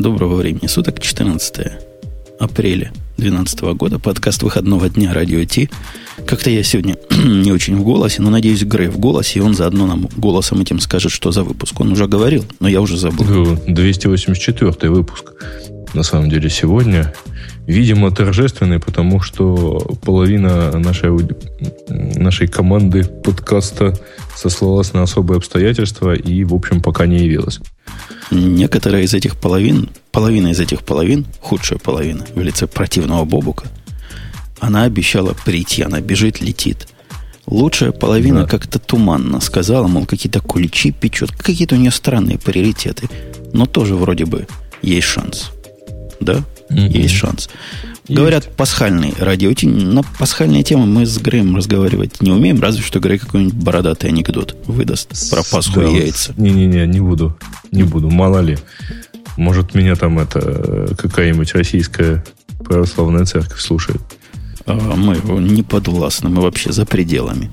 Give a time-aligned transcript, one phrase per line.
[0.00, 1.72] Доброго времени суток, 14
[2.38, 5.68] апреля 2012 года, подкаст выходного дня Радио Ти.
[6.26, 9.86] Как-то я сегодня не очень в голосе, но надеюсь, Грей в голосе, и он заодно
[9.86, 11.78] нам голосом этим скажет, что за выпуск.
[11.80, 13.58] Он уже говорил, но я уже забыл.
[13.66, 15.34] 284 выпуск,
[15.92, 17.12] на самом деле, сегодня.
[17.66, 21.10] Видимо, торжественный, потому что половина нашей,
[21.90, 23.92] нашей команды подкаста
[24.34, 27.60] сослалась на особые обстоятельства и, в общем, пока не явилась.
[28.30, 33.66] Некоторые из этих половин, половина из этих половин, худшая половина в лице противного Бобука,
[34.60, 36.86] она обещала прийти, она бежит, летит.
[37.46, 38.46] Лучшая половина да.
[38.46, 43.08] как-то туманно сказала, мол, какие-то куличи печет, какие-то у нее странные приоритеты.
[43.52, 44.46] Но тоже вроде бы
[44.82, 45.50] есть шанс.
[46.20, 46.44] Да?
[46.68, 47.50] mm Есть шанс.
[48.08, 49.52] Говорят, пасхальный радио.
[49.62, 54.56] На пасхальные темы мы с Греем разговаривать не умеем, разве что Грей какой-нибудь бородатый анекдот
[54.66, 56.34] выдаст про Пасху и яйца.
[56.36, 57.36] Не-не-не, не буду.
[57.70, 58.58] Не буду, мало ли.
[59.36, 62.24] Может, меня там это какая-нибудь российская
[62.64, 64.00] православная церковь слушает.
[64.66, 67.50] А мы не подвластны, мы вообще за пределами.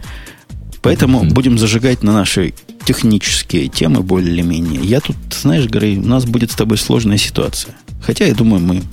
[0.82, 1.34] Поэтому mm-hmm.
[1.34, 2.54] будем зажигать на наши
[2.86, 4.82] технические темы более-менее.
[4.82, 7.76] Я тут, знаешь, Грей, у нас будет с тобой сложная ситуация.
[8.02, 8.84] Хотя, я думаю, мы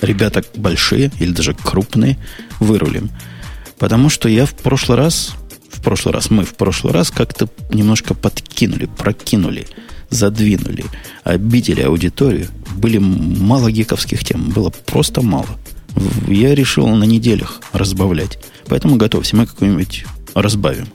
[0.00, 2.18] ребята большие или даже крупные
[2.60, 3.10] вырулим.
[3.78, 5.34] Потому что я в прошлый раз,
[5.70, 9.66] в прошлый раз, мы в прошлый раз как-то немножко подкинули, прокинули,
[10.10, 10.84] задвинули,
[11.24, 12.48] обидели аудиторию.
[12.76, 15.58] Были мало гиковских тем, было просто мало.
[16.28, 18.38] Я решил на неделях разбавлять.
[18.66, 20.88] Поэтому готовься, мы какую-нибудь разбавим.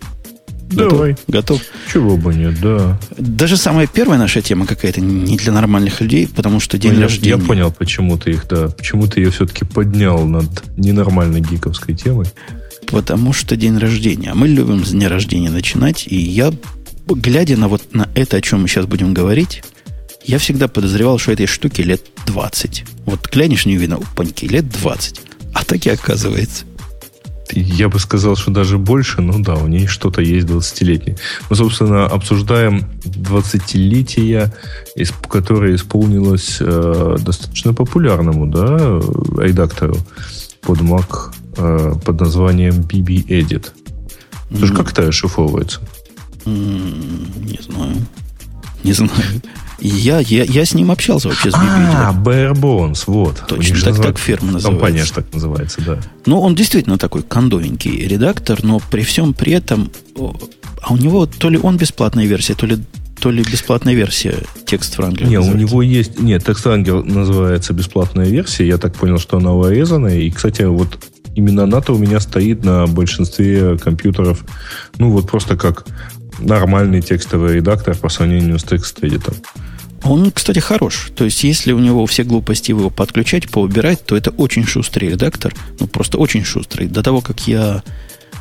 [0.72, 1.16] Давай.
[1.28, 1.62] Готов?
[1.92, 3.00] Чего бы нет, да.
[3.18, 7.38] Даже самая первая наша тема какая-то не для нормальных людей, потому что день ну, рождения.
[7.42, 8.70] Я понял, почему ты их, да.
[8.70, 10.48] Почему ты ее все-таки поднял над
[10.78, 12.28] ненормальной гиковской темой.
[12.88, 14.34] Потому что день рождения.
[14.34, 16.06] Мы любим с дня рождения начинать.
[16.08, 16.54] И я,
[17.08, 19.64] глядя на вот на это, о чем мы сейчас будем говорить,
[20.24, 22.86] я всегда подозревал, что этой штуке лет 20.
[23.06, 25.22] Вот глянешь, не видно, опаньки, лет 20.
[25.54, 26.66] А так и оказывается.
[27.52, 31.18] Я бы сказал, что даже больше, ну да, у ней что-то есть 20-летнее.
[31.50, 34.52] Мы, собственно, обсуждаем 20-летие,
[35.28, 38.78] которое исполнилось э, достаточно популярному, да,
[39.42, 39.98] редактору
[40.62, 43.72] под Mac э, под названием BB Edit.
[44.50, 44.76] Mm.
[44.76, 45.80] Как это расшифровывается?
[46.46, 47.96] Mm, не знаю.
[48.84, 49.42] Не знаю.
[49.82, 51.94] Я, я, я с ним общался вообще с BB.
[51.96, 53.44] А, Bare Bones, вот.
[53.48, 54.70] Точно, так, так фирма называется.
[54.70, 56.00] Компания же так называется, да.
[56.26, 59.90] Ну, он действительно такой кондовенький редактор, но при всем при этом...
[60.82, 62.78] А у него то ли он бесплатная версия, то ли
[63.20, 64.36] то ли бесплатная версия
[64.66, 66.20] текст Wrangler Нет, у него есть...
[66.22, 68.66] Нет, текст Wrangler называется бесплатная версия.
[68.66, 70.20] Я так понял, что она урезанная.
[70.20, 70.98] И, кстати, вот
[71.36, 74.46] именно она-то у меня стоит на большинстве компьютеров.
[74.98, 75.86] Ну, вот просто как
[76.40, 79.36] нормальный текстовый редактор по сравнению с текст-эдитом.
[80.04, 81.12] Он, кстати, хорош.
[81.16, 85.54] То есть, если у него все глупости его подключать, поубирать, то это очень шустрый редактор.
[85.80, 86.88] Ну, просто очень шустрый.
[86.88, 87.84] До того, как я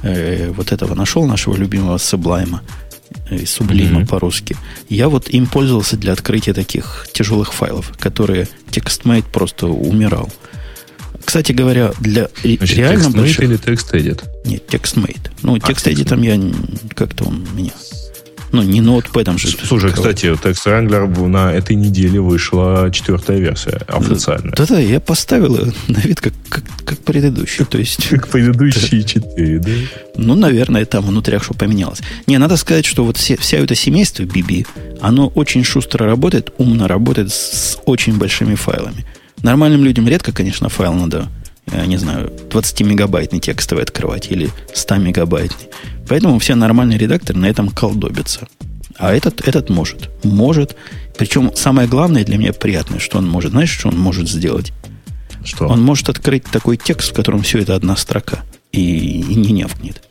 [0.03, 2.60] э, вот этого нашел, нашего любимого Sublime,
[3.31, 4.09] э, Сублима mm-hmm.
[4.09, 4.56] по-русски,
[4.88, 10.30] я вот им пользовался для открытия таких тяжелых файлов, которые TextMate просто умирал.
[11.28, 13.41] Кстати говоря, для Значит, реально больших...
[13.41, 14.25] или TextEdit?
[14.47, 15.31] Нет, TextMate.
[15.43, 16.55] Ну, а, TextEdit я
[16.94, 17.72] как-то он меня
[18.50, 19.49] ну, не ноутпэдом же.
[19.49, 24.55] Слушай, кстати, Text Wrangler на этой неделе вышла четвертая версия официальная.
[24.56, 27.66] Да-да, я поставил ее на вид как, как, как предыдущий.
[27.66, 29.71] То есть, как предыдущие четыре, да?
[30.16, 32.00] Ну, наверное, там внутрях что поменялось.
[32.27, 34.66] Не, надо сказать, что вот все, вся это семейство BB,
[35.03, 39.05] оно очень шустро работает, умно работает с очень большими файлами.
[39.43, 41.28] Нормальным людям редко, конечно, файл надо
[41.72, 45.69] я не знаю, 20-мегабайтный текстовый открывать или 100-мегабайтный.
[46.09, 48.48] Поэтому все нормальные редакторы на этом колдобятся.
[48.97, 50.10] А этот, этот может.
[50.25, 50.77] Может.
[51.16, 53.53] Причем самое главное для меня приятное, что он может.
[53.53, 54.72] Знаешь, что он может сделать?
[55.44, 55.69] Что?
[55.69, 58.41] Он может открыть такой текст, в котором все это одна строка.
[58.72, 60.03] И, и не нявкнет.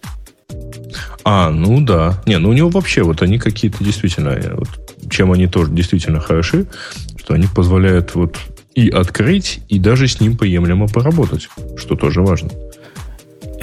[1.23, 2.21] А, ну да.
[2.25, 4.37] Не, ну у него вообще вот они какие-то действительно...
[4.55, 4.69] Вот,
[5.11, 6.67] чем они тоже действительно хороши,
[7.17, 8.37] что они позволяют вот
[8.77, 12.51] и открыть, и даже с ним приемлемо поработать, что тоже важно.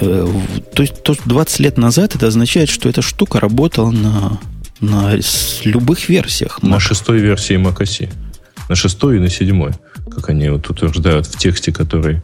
[0.01, 0.27] Э,
[0.73, 4.39] то есть то, 20 лет назад это означает, что эта штука работала на,
[4.81, 5.13] на
[5.63, 6.59] любых версиях.
[6.61, 6.67] Mac.
[6.67, 8.09] На шестой версии macOS.
[8.67, 9.71] На шестой и на седьмой.
[10.13, 12.21] Как они вот утверждают в тексте, который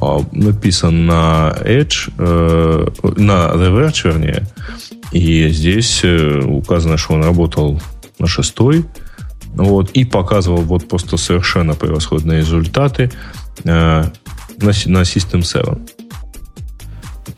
[0.00, 4.46] а, написан на Edge, э, на The Verge, вернее.
[5.10, 7.82] И здесь э, указано, что он работал
[8.20, 8.84] на шестой,
[9.54, 13.10] вот, и показывал вот просто совершенно превосходные результаты
[13.64, 14.12] э, на,
[14.58, 15.86] на System 7.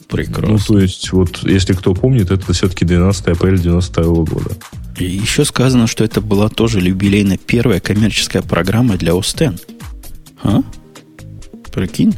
[0.09, 0.49] Прекрасно.
[0.49, 4.51] Ну, то есть, вот, если кто помнит, это все-таки 12 апреля 92 года.
[4.99, 9.59] И еще сказано, что это была тоже юбилейная первая коммерческая программа для Остен.
[10.43, 10.63] А?
[11.73, 12.15] Прикинь?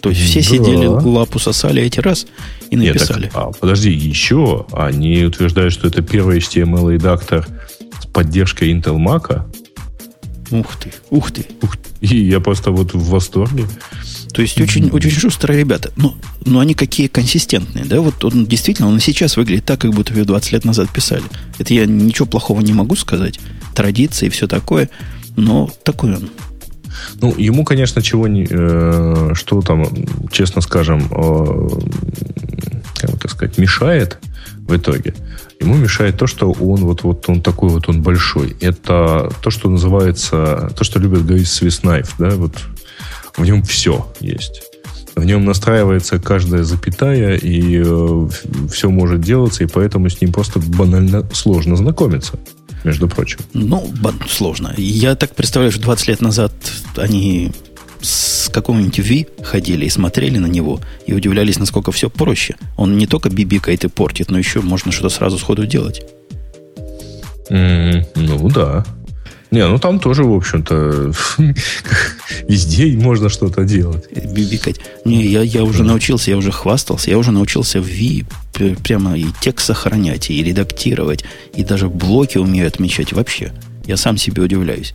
[0.00, 0.46] То есть все да.
[0.46, 2.26] сидели, лапу сосали эти раз
[2.68, 3.22] и написали.
[3.22, 7.46] Нет, так, а, подожди, еще они утверждают, что это первый HTML-редактор
[8.14, 9.42] с поддержкой Intel Mac.
[10.50, 11.46] Ух ты, ух ты.
[11.62, 13.66] Ух, и я просто вот в восторге.
[14.32, 15.90] То есть очень, очень шустрые ребята.
[15.96, 16.14] Но,
[16.44, 18.00] но они какие консистентные, да?
[18.00, 21.24] Вот он действительно, он и сейчас выглядит так, как будто его 20 лет назад писали.
[21.58, 23.40] Это я ничего плохого не могу сказать.
[23.74, 24.90] Традиции и все такое.
[25.36, 26.30] Но такой он.
[27.20, 28.46] Ну, ему, конечно, чего не...
[28.48, 29.86] Э, что там,
[30.30, 31.68] честно скажем, э,
[32.96, 34.20] как бы так сказать, мешает
[34.66, 35.14] в итоге.
[35.60, 38.56] Ему мешает то, что он вот, вот он такой вот, он большой.
[38.60, 42.54] Это то, что называется, то, что любят говорить Swiss Knife, да, вот
[43.36, 44.62] в нем все есть.
[45.14, 48.28] В нем настраивается каждая запятая, и э,
[48.72, 52.38] все может делаться, и поэтому с ним просто банально сложно знакомиться,
[52.82, 53.38] между прочим.
[53.52, 53.88] Ну,
[54.28, 54.74] сложно.
[54.76, 56.52] Я так представляю, что 20 лет назад
[56.96, 57.52] они
[58.04, 62.56] с какого-нибудь V ходили и смотрели на него и удивлялись, насколько все проще.
[62.76, 66.02] Он не только бибикает и портит, но еще можно что-то сразу сходу делать.
[67.50, 68.84] Mm, ну да.
[69.50, 71.12] Не, ну там тоже, в общем-то,
[72.48, 74.10] везде можно что-то делать.
[74.10, 74.80] Бибикать.
[75.04, 78.24] Не, я, я уже научился, я уже хвастался, я уже научился в V
[78.82, 81.24] прямо и текст сохранять, и редактировать,
[81.54, 83.52] и даже блоки умею отмечать вообще.
[83.86, 84.94] Я сам себе удивляюсь.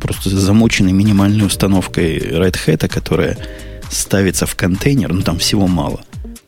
[0.00, 3.36] Просто замученный минимальной установкой Red Hat, которая
[3.90, 6.00] ставится в контейнер, ну там всего мало.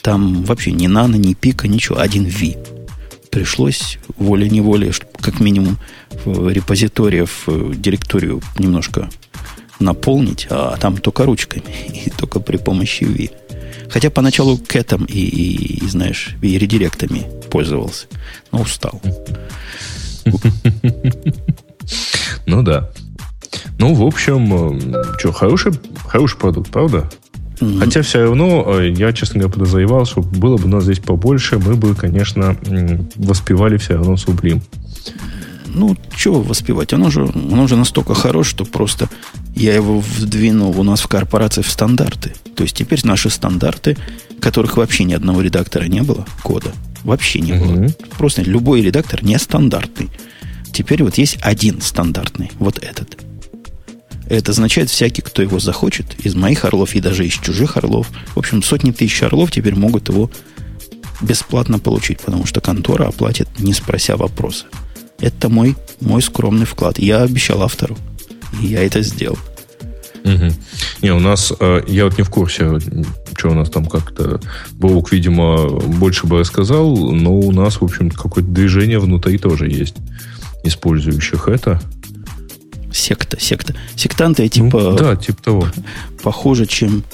[0.03, 2.57] Там вообще ни нано, ни пика, ничего, один V
[3.31, 5.79] пришлось волей-неволей, как минимум,
[6.25, 9.09] в репозиториев директорию немножко
[9.79, 11.65] наполнить, а там только ручками
[12.07, 13.31] и только при помощи V.
[13.89, 18.07] Хотя поначалу кэтом и, и, и, знаешь, и редиректами пользовался,
[18.53, 19.01] но устал.
[22.47, 22.91] Ну да.
[23.81, 25.73] Ну, в общем, э, что, хороший,
[26.07, 27.11] хороший продукт, правда?
[27.61, 27.79] Mm-hmm.
[27.79, 31.59] Хотя все равно, э, я, честно говоря, подозревал, что было бы у нас здесь побольше,
[31.59, 32.59] мы бы, конечно,
[33.17, 34.61] воспевали все равно Sublime.
[35.69, 36.93] Ну, чего воспевать?
[36.93, 39.09] Он уже, он уже настолько хорош, что просто
[39.57, 42.35] я его вдвинул у нас в корпорации в стандарты.
[42.57, 43.97] То есть теперь наши стандарты,
[44.41, 46.73] которых вообще ни одного редактора не было, кода,
[47.03, 47.77] вообще не mm-hmm.
[47.77, 47.89] было.
[48.19, 50.11] Просто любой редактор нестандартный.
[50.71, 53.17] Теперь вот есть один стандартный, вот этот–
[54.31, 58.39] это означает, всякий, кто его захочет, из моих орлов и даже из чужих орлов, в
[58.39, 60.31] общем, сотни тысяч орлов теперь могут его
[61.21, 64.67] бесплатно получить, потому что контора оплатит, не спрося вопроса.
[65.19, 66.99] Это мой, мой скромный вклад.
[66.99, 67.99] Я обещал автору,
[68.61, 69.39] и я это сделал.
[70.25, 70.53] Угу.
[71.03, 72.79] Не, у нас, э, я вот не в курсе,
[73.37, 74.41] что у нас там как-то,
[74.73, 79.97] Бобук, видимо, больше бы рассказал, но у нас, в общем, какое-то движение внутри тоже есть,
[80.63, 81.81] использующих это.
[82.93, 83.75] Секта, секта.
[83.97, 84.81] Сектанты типа...
[84.81, 85.69] Ну, да, типа того.
[86.23, 87.05] Похуже, чем,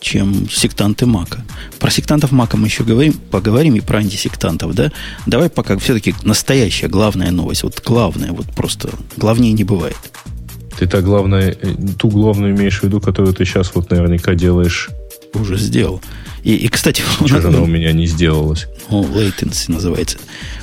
[0.00, 1.44] чем сектанты Мака.
[1.78, 4.92] Про сектантов Мака мы еще говорим, поговорим и про антисектантов, да?
[5.26, 7.62] Давай пока все-таки настоящая главная новость.
[7.62, 9.96] Вот главная, вот просто главнее не бывает.
[10.78, 14.90] Ты та главная, э, ту главную имеешь в виду, которую ты сейчас вот наверняка делаешь?
[15.34, 16.00] Уже сделал.
[16.42, 17.02] И, и кстати...
[17.16, 18.66] Что же она у меня не сделалась?
[18.90, 20.18] О, latency называется.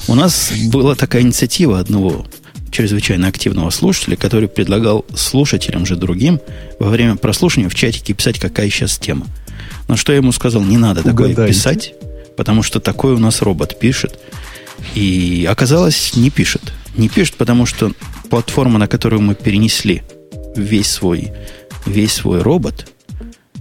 [0.07, 2.25] У нас была такая инициатива одного
[2.71, 6.39] чрезвычайно активного слушателя, который предлагал слушателям же другим
[6.79, 9.27] во время прослушивания в чатике писать, какая сейчас тема.
[9.87, 11.35] Но что я ему сказал, не надо Угадайте.
[11.35, 11.93] такое писать,
[12.37, 14.19] потому что такой у нас робот пишет.
[14.95, 16.73] И оказалось, не пишет.
[16.95, 17.91] Не пишет, потому что
[18.29, 20.01] платформа, на которую мы перенесли
[20.55, 21.31] весь свой,
[21.85, 22.87] весь свой робот,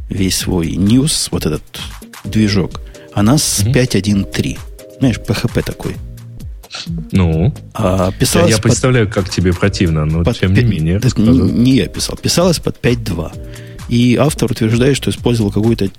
[0.08, 1.62] весь свой news, вот этот
[2.24, 2.80] движок,
[3.12, 4.32] она с mm-hmm.
[4.32, 4.58] 5.1.3.
[4.98, 5.96] Знаешь, PHP такой–
[7.12, 10.70] ну, а писалось я, я представляю, под, как тебе противно, но под тем 5, не
[10.70, 11.00] менее.
[11.00, 13.32] Так, не, не я писал, писалось под 5.2.
[13.88, 15.90] И автор утверждает, что использовал какую-то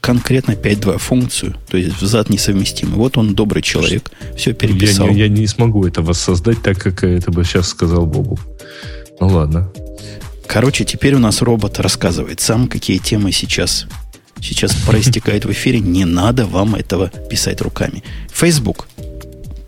[0.00, 2.96] конкретно 5.2 функцию, то есть взад несовместимый.
[2.96, 5.06] Вот он добрый человек, все переписал.
[5.08, 8.38] Я не, я не смогу это воссоздать так, как это бы сейчас сказал Богу.
[9.20, 9.72] Ну ладно.
[10.46, 13.86] Короче, теперь у нас робот рассказывает сам, какие темы сейчас,
[14.40, 15.80] сейчас проистекают в эфире.
[15.80, 18.02] Не надо вам этого писать руками.
[18.32, 18.88] Facebook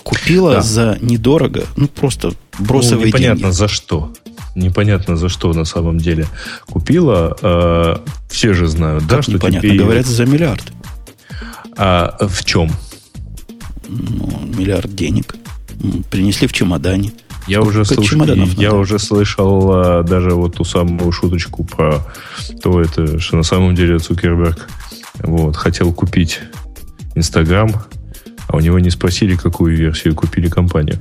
[0.02, 0.62] Купила да.
[0.62, 3.54] за недорого, ну просто бросовые ну, непонятно деньги.
[3.54, 4.12] за что.
[4.54, 6.26] Непонятно за что на самом деле.
[6.66, 7.96] Купила, э,
[8.28, 9.78] все же знают, как да, что непонятно, тебе...
[9.78, 10.72] говорят за миллиард.
[11.76, 12.70] А в чем?
[13.88, 15.36] Ну, миллиард денег.
[16.10, 17.12] Принесли в чемодане.
[17.46, 22.06] Я уже, слышал, я уже слышал а, даже вот ту самую шуточку про
[22.62, 24.68] то, это, что на самом деле Цукерберг
[25.24, 26.40] вот, хотел купить
[27.16, 27.82] Инстаграм,
[28.52, 30.98] а у него не спросили, какую версию купили компанию.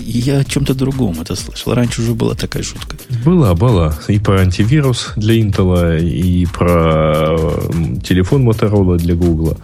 [0.00, 1.74] Я о чем-то другом это слышал.
[1.74, 2.96] Раньше уже была такая шутка.
[3.24, 3.96] Была, была.
[4.08, 7.36] И про антивирус для Intel, и про
[8.02, 9.58] телефон Motorola для Google.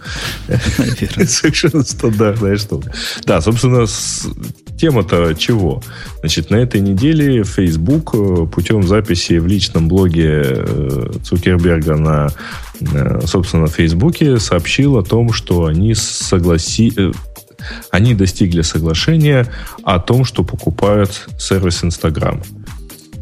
[0.47, 2.91] Совершенно стандартная штука.
[3.25, 3.85] Да, собственно,
[4.77, 5.83] тема-то чего?
[6.19, 12.29] Значит, на этой неделе Facebook э, путем записи в личном блоге э, Цукерберга на,
[12.79, 16.93] э, собственно, Фейсбуке сообщил о том, что они согласи
[17.89, 19.47] они достигли соглашения
[19.83, 22.41] о том, что покупают сервис Инстаграм.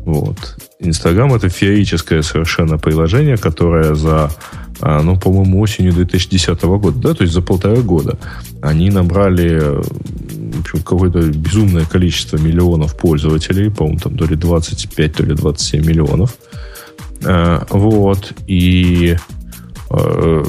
[0.05, 0.37] Вот.
[0.79, 4.31] Инстаграм это феерическое совершенно приложение, которое за,
[4.79, 8.17] а, ну, по-моему, осенью 2010 года, да, то есть за полтора года,
[8.61, 9.81] они набрали
[10.83, 16.37] какое-то безумное количество миллионов пользователей, по-моему, там то ли 25, то ли 27 миллионов.
[17.25, 18.33] А, вот.
[18.47, 19.17] И
[19.89, 20.43] а,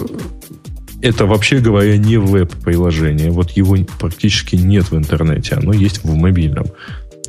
[1.02, 3.30] это, вообще говоря, не веб-приложение.
[3.30, 5.54] Вот его практически нет в интернете.
[5.54, 6.66] Оно есть в мобильном.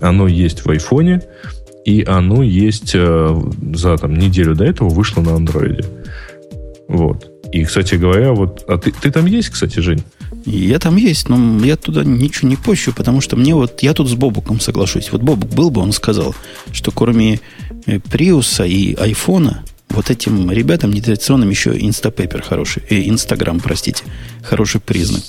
[0.01, 1.21] Оно есть в айфоне,
[1.85, 3.41] и оно есть э,
[3.73, 5.85] за там, неделю до этого вышло на андроиде.
[6.87, 7.31] Вот.
[7.51, 8.63] И, кстати говоря, вот...
[8.67, 10.03] А ты, ты там есть, кстати, Жень?
[10.45, 13.83] Я там есть, но я туда ничего не пощу, потому что мне вот...
[13.83, 15.11] Я тут с Бобуком соглашусь.
[15.11, 16.33] Вот Бобук был бы, он сказал,
[16.71, 17.39] что кроме
[17.85, 24.03] э, Приуса и айфона вот этим ребятам нетрадиционным еще инстапепер хороший, э, Инстаграм, простите,
[24.43, 25.23] хороший признак.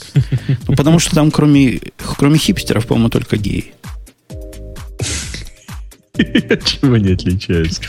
[0.69, 3.73] Ну, потому что там кроме, кроме хипстеров, по-моему, только геи.
[6.15, 7.81] Чего не отличаются?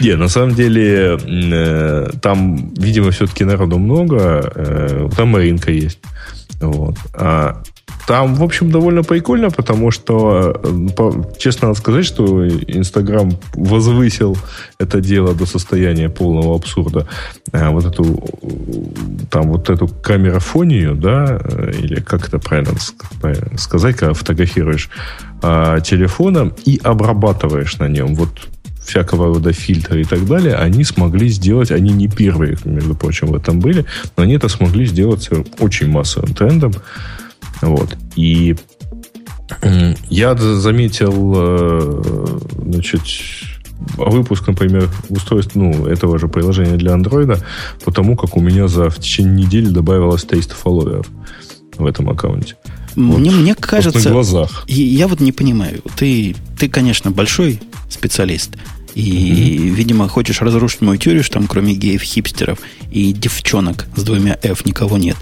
[0.00, 4.52] Не, на самом деле, э, там, видимо, все-таки народу много.
[4.54, 5.98] Э, там Маринка есть.
[6.60, 6.96] Вот.
[7.14, 7.62] А
[8.06, 14.36] там, в общем, довольно прикольно, потому что, э, честно надо сказать, что Инстаграм возвысил
[14.78, 17.06] это дело до состояния полного абсурда.
[17.52, 18.22] А вот эту,
[19.30, 22.72] там, вот эту камерафонию, да, э, или как это правильно
[23.56, 24.90] сказать, когда фотографируешь
[25.82, 28.14] телефоном и обрабатываешь на нем.
[28.14, 28.48] Вот
[28.84, 33.34] всякого рода фильтры и так далее, они смогли сделать, они не первые, между прочим, в
[33.34, 33.84] этом были,
[34.16, 36.72] но они это смогли сделать очень массовым трендом.
[37.64, 37.96] Вот.
[38.16, 38.56] И
[40.08, 43.02] я заметил, э, значит,
[43.96, 47.40] выпуск, например, устройств, ну, этого же приложения для андроида,
[47.84, 51.06] потому как у меня за в течение недели добавилось 300 фолловеров
[51.76, 52.56] в этом аккаунте.
[52.94, 54.64] Мне, вот, мне кажется, на глазах.
[54.68, 55.82] Я, я вот не понимаю.
[55.96, 58.52] Ты, ты, конечно, большой специалист.
[58.94, 59.68] И, mm-hmm.
[59.70, 62.60] видимо, хочешь разрушить мою теорию, что там кроме геев, хипстеров
[62.92, 65.16] и девчонок с двумя F никого нет.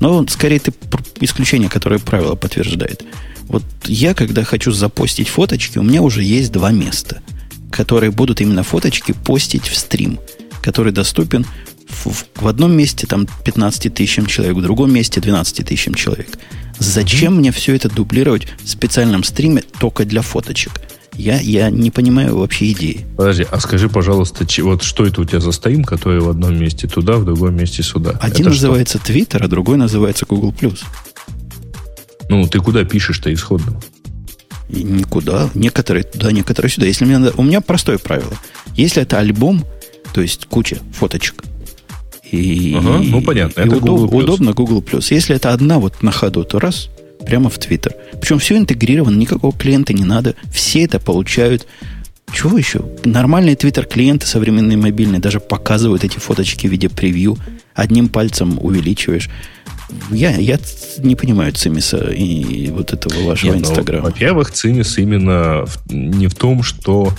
[0.00, 0.72] Но скорее ты
[1.20, 3.04] исключение, которое правило подтверждает.
[3.48, 7.22] Вот я, когда хочу запостить фоточки, у меня уже есть два места,
[7.70, 10.18] которые будут именно фоточки постить в стрим,
[10.62, 11.46] который доступен
[11.88, 16.38] в, в, в одном месте там 15 тысячам человек, в другом месте 12 тысячам человек.
[16.78, 17.36] Зачем mm-hmm.
[17.36, 20.72] мне все это дублировать в специальном стриме только для фоточек?
[21.16, 23.06] Я, я не понимаю вообще идеи.
[23.16, 26.86] Подожди, а скажи, пожалуйста, вот что это у тебя за стрим, который в одном месте
[26.86, 28.12] туда, в другом месте сюда?
[28.20, 29.12] Один это называется что?
[29.12, 30.54] Twitter, а другой называется Google+.
[32.28, 33.80] Ну, ты куда пишешь-то исходно?
[34.68, 35.48] И никуда.
[35.54, 36.86] Некоторые туда, некоторые сюда.
[36.86, 37.34] Если мне надо...
[37.36, 38.32] У меня простое правило.
[38.74, 39.64] Если это альбом,
[40.12, 41.44] то есть куча фоточек,
[42.30, 44.18] и, ага, ну понятно, и это удоб, Google+.
[44.18, 44.84] удобно Google+.
[45.10, 46.90] Если это одна вот на ходу, то раз,
[47.26, 47.92] прямо в Twitter.
[48.20, 50.34] Причем все интегрировано, никакого клиента не надо.
[50.52, 51.66] Все это получают.
[52.32, 52.84] Чего еще?
[53.04, 57.36] Нормальные Twitter-клиенты, современные мобильные, даже показывают эти фоточки в виде превью.
[57.74, 59.30] Одним пальцем увеличиваешь.
[60.10, 60.58] Я, я
[60.98, 64.02] не понимаю цимиса и вот этого вашего ну, Инстаграма.
[64.02, 67.12] Ну, во-первых, цимис именно в, не в том, что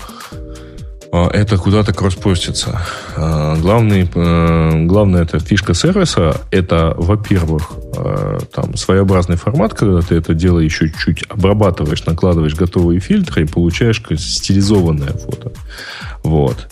[1.11, 2.81] это куда-то кросспостится.
[3.15, 10.15] А, главный, э, главная эта фишка сервиса, это, во-первых, э, там своеобразный формат, когда ты
[10.15, 15.51] это дело еще чуть обрабатываешь, накладываешь готовые фильтры и получаешь стилизованное фото.
[16.23, 16.67] Вот.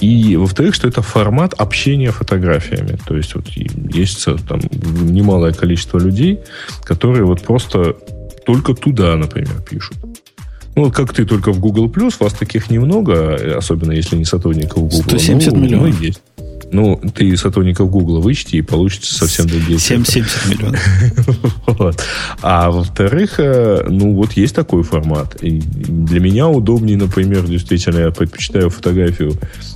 [0.00, 2.98] И, во-вторых, что это формат общения фотографиями.
[3.06, 6.40] То есть вот есть там немалое количество людей,
[6.84, 7.96] которые вот просто
[8.44, 9.96] только туда, например, пишут.
[10.76, 15.02] Ну, как ты только в Google+, вас таких немного, особенно если не сотрудников Google.
[15.02, 15.98] 170 ну, миллионов.
[15.98, 16.22] Ну, есть.
[16.72, 20.80] Ну, ты сотрудников Google вычти, и получится совсем другие 770 миллионов.
[21.66, 22.02] вот.
[22.42, 25.42] А во-вторых, э, ну, вот есть такой формат.
[25.42, 29.32] И для меня удобнее, например, действительно, я предпочитаю фотографию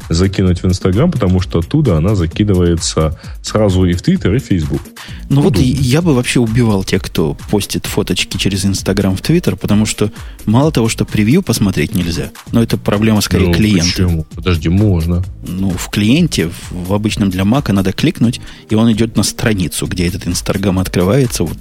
[0.09, 4.81] закинуть в Инстаграм, потому что оттуда она закидывается сразу и в Твиттер, и в Фейсбук.
[5.29, 9.87] Ну вот я бы вообще убивал тех, кто постит фоточки через Инстаграм в Твиттер, потому
[9.87, 10.11] что
[10.47, 13.85] мало того, что превью посмотреть нельзя, но это проблема скорее ну, клиента.
[13.85, 14.27] Почему?
[14.35, 15.25] Подожди, можно.
[15.47, 19.87] Ну, в клиенте, в в обычном для Мака надо кликнуть, и он идет на страницу,
[19.87, 21.45] где этот Инстаграм открывается.
[21.45, 21.59] Вот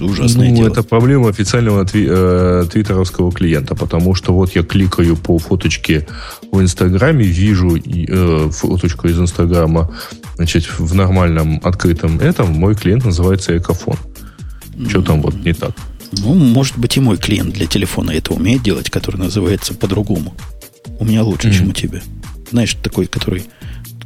[0.00, 0.68] ужасное ну, дело.
[0.68, 6.06] это проблема официального тви- э, твиттеровского клиента, потому что вот я кликаю по фоточке
[6.52, 9.94] в Инстаграме, вижу э, фоточку из Инстаграма,
[10.36, 13.96] значит, в нормальном открытом этом мой клиент называется Экофон.
[14.88, 15.72] Что там вот не так?
[16.12, 20.34] Ну, может быть, и мой клиент для телефона это умеет делать, который называется по-другому.
[20.98, 21.58] У меня лучше, mm-hmm.
[21.58, 22.00] чем у тебя.
[22.50, 23.44] Знаешь, такой, который,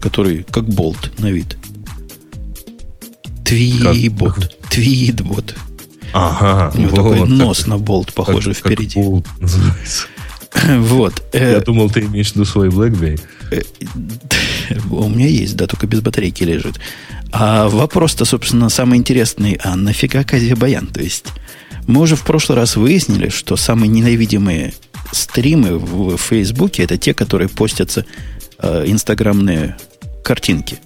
[0.00, 1.56] который как болт на вид.
[3.44, 4.56] Твибот.
[4.70, 5.56] Твидбот.
[6.12, 6.72] Ага.
[6.74, 8.94] У него вот, такой нос на болт, похоже, как, впереди.
[8.94, 10.06] Как болт называется.
[10.78, 11.22] Вот.
[11.32, 13.20] Э, Я думал, ты имеешь в виду свой BlackBerry.
[13.50, 13.62] Э,
[14.90, 16.80] у меня есть, да, только без батарейки лежит.
[17.32, 19.58] А вопрос-то, собственно, самый интересный.
[19.62, 20.86] А нафига Казибаян?
[20.86, 21.26] То есть,
[21.86, 24.74] мы уже в прошлый раз выяснили, что самые ненавидимые
[25.12, 28.04] стримы в Фейсбуке это те, которые постятся
[28.58, 29.76] э, инстаграмные
[30.22, 30.78] картинки.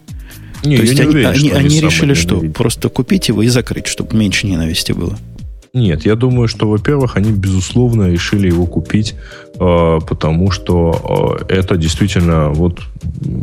[0.64, 3.86] Не, То есть они, уверен, они, они, они решили, что просто купить его и закрыть,
[3.86, 5.18] чтобы меньше ненависти было.
[5.74, 9.16] Нет, я думаю, что, во-первых, они, безусловно, решили его купить,
[9.58, 12.80] э, потому что э, это действительно вот,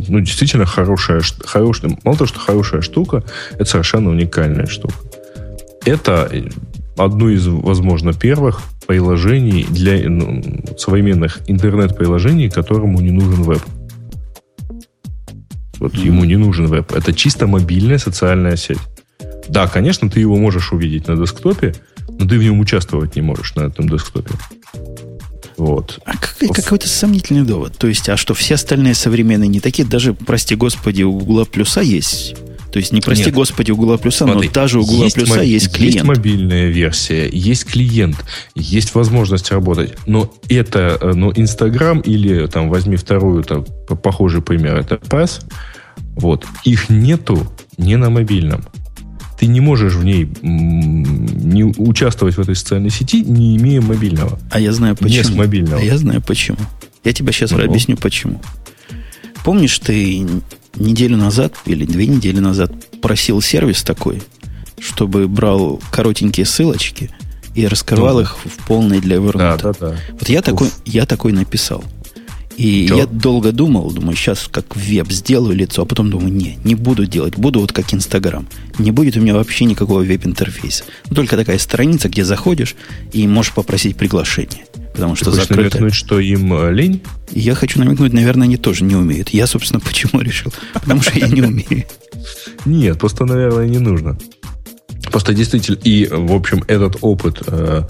[0.08, 3.22] ну, действительно хорошая, хорошая, мало того, что хорошая штука,
[3.52, 4.94] это совершенно уникальная штука.
[5.84, 6.32] Это
[6.96, 10.42] одно из, возможно, первых приложений для ну,
[10.78, 13.62] современных интернет-приложений, которому не нужен веб.
[15.78, 16.06] Вот mm-hmm.
[16.06, 16.92] ему не нужен веб.
[16.92, 18.78] Это чисто мобильная социальная сеть.
[19.48, 21.74] Да, конечно, ты его можешь увидеть на десктопе,
[22.22, 24.34] но ты в нем участвовать не можешь на этом десктопе.
[25.56, 26.00] Вот.
[26.04, 27.76] А какой, какой-то сомнительный довод.
[27.76, 29.86] То есть, а что все остальные современные не такие?
[29.86, 32.34] Даже, прости господи, у Гугла Плюса есть
[32.72, 33.34] то есть не прости Нет.
[33.34, 35.42] господи у Google Плюса, но даже у Google Плюса моб...
[35.42, 35.94] есть клиент.
[35.96, 38.16] Есть мобильная версия, есть клиент,
[38.54, 39.94] есть возможность работать.
[40.06, 43.66] Но это, э, но Инстаграм или там возьми вторую, там,
[44.02, 45.44] похожий пример, это Press,
[46.16, 48.64] вот, их нету не на мобильном.
[49.42, 54.38] Ты не можешь в ней не участвовать в этой социальной сети, не имея мобильного.
[54.52, 55.18] А я знаю почему.
[55.18, 55.82] Не с мобильного.
[55.82, 56.58] А я знаю почему.
[57.02, 58.40] Я тебе сейчас ну, объясню почему.
[59.44, 60.24] Помнишь, ты
[60.76, 64.22] неделю назад или две недели назад просил сервис такой,
[64.78, 67.10] чтобы брал коротенькие ссылочки
[67.56, 69.38] и раскрывал ну, их в полной для Evernote.
[69.38, 69.96] Да, да, да.
[70.20, 71.82] Вот я такой, я такой написал.
[72.56, 72.96] И Че?
[72.96, 77.06] я долго думал, думаю, сейчас как веб сделаю лицо, а потом думаю, не, не буду
[77.06, 78.46] делать, буду вот как Инстаграм.
[78.78, 80.84] Не будет у меня вообще никакого веб-интерфейса.
[81.14, 82.74] Только такая страница, где заходишь
[83.12, 84.64] и можешь попросить приглашение.
[84.94, 85.78] Потому что Ты закрыто.
[85.78, 87.00] намекнуть, что им э, лень?
[87.30, 89.30] Я хочу намекнуть, наверное, они тоже не умеют.
[89.30, 90.52] Я, собственно, почему решил?
[90.74, 91.84] Потому что я не умею.
[92.66, 94.18] Нет, просто, наверное, не нужно.
[95.10, 97.82] Просто действительно, и, в общем, этот опыт э,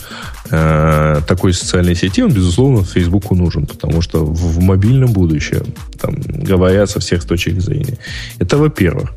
[0.50, 5.62] э, такой социальной сети, он, безусловно, Фейсбуку нужен, потому что в, в мобильном будущем,
[6.00, 7.98] там, говорят со всех точек зрения.
[8.38, 9.12] Это во-первых.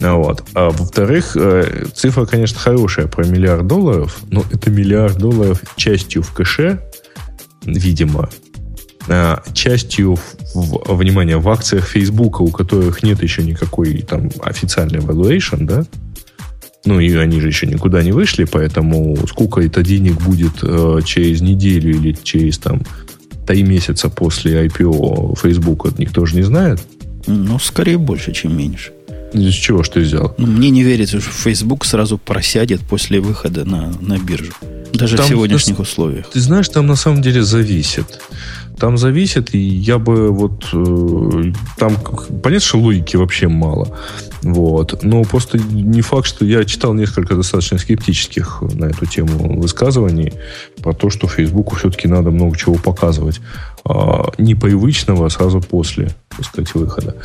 [0.00, 0.42] Вот.
[0.54, 6.32] А во-вторых, э, цифра, конечно, хорошая про миллиард долларов, но это миллиард долларов частью в
[6.32, 6.80] кэше,
[7.64, 8.28] видимо,
[9.08, 10.16] а, частью,
[10.54, 15.84] в, внимание, в акциях Фейсбука, у которых нет еще никакой там официальной valuation, да,
[16.84, 21.40] ну и они же еще никуда не вышли, поэтому сколько это денег будет э, через
[21.40, 22.82] неделю или через там
[23.46, 26.80] три месяца после IPO Facebook, никто же не знает.
[27.26, 28.92] Ну, скорее больше, чем меньше.
[29.32, 30.34] Из чего что ты взял?
[30.38, 34.52] Ну, мне не верится, что Facebook сразу просядет после выхода на, на биржу.
[34.92, 36.30] Даже там, в сегодняшних условиях.
[36.30, 38.20] Ты знаешь, там на самом деле зависит.
[38.78, 40.66] Там зависит, и я бы вот...
[40.72, 41.96] Э, там,
[42.42, 43.98] понятно, что логики вообще мало.
[44.44, 45.02] Вот.
[45.02, 50.34] Но просто не факт, что я читал несколько достаточно скептических на эту тему высказываний
[50.82, 53.40] про то, что Фейсбуку все-таки надо много чего показывать.
[53.86, 57.16] А, непривычного сразу после, так сказать, выхода.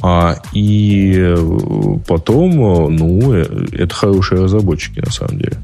[0.00, 1.34] А, и
[2.06, 2.52] потом,
[2.96, 5.58] ну, э, это хорошие разработчики на самом деле.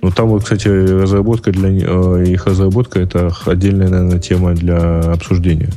[0.00, 5.72] Ну, там вот, кстати, разработка для э, их разработка это отдельная, наверное, тема для обсуждения.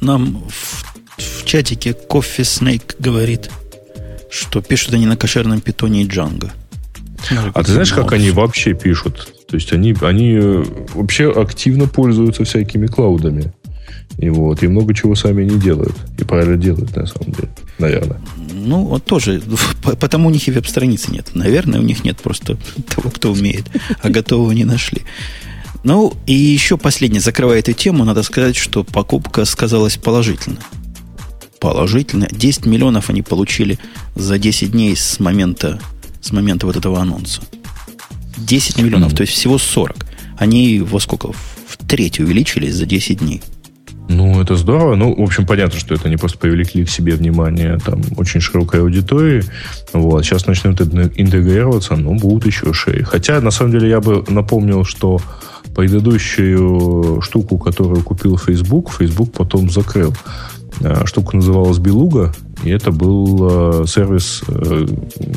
[0.00, 0.84] Нам в,
[1.18, 3.50] в чатике Coffee Snake говорит,
[4.30, 6.50] что пишут они на кошерном питоне и Django.
[7.54, 9.34] А ты знаешь, как они вообще пишут?
[9.48, 10.64] То есть они, они э,
[10.94, 13.52] вообще активно пользуются всякими клаудами.
[14.18, 15.94] И вот, и много чего сами не делают.
[16.18, 17.48] И правильно делают, на самом деле.
[17.78, 18.20] Наверное.
[18.52, 19.40] Ну, вот тоже.
[19.82, 21.30] Потому у них и веб-страницы нет.
[21.34, 22.56] Наверное, у них нет просто
[22.94, 23.64] того, кто умеет.
[24.02, 25.02] А готового не нашли.
[25.84, 30.58] Ну, и еще последнее, закрывая эту тему, надо сказать, что покупка сказалась положительно.
[31.60, 32.28] Положительно.
[32.30, 33.78] 10 миллионов они получили
[34.14, 35.80] за 10 дней с момента,
[36.20, 37.42] с момента вот этого анонса.
[38.36, 39.96] 10 миллионов, то есть всего 40.
[40.38, 41.32] Они во сколько?
[41.32, 43.42] В треть увеличились за 10 дней.
[44.08, 44.94] Ну, это здорово.
[44.94, 48.80] Ну, в общем, понятно, что это не просто привлекли к себе внимание там очень широкой
[48.80, 49.44] аудитории.
[49.92, 50.24] Вот.
[50.24, 53.02] Сейчас начнут интегрироваться, но будут еще шеи.
[53.02, 55.20] Хотя, на самом деле, я бы напомнил, что
[55.76, 60.14] предыдущую штуку, которую купил Facebook, Facebook потом закрыл.
[60.80, 62.32] Э, штука называлась Белуга,
[62.64, 64.86] и это был э, сервис э,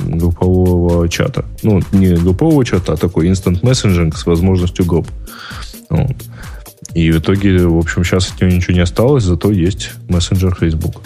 [0.08, 1.46] группового чата.
[1.64, 5.08] Ну, не группового чата, а такой instant messaging с возможностью групп.
[5.90, 6.16] Вот.
[6.94, 11.02] И в итоге, в общем, сейчас от него ничего не осталось, зато есть мессенджер Facebook.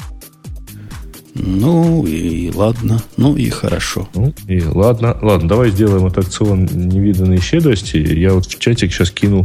[1.35, 4.07] Ну и ладно, ну и хорошо.
[4.15, 7.97] Ну и ладно, ладно, давай сделаем аттракцион невиданной щедрости.
[7.97, 9.43] Я вот в чатик сейчас кину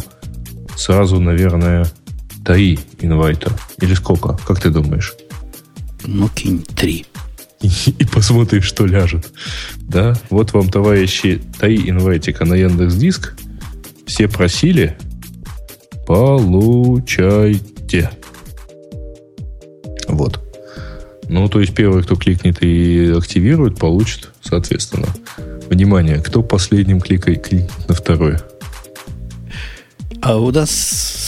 [0.76, 1.86] сразу, наверное,
[2.44, 3.52] три инвайта.
[3.80, 4.38] Или сколько?
[4.46, 5.14] Как ты думаешь?
[6.04, 7.06] Ну, кинь три.
[7.60, 9.30] И, и посмотрим, что ляжет.
[9.80, 10.14] Да?
[10.30, 13.34] Вот вам, товарищи, три инвайтика на Яндекс Диск.
[14.06, 14.96] Все просили,
[16.10, 18.10] Получайте.
[20.08, 20.40] Вот.
[21.28, 25.06] Ну, то есть первый, кто кликнет и активирует, получит, соответственно.
[25.68, 28.42] Внимание, кто последним кликает, кликнет на второе.
[30.22, 30.70] А у нас,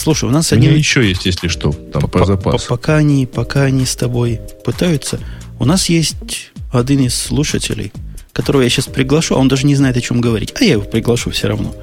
[0.02, 0.74] слушай, у нас у один...
[0.74, 2.64] еще есть, если что, там по, запас.
[2.64, 5.18] Пока они, пока они с тобой пытаются,
[5.58, 7.92] у нас есть один из слушателей,
[8.32, 10.52] которого я сейчас приглашу, а он даже не знает, о чем говорить.
[10.60, 11.74] А я его приглашу все равно.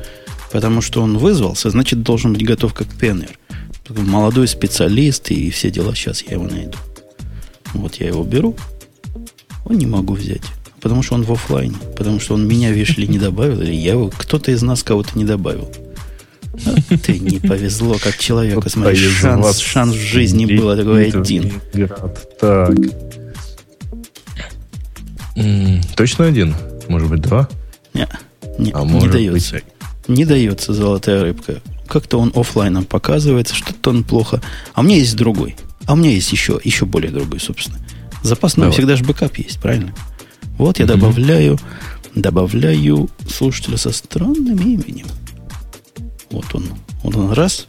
[0.51, 3.37] Потому что он вызвался, значит, должен быть готов как пионер.
[3.89, 5.95] Молодой специалист и все дела.
[5.95, 6.77] Сейчас я его найду.
[7.73, 8.55] Вот я его беру.
[9.65, 10.43] Он не могу взять.
[10.79, 11.75] Потому что он в офлайне.
[11.97, 13.61] Потому что он меня, видишь ли, не добавил.
[13.61, 15.71] Или я его, кто-то из нас кого-то не добавил.
[17.03, 18.69] Ты не повезло, как человеку.
[18.69, 21.53] Смотри, шанс, шанс в жизни был такой один.
[22.39, 22.75] Так.
[25.95, 26.55] Точно один?
[26.87, 27.47] Может быть, два?
[27.93, 28.07] Не,
[28.57, 29.55] не, а не дается.
[29.55, 29.63] Быть
[30.09, 31.61] не дается золотая рыбка.
[31.87, 34.41] Как-то он офлайном показывается, что-то он плохо.
[34.73, 35.55] А у меня есть другой.
[35.85, 37.79] А у меня есть еще, еще более другой, собственно.
[38.21, 38.73] Запасной Давай.
[38.73, 39.93] всегда же бэкап есть, правильно?
[40.57, 41.57] Вот я добавляю,
[42.15, 45.07] добавляю слушателя со странным именем.
[46.31, 46.65] Вот он.
[47.03, 47.67] Вот он раз.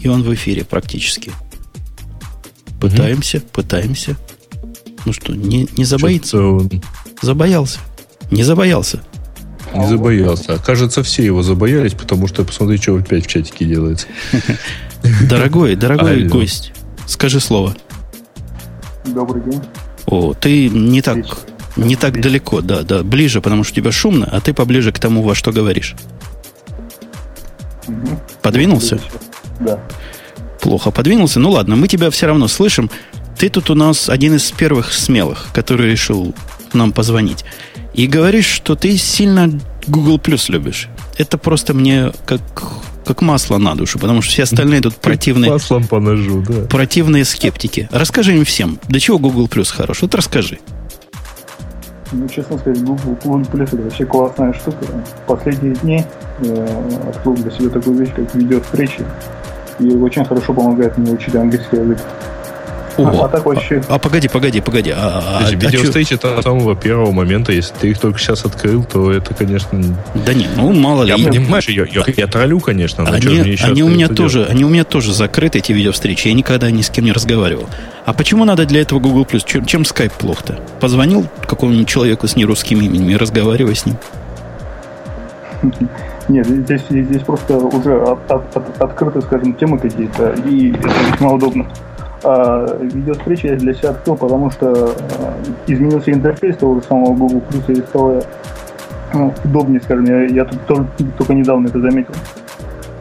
[0.00, 1.32] И он в эфире практически.
[2.80, 3.46] Пытаемся, угу.
[3.52, 4.16] пытаемся.
[5.04, 6.42] Ну что, не, не забоится?
[6.42, 6.70] Он...
[7.22, 7.78] Забоялся.
[8.30, 9.02] Не забоялся.
[9.74, 10.58] Не забоялся.
[10.58, 14.06] Кажется, все его забоялись, потому что посмотри, что опять в чатике делается.
[15.28, 16.72] Дорогой, дорогой гость,
[17.06, 17.76] скажи слово.
[19.04, 19.60] Добрый день.
[20.06, 21.18] О, ты не так,
[21.76, 24.98] не так далеко, да, да, ближе, потому что у тебя шумно, а ты поближе к
[24.98, 25.94] тому, во что говоришь.
[28.42, 28.98] Подвинулся?
[29.60, 29.80] Да.
[30.60, 31.40] Плохо подвинулся.
[31.40, 32.90] Ну ладно, мы тебя все равно слышим.
[33.38, 36.34] Ты тут у нас один из первых смелых, который решил
[36.72, 37.44] нам позвонить.
[37.94, 39.50] И говоришь, что ты сильно
[39.86, 40.88] Google Plus любишь.
[41.16, 42.40] Это просто мне как,
[43.04, 45.50] как масло на душу, потому что все остальные тут противные...
[45.50, 46.66] Маслом по ножу, да.
[46.66, 47.88] Противные скептики.
[47.90, 50.02] Расскажи им всем, для чего Google Plus хорош.
[50.02, 50.58] Вот расскажи.
[52.12, 54.84] Ну, честно сказать, Google, Google Plus это вообще классная штука.
[54.84, 56.04] В последние дни
[56.40, 59.04] э, открыл для себя такую вещь, как видеовстречи.
[59.80, 61.98] И очень хорошо помогает мне учить английский язык.
[62.98, 63.22] Ого.
[63.22, 63.82] А, а так вообще...
[63.88, 64.90] А, а погоди, погоди, погоди.
[64.90, 67.52] А, а, а видеостейч а это с самого первого момента.
[67.52, 69.80] Если ты их только сейчас открыл, то это, конечно...
[70.14, 71.10] Да не, ну мало ли.
[71.10, 74.38] Я, понимаешь, я, я, я троллю, конечно, но они, мне еще они у меня тоже,
[74.38, 74.50] делать?
[74.50, 76.28] Они у меня тоже закрыты, эти видеовстречи.
[76.28, 77.66] Я никогда ни с кем не разговаривал.
[78.04, 79.26] А почему надо для этого Google+.
[79.44, 80.58] Чем, чем Skype плохо-то?
[80.80, 83.96] Позвонил какому-нибудь человеку с нерусским именем и разговаривай с ним.
[86.28, 91.32] Нет, здесь, здесь просто уже от, от, от, открыты, скажем, темы какие-то, и это весьма
[91.32, 91.66] удобно.
[92.22, 94.92] А видеовстречи я для себя открыл, потому что э,
[95.66, 98.22] изменился интерфейс того же самого Google Plus и стало
[99.12, 100.86] ну, удобнее, скажем, я, я тут только,
[101.18, 102.14] только недавно это заметил.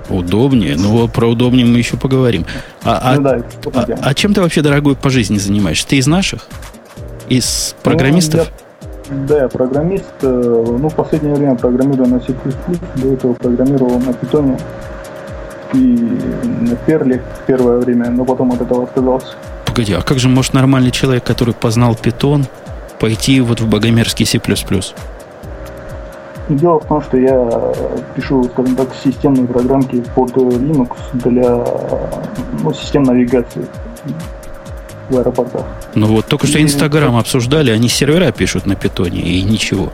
[0.10, 0.76] Удобнее?
[0.78, 2.46] Ну, про удобнее мы еще поговорим.
[2.84, 3.42] А, ну, а, да,
[3.74, 5.88] а, а чем ты вообще, дорогой, по жизни занимаешься?
[5.88, 6.48] Ты из наших?
[7.28, 8.52] Из программистов?
[9.10, 10.06] Ну, я, да, я программист.
[10.22, 12.34] Э, ну, в последнее время программирую на C++,
[12.98, 14.60] до этого программировал на Python
[15.74, 19.36] и на Перле первое время, но потом от этого отказался.
[19.66, 22.46] Погоди, а как же может нормальный человек, который познал питон,
[23.00, 24.40] пойти вот в богомерзкий C++?
[26.48, 27.74] Дело в том, что я
[28.16, 31.66] пишу, скажем так, системные программки под Linux для
[32.64, 33.66] ну, систем навигации
[35.10, 35.66] в аэропортах.
[35.96, 39.92] Ну вот, только что Инстаграм обсуждали, они сервера пишут на питоне и ничего.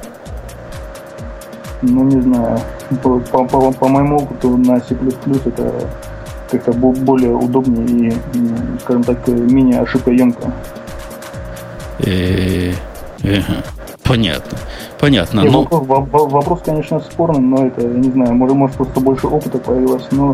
[1.82, 2.60] Ну, не знаю.
[3.02, 4.96] По, по, по, по моему опыту на C++
[5.46, 5.74] это
[6.52, 10.54] как-то более удобнее и, скажем так, менее ошибкоемко.
[14.04, 14.58] Понятно.
[15.00, 15.44] Понятно.
[15.44, 15.64] Но...
[15.64, 20.08] Вопрос, вопрос, конечно, спорный, но это, я не знаю, может, может просто больше опыта появилось,
[20.12, 20.34] но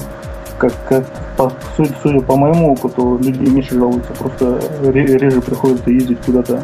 [0.57, 1.05] как, как
[1.38, 6.63] по, судя, судя по моему опыту, людей меньше жалуются, просто реже приходится ездить куда-то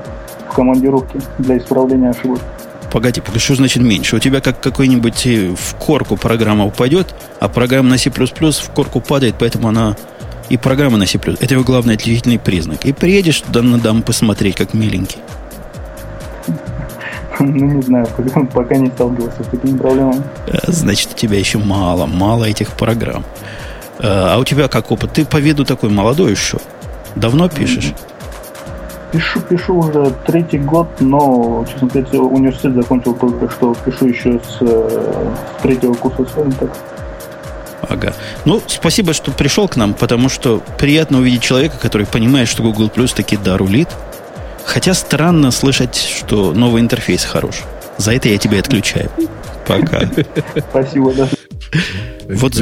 [0.49, 2.39] в командировке для исправления ошибок.
[2.93, 4.17] Погоди, погоди, что значит меньше?
[4.17, 9.01] У тебя как какой-нибудь э, в корку программа упадет, а программа на C++ в корку
[9.01, 9.97] падает, поэтому она
[10.49, 11.17] и программа на C++.
[11.17, 12.85] Это его главный отличительный признак.
[12.85, 15.17] И приедешь туда на дам посмотреть, как миленький.
[17.39, 18.07] Ну, не знаю,
[18.53, 20.21] пока не сталкивался с такими проблемами.
[20.45, 23.25] Э, значит, у тебя еще мало, мало этих программ.
[23.97, 25.13] Э, а у тебя как опыт?
[25.13, 26.59] Ты по виду такой молодой еще.
[27.15, 27.93] Давно пишешь?
[29.13, 33.75] Пишу, пишу уже третий год, но, честно сказать, университет закончил только что.
[33.85, 36.25] Пишу еще с, э, с третьего курса,
[36.59, 36.71] так.
[37.87, 38.15] Ага.
[38.45, 42.87] Ну, спасибо, что пришел к нам, потому что приятно увидеть человека, который понимает, что Google
[42.87, 43.89] Plus таки да рулит.
[44.65, 47.61] Хотя странно слышать, что новый интерфейс хорош.
[47.97, 49.11] За это я тебя отключаю.
[49.67, 50.09] Пока.
[50.71, 51.29] Спасибо, да.
[52.29, 52.55] Вот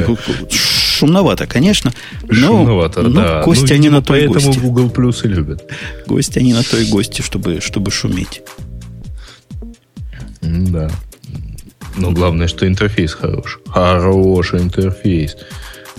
[1.01, 1.91] шумновато, конечно.
[2.29, 3.43] Но, шумновато, но да.
[3.43, 4.59] Гости ну, они на той поэтому гости.
[4.59, 5.63] Google Plus и любят.
[6.07, 8.41] Гости они на той гости, чтобы, чтобы шуметь.
[10.41, 10.91] Да.
[11.97, 13.59] Но главное, что интерфейс хорош.
[13.67, 15.37] Хороший интерфейс.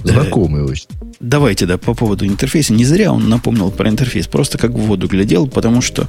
[0.04, 0.86] Знакомый очень.
[1.18, 2.72] Давайте, да, по поводу интерфейса.
[2.72, 4.28] Не зря он напомнил про интерфейс.
[4.28, 6.08] Просто как в воду глядел, потому что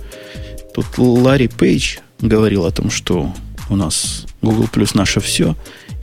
[0.76, 3.34] тут Ларри Пейдж говорил о том, что
[3.70, 5.56] у нас Google Plus наше все.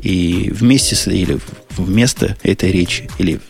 [0.03, 1.39] И вместе с, или
[1.77, 3.41] вместо этой речи, или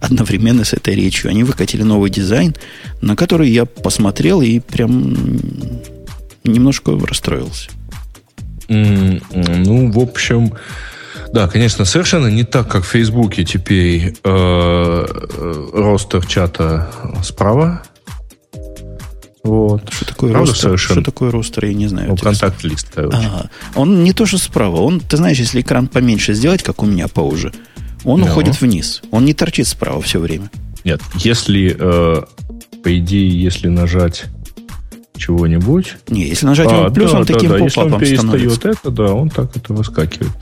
[0.00, 2.54] одновременно с этой речью, они выкатили новый дизайн,
[3.00, 5.16] на который я посмотрел и прям
[6.44, 7.70] немножко расстроился.
[8.68, 10.52] Ну, в общем,
[11.32, 16.90] да, конечно, совершенно не так, как в Фейсбуке теперь э, э, ростер чата
[17.22, 17.82] справа.
[19.42, 19.90] Вот.
[19.90, 20.68] Что такое Правда, ростер?
[20.68, 21.00] Совершенно?
[21.00, 22.10] Что такое ростер, я не знаю.
[22.10, 23.16] Ну, контакт-лист, короче.
[23.16, 23.50] Ага.
[23.74, 24.76] Он не то, что справа.
[24.76, 27.52] Он, ты знаешь, если экран поменьше сделать, как у меня поуже,
[28.04, 28.30] он no.
[28.30, 29.02] уходит вниз.
[29.10, 30.50] Он не торчит справа все время.
[30.84, 32.22] Нет, если, э,
[32.82, 34.24] по идее, если нажать
[35.20, 35.96] чего-нибудь.
[36.08, 38.68] Не, если нажать а, его плюс, да, он да, таким да, поп-апом становится.
[38.70, 40.32] это, да, он так это выскакивает.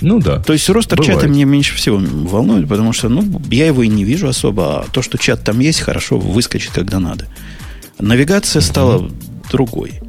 [0.00, 0.42] Ну да.
[0.42, 4.04] То есть рост чата мне меньше всего волнует, потому что ну, я его и не
[4.04, 7.26] вижу особо, а то, что чат там есть, хорошо выскочит, когда надо.
[7.98, 8.66] Навигация угу.
[8.66, 9.10] стала
[9.50, 10.00] другой.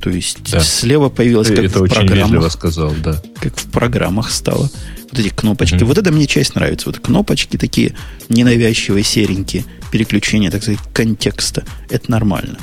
[0.00, 0.60] То есть да.
[0.60, 2.52] слева появилась как это в очень программах.
[2.52, 3.20] сказал, да.
[3.40, 4.70] Как в программах стало.
[5.10, 5.76] Вот эти кнопочки.
[5.76, 5.86] Угу.
[5.86, 6.88] Вот это мне часть нравится.
[6.88, 7.94] Вот кнопочки такие
[8.28, 9.64] ненавязчивые, серенькие.
[9.90, 11.64] Переключение, так сказать, контекста.
[11.90, 12.58] Это нормально.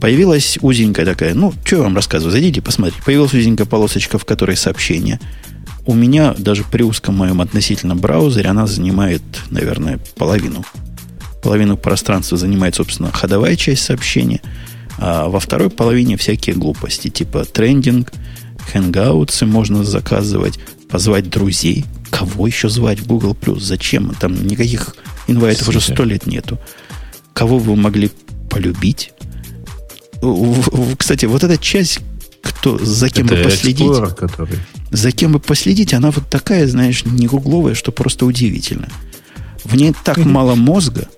[0.00, 3.02] Появилась узенькая такая, ну, что я вам рассказываю, зайдите, посмотрите.
[3.04, 5.18] Появилась узенькая полосочка, в которой сообщение.
[5.86, 10.64] У меня даже при узком моем относительно браузере она занимает, наверное, половину.
[11.42, 14.40] Половину пространства занимает, собственно, ходовая часть сообщения.
[14.98, 18.12] А во второй половине всякие глупости, типа трендинг,
[18.72, 20.58] хэнгаутсы можно заказывать,
[20.90, 21.84] позвать друзей.
[22.10, 23.36] Кого еще звать в Google+.
[23.58, 24.14] Зачем?
[24.18, 24.96] Там никаких
[25.26, 26.58] инвайтов уже сто лет нету.
[27.32, 28.10] Кого вы могли
[28.50, 29.12] полюбить?
[30.96, 32.00] Кстати, вот эта часть,
[32.42, 34.58] кто, за кем Это бы последить, Explorer, который...
[34.90, 38.88] за кем бы последить, она вот такая, знаешь, не гугловая, что просто удивительно.
[39.62, 41.08] В ней так мало мозга,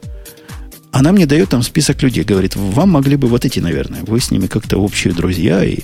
[0.92, 4.30] она мне дает там список людей, говорит, вам могли бы вот эти, наверное, вы с
[4.30, 5.64] ними как-то общие друзья.
[5.64, 5.80] И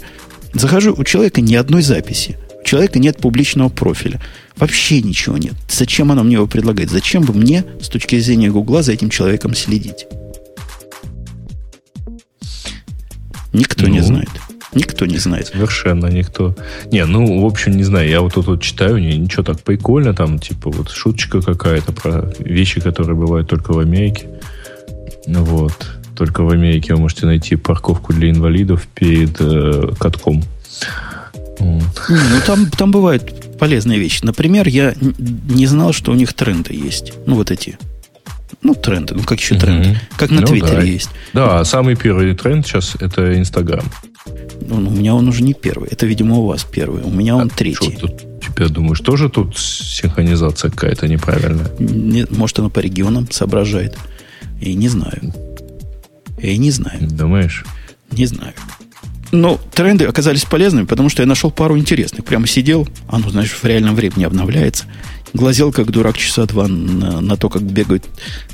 [0.53, 4.21] захожу, у человека ни одной записи, у человека нет публичного профиля,
[4.57, 5.55] вообще ничего нет.
[5.69, 6.91] Зачем она мне его предлагает?
[6.91, 10.07] Зачем бы мне, с точки зрения Гугла, за этим человеком следить?
[13.53, 14.29] Никто ну, не знает.
[14.75, 15.47] Никто не знает.
[15.47, 16.55] Совершенно никто.
[16.93, 18.11] Не, ну, в общем, не знаю.
[18.11, 22.81] Я вот тут вот читаю, ничего так прикольно, там, типа, вот шуточка какая-то про вещи,
[22.81, 24.27] которые бывают только в Америке.
[25.27, 25.75] Ну вот.
[26.17, 30.43] Только в Америке вы можете найти парковку для инвалидов перед э, катком.
[31.59, 32.03] Вот.
[32.09, 34.25] Ну, там, там бывают полезные вещи.
[34.25, 37.13] Например, я не знал, что у них тренды есть.
[37.27, 37.79] Ну, вот эти
[38.63, 39.15] ну, тренды.
[39.15, 39.91] Ну, как еще тренды?
[39.91, 39.99] Угу.
[40.17, 40.83] Как на ну, Твиттере да.
[40.83, 41.11] есть.
[41.33, 43.85] Да, самый первый тренд сейчас это Инстаграм.
[44.69, 45.89] Ну, у меня он уже не первый.
[45.89, 47.03] Это, видимо, у вас первый.
[47.03, 47.93] У меня он а третий.
[47.97, 51.71] Что тут, теперь думаешь, тоже тут синхронизация какая-то неправильная?
[51.79, 53.97] Нет, может, оно по регионам соображает.
[54.61, 55.33] И не знаю.
[56.39, 57.09] Я не знаю.
[57.09, 57.65] Думаешь?
[58.13, 58.55] Не знаю.
[59.33, 62.25] Но тренды оказались полезными, потому что я нашел пару интересных.
[62.25, 64.85] Прямо сидел, оно, знаешь, в реальном времени обновляется
[65.37, 68.05] глазел как дурак часа два на, на то, как бегают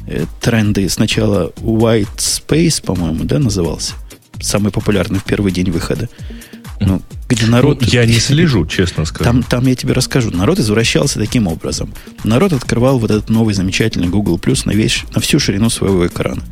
[0.07, 0.88] э, тренды.
[0.88, 3.95] Сначала White Space, по-моему, да, назывался.
[4.41, 6.09] Самый популярный в первый день выхода.
[6.87, 7.81] Ну, где народ...
[7.81, 9.25] Ну, я не слежу, честно скажу.
[9.25, 10.31] Там, там я тебе расскажу.
[10.31, 11.92] Народ извращался таким образом.
[12.25, 16.42] Народ открывал вот этот новый замечательный Google Plus на, весь, на всю ширину своего экрана.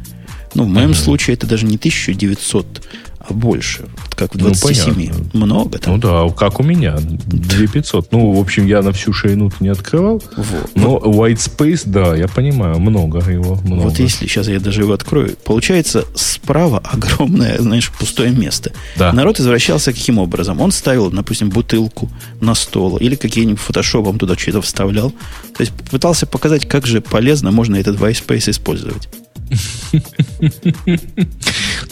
[0.54, 0.94] Ну, в моем uh-huh.
[0.94, 2.82] случае это даже не 1900
[3.20, 3.84] а больше.
[4.16, 5.12] Как в 27.
[5.34, 5.94] Ну, Много там.
[5.94, 6.96] Ну да, как у меня.
[6.98, 8.12] 2500.
[8.12, 10.22] Ну, в общем, я на всю ширину не открывал.
[10.36, 10.70] Вот.
[10.74, 13.56] Но white space, да, я понимаю, много его.
[13.56, 13.88] Много.
[13.88, 18.72] Вот если сейчас я даже его открою, получается справа огромное, знаешь, пустое место.
[18.96, 19.12] Да.
[19.12, 20.60] Народ извращался каким образом?
[20.60, 22.10] Он ставил, допустим, бутылку
[22.40, 25.10] на стол или каким-нибудь фотошопом туда что-то вставлял.
[25.56, 29.08] То есть пытался показать, как же полезно можно этот white space использовать.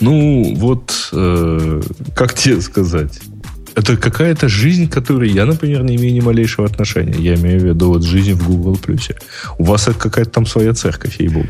[0.01, 1.83] Ну, вот, э,
[2.14, 3.21] как тебе сказать?
[3.75, 7.16] Это какая-то жизнь, к которой я, например, не имею ни малейшего отношения.
[7.18, 9.16] Я имею в виду вот жизнь в Google Плюсе.
[9.59, 11.49] У вас какая-то там своя церковь, ей-богу.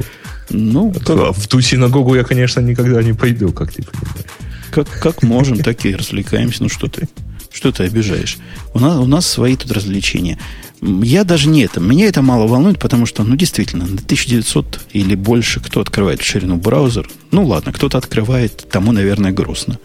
[0.51, 1.37] Ну, как...
[1.37, 4.27] В ту синагогу я, конечно, никогда не пойду, как ты понимаешь.
[4.71, 6.63] Как, как можем, так и развлекаемся.
[6.63, 7.09] Ну, что ты,
[7.51, 8.39] что ты обижаешь?
[8.75, 10.39] У нас, у нас свои тут развлечения.
[10.81, 11.81] Я даже не это.
[11.81, 16.25] Меня это мало волнует, потому что, ну, действительно, на 1900 или больше кто открывает в
[16.25, 17.09] ширину браузер.
[17.31, 19.79] Ну, ладно, кто-то открывает, тому, наверное, грустно.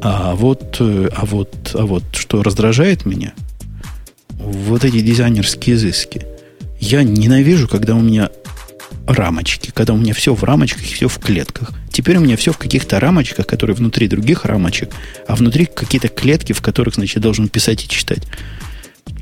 [0.00, 3.32] А вот, э, а вот, а вот, что раздражает меня,
[4.28, 6.26] вот эти дизайнерские изыски.
[6.78, 8.30] Я ненавижу, когда у меня
[9.06, 11.72] рамочки, когда у меня все в рамочках, все в клетках.
[11.90, 14.90] Теперь у меня все в каких-то рамочках, которые внутри других рамочек,
[15.26, 18.22] а внутри какие-то клетки, в которых, значит, должен писать и читать.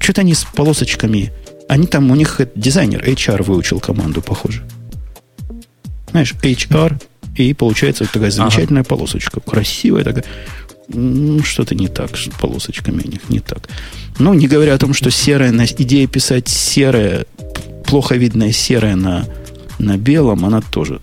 [0.02, 1.32] Что-то они с полосочками.
[1.68, 4.64] Они там, у них дизайнер HR выучил команду, похоже.
[6.10, 7.00] Знаешь, HR,
[7.36, 8.88] и получается вот такая замечательная ага.
[8.88, 9.40] полосочка.
[9.40, 10.24] Красивая такая.
[11.44, 13.68] Что-то не так с полосочками у них, не так.
[14.18, 17.24] Ну, не говоря о том, что серая, идея писать серое,
[17.86, 19.24] плохо видное серое на,
[19.78, 21.00] на белом, она тоже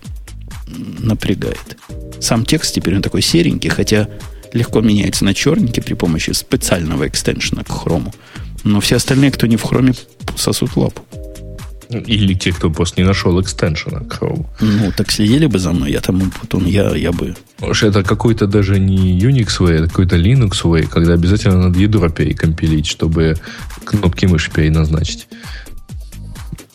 [0.68, 1.78] напрягает.
[2.20, 4.10] Сам текст теперь он такой серенький, хотя
[4.52, 8.14] легко меняется на черненький при помощи специального экстеншена к хрому.
[8.64, 9.94] Но все остальные, кто не в хроме,
[10.36, 11.04] сосут лапу.
[11.90, 14.46] Или те, кто просто не нашел экстеншена Chrome.
[14.62, 17.36] Ну, так следили бы за мной, я там потом, я, я бы...
[17.60, 22.10] Может, это какой-то даже не Unix way, это какой-то Linux way, когда обязательно надо ядро
[22.10, 23.38] перекомпилить, чтобы
[23.86, 25.28] кнопки мыши переназначить.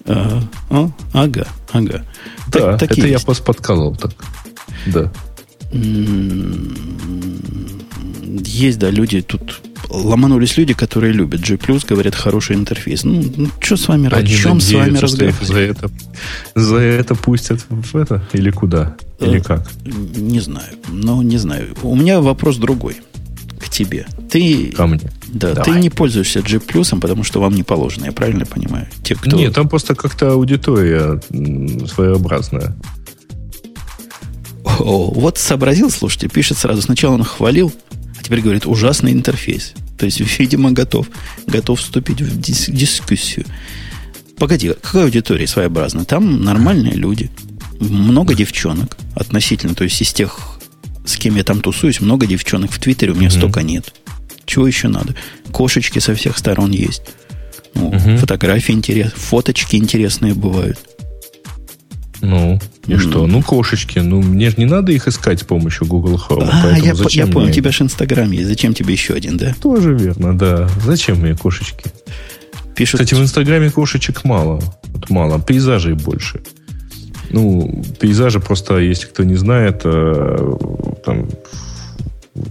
[0.07, 2.05] А, а, ага, ага.
[2.49, 4.13] Да, так, это я подколол так.
[4.87, 5.13] Да.
[8.43, 13.05] Есть, да, люди тут ломанулись люди, которые любят G+, говорят, хороший интерфейс.
[13.05, 15.47] Ну, ну что с вами, Они о чем с вами разговаривать?
[15.47, 15.91] За это,
[16.55, 18.97] за это пустят в это или куда?
[19.21, 19.71] Или э, как?
[19.85, 20.75] Не знаю.
[20.89, 21.75] Ну, не знаю.
[21.83, 22.97] У меня вопрос другой
[23.59, 24.07] к тебе.
[24.31, 25.01] Ты, Ко мне.
[25.29, 25.65] Да, Давай.
[25.65, 28.87] ты не пользуешься G+, потому что вам не положено, я правильно понимаю?
[29.03, 29.37] Те, кто...
[29.37, 31.21] Нет, там просто как-то аудитория
[31.89, 32.77] своеобразная.
[34.79, 36.83] О, вот сообразил, слушайте, пишет сразу.
[36.83, 37.73] Сначала он хвалил,
[38.25, 39.75] теперь говорит, ужасный интерфейс.
[39.99, 41.09] То есть, видимо, готов,
[41.47, 43.45] готов вступить в дис- дискуссию.
[44.39, 46.05] Погоди, какая аудитория своеобразная?
[46.05, 47.31] Там нормальные люди,
[47.79, 50.59] много девчонок относительно, то есть из тех,
[51.07, 52.73] с кем я там тусуюсь, много девчонок.
[52.73, 53.39] В Твиттере у меня mm-hmm.
[53.39, 53.95] столько нет.
[54.45, 55.15] Чего еще надо?
[55.53, 57.03] Кошечки со всех сторон есть.
[57.75, 58.17] Ну, mm-hmm.
[58.19, 60.79] Фотографии интересные, фоточки интересные бывают.
[62.25, 62.99] Ну, и mm.
[62.99, 63.27] что?
[63.27, 63.99] Ну, кошечки.
[63.99, 66.49] Ну, мне же не надо их искать с помощью Google Chrome.
[66.51, 68.49] А, я, я понял, у тебя же Инстаграм есть.
[68.49, 69.55] Зачем тебе еще один, да?
[69.63, 70.69] Тоже верно, да.
[70.85, 71.85] Зачем мне кошечки?
[72.75, 73.01] Пишут...
[73.01, 74.61] Кстати, в Инстаграме кошечек мало.
[74.85, 75.39] Вот мало.
[75.39, 76.41] Пейзажей больше.
[77.31, 80.57] Ну, пейзажи просто, если кто не знает, э,
[81.05, 81.29] там,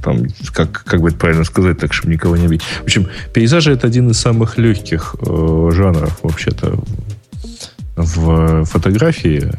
[0.03, 2.65] там как, как бы это правильно сказать, так, чтобы никого не обидеть.
[2.81, 6.79] В общем, пейзажи это один из самых легких э, жанров, вообще-то,
[7.95, 9.51] в фотографии,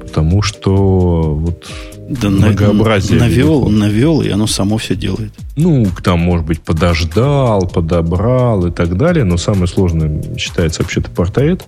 [0.00, 1.66] потому что вот
[2.08, 3.20] да многообразие.
[3.20, 5.32] Навел, навел, и оно само все делает.
[5.56, 11.66] Ну, там, может быть, подождал, подобрал и так далее, но самое сложное считается вообще-то портрет,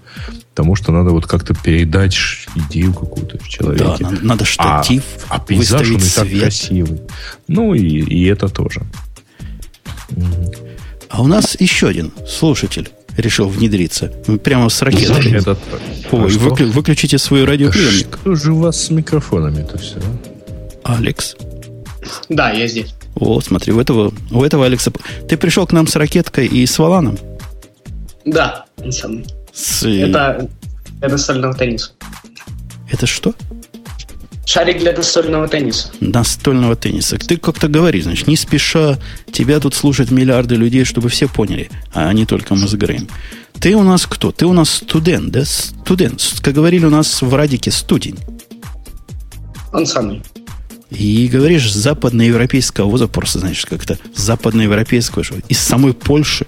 [0.55, 2.17] потому что надо вот как-то передать
[2.55, 3.85] идею какую-то в человеке.
[3.85, 7.03] Да, надо, надо штатив а, а пейзаж он и так красивый.
[7.47, 8.83] Ну, и, и это тоже.
[11.11, 14.09] А у нас еще один слушатель решил внедриться.
[14.43, 15.33] Прямо с ракетой.
[15.33, 15.59] Этот...
[16.11, 16.71] Ой, а выклю...
[16.71, 18.19] выключите свой радиоприемник.
[18.21, 20.01] Что же у вас с микрофонами-то все?
[20.85, 21.37] Алекс.
[22.29, 22.95] Да, я здесь.
[23.15, 24.93] О, смотри, у этого, у этого Алекса...
[25.29, 27.19] Ты пришел к нам с ракеткой и с валаном?
[28.25, 29.27] Да, он самый.
[29.53, 29.85] С...
[29.85, 30.49] Это,
[31.01, 31.93] это стального тенниса.
[32.91, 33.35] Это что?
[34.51, 35.93] Шарик для настольного тенниса.
[36.01, 37.17] Настольного тенниса.
[37.19, 38.99] Ты как-то говоришь, значит, не спеша,
[39.31, 43.07] тебя тут слушают миллиарды людей, чтобы все поняли, а не только мы с Греем.
[43.61, 44.33] Ты у нас кто?
[44.33, 45.45] Ты у нас студент, да?
[45.45, 46.21] Студент.
[46.43, 48.19] Как говорили у нас в Радике, студень.
[49.73, 50.21] Он самый.
[50.91, 56.45] И говоришь западноевропейского вуза, просто, значит, как-то западноевропейского, что из самой Польши.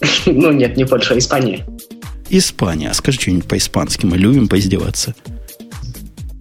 [0.26, 1.64] Ну, нет, не Польша, а Испания.
[2.28, 2.90] Испания.
[2.90, 5.14] А скажи что-нибудь по-испански, мы любим поиздеваться.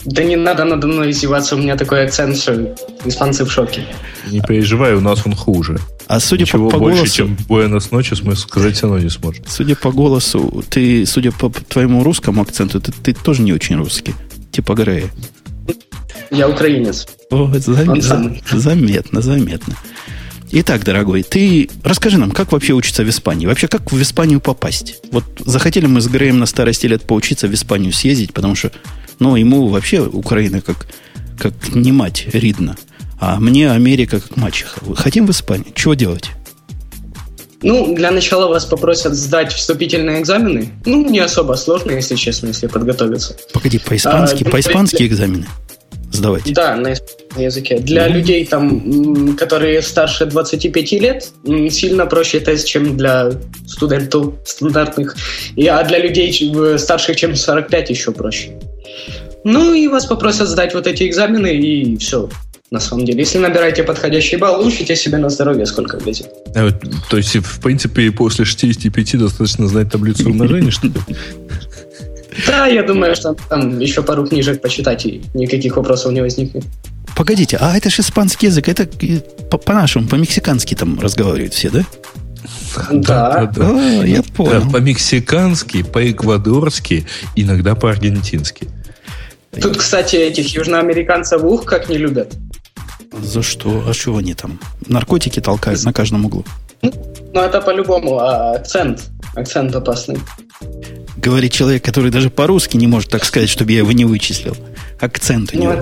[0.06, 2.76] Да не надо надо мной издеваться, у меня такой акцент, что
[3.06, 3.86] испанцы в шоке.
[4.28, 5.80] Не переживай, у нас он хуже.
[6.08, 7.16] А судя Ничего по, по больше, голосу...
[7.16, 9.46] чем Буэнос ночес мы сказать все равно не сможем.
[9.48, 14.14] Судя по голосу, ты, судя по твоему русскому акценту, ты, ты тоже не очень русский.
[14.52, 15.10] Типа Грея.
[16.32, 17.08] Я украинец.
[17.30, 18.38] О, зам...
[18.52, 19.76] заметно, заметно.
[20.54, 23.46] Итак, дорогой, ты расскажи нам, как вообще учиться в Испании?
[23.48, 24.98] Вообще, как в Испанию попасть?
[25.12, 28.72] Вот захотели мы с Греем на старости лет поучиться в Испанию съездить, потому что,
[29.22, 30.88] ну, ему вообще Украина как,
[31.38, 32.76] как не мать ридна,
[33.20, 34.82] а мне Америка как мачеха.
[34.96, 35.68] Хотим в Испанию?
[35.76, 36.32] Чего делать?
[37.62, 40.70] Ну, для начала вас попросят сдать вступительные экзамены.
[40.88, 43.38] Ну, не особо сложно, если честно, если подготовиться.
[43.54, 45.46] Погоди, по-испански, а, по-испански экзамены
[46.12, 46.52] сдавать?
[46.54, 46.96] Да, на
[47.40, 47.78] языке.
[47.78, 48.14] Для mm-hmm.
[48.14, 51.30] людей, там, которые старше 25 лет,
[51.70, 53.34] сильно проще тест, чем для
[53.68, 55.16] студентов стандартных.
[55.56, 56.34] И, а для людей
[56.80, 58.60] старших, чем 45, еще проще.
[59.44, 62.30] Ну и вас попросят сдать вот эти экзамены, и все
[62.72, 63.20] на самом деле.
[63.20, 66.28] Если набираете подходящий балл, учите себе на здоровье, сколько влезет.
[66.56, 66.72] А,
[67.10, 70.94] то есть, в принципе, после 65 достаточно знать таблицу умножения, что ли?
[72.48, 76.64] Да, я думаю, что там еще пару книжек почитать, и никаких вопросов не возникнет.
[77.16, 78.88] Погодите, а это же испанский язык, это
[79.58, 81.86] по-нашему, по-мексикански там разговаривают все, да?
[82.90, 83.02] Да.
[83.34, 83.70] да, да.
[83.70, 84.62] О, я понял.
[84.62, 88.70] Да, по-мексикански, по-эквадорски, иногда по-аргентински.
[89.60, 92.34] Тут, кстати, этих южноамериканцев ух как не любят.
[93.12, 93.84] За что?
[93.88, 94.60] А что они там?
[94.88, 96.46] Наркотики толкают на каждом углу.
[96.82, 99.10] Ну, это по-любому а акцент.
[99.36, 100.20] Акцент опасный.
[101.18, 104.56] Говорит человек, который даже по-русски не может так сказать, чтобы я его не вычислил.
[105.00, 105.74] Акцент у него.
[105.74, 105.82] Ну,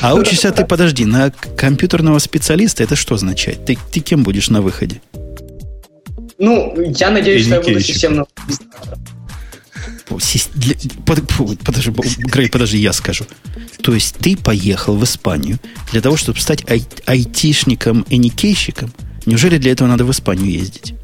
[0.00, 3.64] а учишься ты, подожди, на компьютерного специалиста это что означает?
[3.64, 5.00] Ты, ты кем будешь на выходе?
[6.38, 8.26] Ну, я надеюсь, что я буду системным
[11.64, 13.24] Подожди, Грей, подожди, я скажу.
[13.82, 15.58] То есть ты поехал в Испанию
[15.92, 18.92] для того, чтобы стать ай- айтишником и никейщиком?
[19.26, 20.94] Неужели для этого надо в Испанию ездить?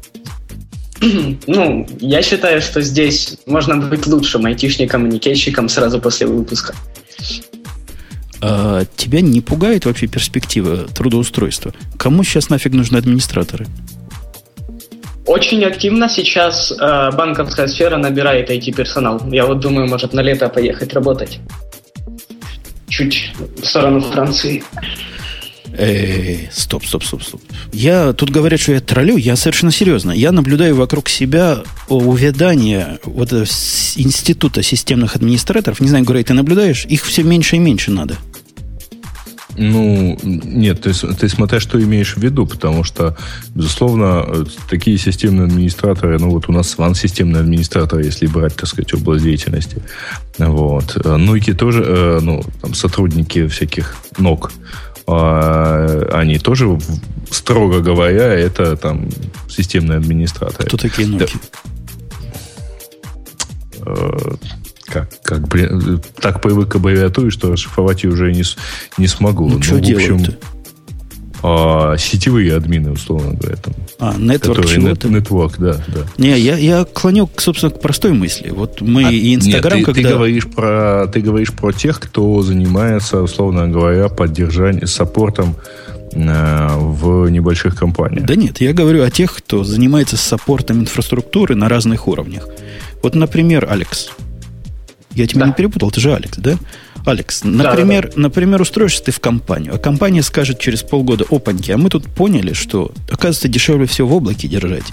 [1.47, 6.73] Ну, я считаю, что здесь можно быть лучшим айтишником и никейщиком сразу после выпуска.
[8.41, 11.73] А тебя не пугает вообще перспектива трудоустройства?
[11.97, 13.67] Кому сейчас нафиг нужны администраторы?
[15.25, 19.21] Очень активно сейчас э, банковская сфера набирает IT-персонал.
[19.31, 21.39] Я вот думаю, может на лето поехать работать.
[22.89, 24.63] Чуть в сторону Франции.
[25.75, 27.41] Эй, стоп, стоп, стоп, стоп.
[27.71, 30.11] Я тут говорят, что я троллю, я совершенно серьезно.
[30.11, 35.79] Я наблюдаю вокруг себя увядание вот института системных администраторов.
[35.79, 36.85] Не знаю, Грей, ты наблюдаешь?
[36.85, 38.17] Их все меньше и меньше надо.
[39.55, 43.15] Ну, нет, ты, ты смотря, что имеешь в виду, потому что,
[43.53, 48.93] безусловно, такие системные администраторы, ну вот у нас ван системный администратор, если брать, так сказать,
[48.93, 49.83] область деятельности.
[50.37, 50.97] Вот.
[51.05, 54.51] Ну, и тоже, э, ну, там, сотрудники всяких ног,
[55.05, 56.77] а, они тоже,
[57.29, 59.09] строго говоря, это там
[59.49, 60.67] системные администраторы.
[60.67, 61.27] Кто такие ноги?
[63.85, 63.93] Да.
[64.87, 68.43] Э, как, как блин, так привык к аббревиатуре, что расшифровать ее уже не,
[68.97, 69.47] не смогу.
[69.47, 70.37] Ну, ну что делают
[71.45, 73.57] а, сетевые админы, условно говоря.
[73.57, 75.09] Там, а, network чего-то?
[75.09, 76.05] Network, да, да.
[76.17, 78.49] Не, я, я клоню, собственно, к простой мысли.
[78.49, 80.09] Вот мы а, и Инстаграм, нет, ты, когда...
[80.09, 85.57] Ты говоришь, про, ты говоришь про тех, кто занимается, условно говоря, поддержанием, саппортом
[86.13, 88.25] э, в небольших компаниях.
[88.25, 92.47] Да нет, я говорю о тех, кто занимается саппортом инфраструктуры на разных уровнях.
[93.01, 94.11] Вот, например, Алекс.
[95.13, 95.47] Я тебя да.
[95.47, 96.57] не перепутал, ты же Алекс, да?
[97.05, 98.21] Алекс, например, да, да.
[98.21, 102.53] например, устроишься ты в компанию, а компания скажет через полгода, опаньки, а мы тут поняли,
[102.53, 104.85] что, оказывается, дешевле всего в облаке держать.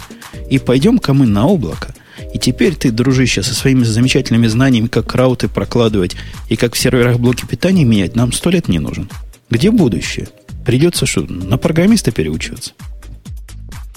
[0.50, 1.94] И пойдем-ка мы на облако.
[2.34, 6.16] И теперь ты, дружище, со своими замечательными знаниями, как рауты прокладывать
[6.48, 9.08] и как в серверах блоки питания менять, нам сто лет не нужен.
[9.48, 10.28] Где будущее?
[10.64, 12.72] Придется что, на программиста переучиваться?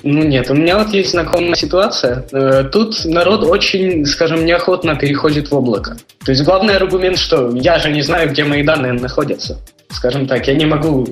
[0.04, 2.26] Ну нет, у меня вот есть знакомая ситуация.
[2.34, 5.96] Э, тут народ очень, скажем, неохотно переходит в облако.
[6.26, 9.60] То есть главный аргумент, что я же не знаю, где мои данные находятся.
[9.90, 11.08] Скажем так, я не могу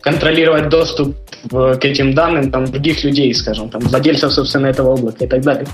[0.00, 1.16] контролировать доступ
[1.50, 5.66] к этим данным там, других людей, скажем, там, владельцев, собственно, этого облака и так далее.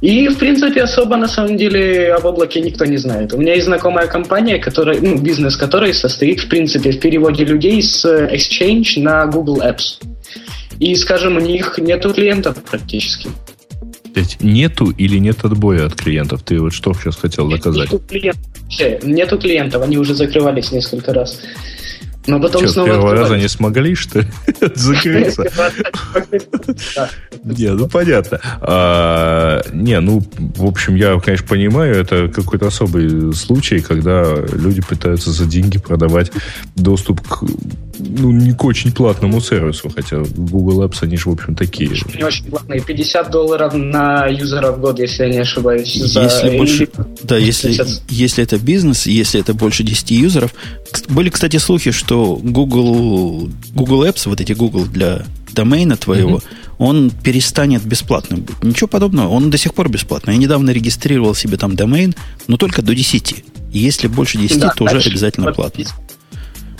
[0.00, 3.32] И, в принципе, особо, на самом деле, об облаке никто не знает.
[3.32, 7.82] У меня есть знакомая компания, которая, ну, бизнес которой состоит, в принципе, в переводе людей
[7.82, 9.98] с Exchange на Google Apps.
[10.78, 13.28] И, скажем, у них нету клиентов практически.
[14.40, 16.42] Нету или нет отбоя от клиентов?
[16.42, 17.90] Ты вот что сейчас хотел доказать?
[17.90, 19.04] Нету клиентов.
[19.04, 21.40] Нету клиентов, они уже закрывались несколько раз.
[22.26, 24.26] Но потом Что, снова первого раза не смогли, что ли,
[24.74, 25.44] закрыться?
[27.44, 28.40] Не, ну понятно.
[28.62, 35.30] А, не, ну, в общем, я, конечно, понимаю, это какой-то особый случай, когда люди пытаются
[35.30, 36.32] за деньги продавать
[36.74, 37.44] доступ к
[37.98, 41.90] ну, не к очень платному сервису, хотя Google Apps, они же, в общем, такие.
[42.14, 42.80] Не очень платные.
[42.80, 45.94] 50 долларов на юзера в год, если я не ошибаюсь.
[45.94, 46.88] Если больше,
[47.22, 47.74] да, если,
[48.08, 50.54] если это бизнес, если это больше 10 юзеров.
[51.08, 55.24] Были, кстати, слухи, что Google, Google Apps, вот эти Google для
[55.54, 56.74] домена твоего, mm-hmm.
[56.78, 58.62] он перестанет бесплатным быть.
[58.62, 60.34] Ничего подобного, он до сих пор бесплатный.
[60.34, 62.14] Я недавно регистрировал себе там домен,
[62.46, 63.44] но только до 10.
[63.70, 65.84] Если больше 10, да, то уже обязательно платно.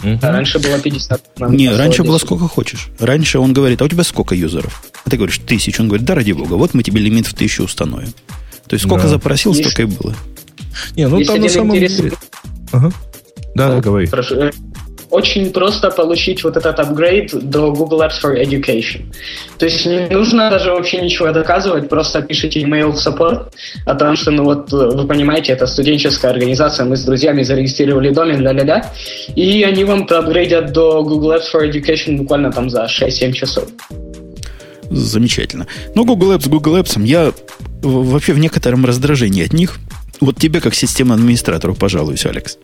[0.04, 0.18] Угу.
[0.22, 1.40] А раньше было 50.
[1.50, 2.88] Не, раньше было сколько хочешь.
[2.98, 4.84] Раньше он говорит, а у тебя сколько юзеров?
[5.04, 5.82] А ты говоришь, тысячу.
[5.82, 8.12] Он говорит, да ради бога, вот мы тебе лимит в тысячу установим.
[8.66, 9.10] То есть сколько да.
[9.10, 9.70] запросил, Есть...
[9.70, 10.14] столько и было.
[10.96, 12.12] Не, ну Есть там на самом деле...
[12.72, 12.92] Ага.
[13.54, 14.06] Да, да, говори.
[14.08, 14.50] Прошу.
[15.14, 19.02] Очень просто получить вот этот апгрейд до Google Apps for Education.
[19.58, 23.52] То есть не нужно даже вообще ничего доказывать, просто пишите email в support
[23.86, 28.40] о том, что, ну вот, вы понимаете, это студенческая организация, мы с друзьями зарегистрировали домен,
[28.40, 28.90] ля-ля-ля,
[29.36, 33.68] и они вам проапгрейдят до Google Apps for Education буквально там за 6-7 часов.
[34.90, 35.68] Замечательно.
[35.94, 37.32] Но Google Apps, Google Apps, я
[37.82, 39.78] вообще в некотором раздражении от них.
[40.20, 42.58] Вот тебе, как система администратору, пожалуюсь, Алекс.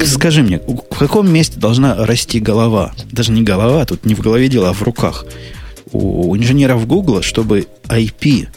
[0.00, 2.92] Скажи мне, в каком месте должна расти голова?
[3.10, 5.26] Даже не голова, тут не в голове дело, а в руках.
[5.92, 8.48] У инженеров Google, чтобы IP,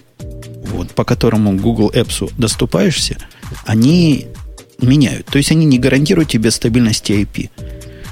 [0.65, 3.17] вот, по которому Google Apps доступаешься,
[3.65, 4.27] они
[4.81, 5.27] меняют.
[5.27, 7.49] То есть они не гарантируют тебе стабильности IP.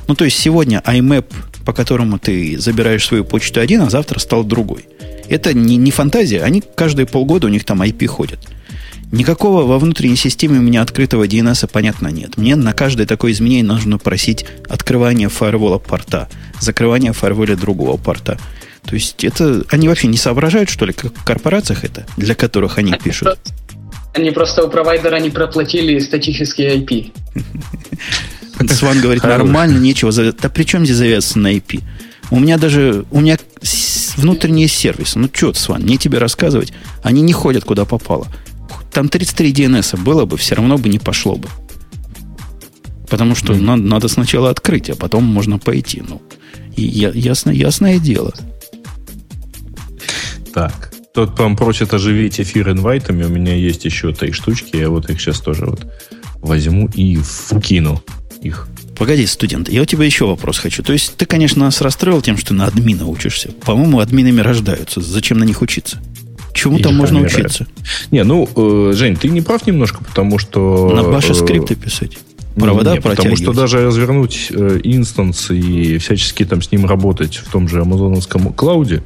[0.07, 1.25] Ну, то есть сегодня IMAP,
[1.65, 4.85] по которому ты забираешь свою почту один, а завтра стал другой.
[5.27, 6.43] Это не, не фантазия.
[6.43, 8.39] Они каждые полгода у них там IP ходят.
[9.11, 12.37] Никакого во внутренней системе у меня открытого DNS, понятно, нет.
[12.37, 16.27] Мне на каждое такое изменение нужно просить открывание фаервола порта,
[16.59, 18.37] закрывание фаервола другого порта.
[18.85, 22.77] То есть это они вообще не соображают, что ли, как в корпорациях это, для которых
[22.77, 23.39] они пишут?
[24.13, 27.11] Они просто у провайдера не проплатили статический IP.
[28.69, 30.11] Сван говорит, нормально, нечего.
[30.13, 31.83] Да при чем здесь завязываться на IP?
[32.31, 33.37] У меня даже, у меня
[34.15, 35.19] внутренние сервисы.
[35.19, 36.71] Ну, что, Сван, мне тебе рассказывать?
[37.03, 38.27] Они не ходят куда попало.
[38.95, 41.49] Там 33 DNS было бы, все равно бы не пошло бы.
[43.09, 43.59] Потому что mm.
[43.59, 46.01] надо, надо сначала открыть, а потом можно пойти.
[46.07, 46.21] Ну,
[46.77, 48.33] и я, ясно, ясное дело.
[50.53, 50.93] Так.
[51.13, 53.25] Тот вам просит оживить эфир инвайтами.
[53.25, 54.77] У меня есть еще три штучки.
[54.77, 55.85] Я вот их сейчас тоже вот
[56.35, 58.01] возьму и вкину
[58.41, 58.69] их.
[58.97, 60.83] Погоди, студент, я у тебя еще вопрос хочу.
[60.83, 63.51] То есть ты, конечно, нас расстроил тем, что на админа учишься.
[63.65, 65.01] По-моему, админами рождаются.
[65.01, 66.01] Зачем на них учиться?
[66.55, 67.37] Чему там можно умирают.
[67.37, 67.67] учиться?
[68.11, 70.89] Не, ну, э, Жень, ты не прав немножко, потому что...
[70.95, 72.17] На баше э, скрипты писать.
[72.55, 77.51] Провода не, Потому что даже развернуть э, инстанс и всячески там с ним работать в
[77.51, 79.03] том же амазоновском клауде,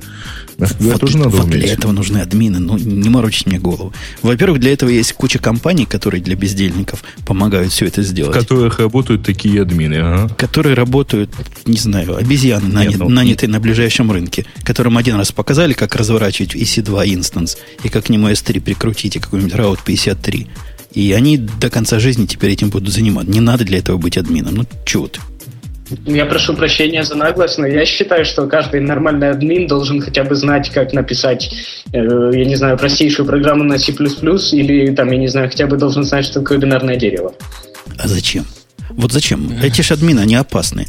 [0.59, 1.61] вот, тоже надо вот уметь.
[1.61, 2.59] для этого нужны админы.
[2.59, 3.93] Ну, не морочить мне голову.
[4.21, 8.35] Во-первых, для этого есть куча компаний, которые для бездельников помогают все это сделать.
[8.35, 9.95] В которых работают такие админы.
[9.95, 10.35] Ага.
[10.35, 11.31] Которые работают,
[11.65, 15.95] не знаю, обезьяны, нанят, Нет, ну, нанятые на ближайшем рынке, которым один раз показали, как
[15.95, 20.47] разворачивать EC2 инстанс и как к нему S3 прикрутить и какой-нибудь Route 53.
[20.93, 23.31] И они до конца жизни теперь этим будут заниматься.
[23.31, 24.55] Не надо для этого быть админом.
[24.55, 25.19] Ну, чего ты?
[26.05, 30.35] Я прошу прощения за наглость, но я считаю, что каждый нормальный админ должен хотя бы
[30.35, 31.51] знать, как написать,
[31.91, 35.77] э, я не знаю, простейшую программу на C++ или, там, я не знаю, хотя бы
[35.77, 37.33] должен знать, что такое бинарное дерево.
[37.97, 38.45] А зачем?
[38.89, 39.51] Вот зачем?
[39.61, 40.87] Эти же админы, они опасны.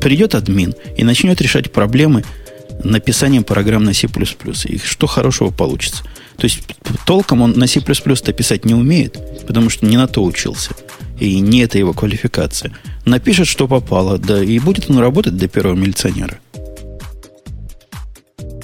[0.00, 2.24] Придет админ и начнет решать проблемы
[2.82, 4.08] написанием программ на C++.
[4.66, 6.04] И что хорошего получится?
[6.36, 6.60] То есть
[7.06, 10.72] толком он на C++-то писать не умеет, потому что не на то учился.
[11.18, 12.72] И не это его квалификация.
[13.04, 16.38] Напишет, что попало, да, и будет он работать до первого милиционера.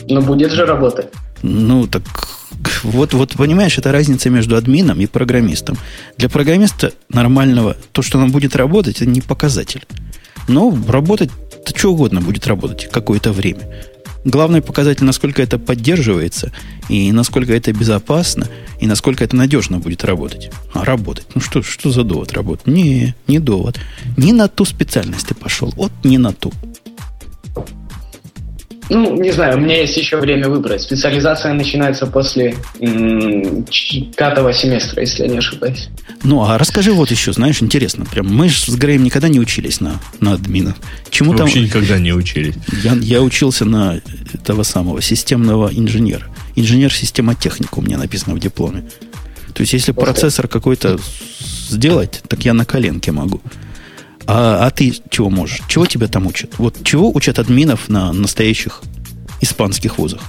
[0.09, 1.07] Но будет же работать.
[1.43, 2.03] Ну, так
[2.83, 5.77] вот, вот понимаешь, это разница между админом и программистом.
[6.17, 9.87] Для программиста нормального, то, что он будет работать, это не показатель.
[10.49, 11.31] Но работать,
[11.65, 13.61] то что угодно будет работать какое-то время.
[14.25, 16.53] Главный показатель, насколько это поддерживается,
[16.89, 18.49] и насколько это безопасно,
[18.81, 20.51] и насколько это надежно будет работать.
[20.73, 21.27] А работать?
[21.35, 22.67] Ну что, что за довод работать?
[22.67, 23.81] Не, не довод.
[24.17, 25.73] Не на ту специальность ты пошел.
[25.77, 26.53] Вот не на ту.
[28.91, 30.83] Ну, не знаю, у меня есть еще время выбрать.
[30.83, 33.65] Специализация начинается после м-
[34.17, 35.89] пятого семестра, если я не ошибаюсь.
[36.25, 38.05] Ну, а расскажи вот еще, знаешь, интересно.
[38.05, 40.77] Прям мы с Греем никогда не учились на, на админов.
[41.11, 41.65] Чему Вообще там...
[41.65, 42.55] никогда не учились.
[42.83, 44.01] Я, я учился на
[44.45, 46.27] того самого системного инженера.
[46.57, 48.85] Инженер-системотехника у меня написано в дипломе.
[49.55, 50.99] То есть, если процессор какой-то
[51.69, 53.41] сделать, так я на коленке могу.
[54.27, 55.61] А, а ты чего можешь?
[55.69, 56.59] Чего тебя там учат?
[56.59, 58.83] Вот чего учат админов на настоящих
[59.41, 60.21] испанских вузах?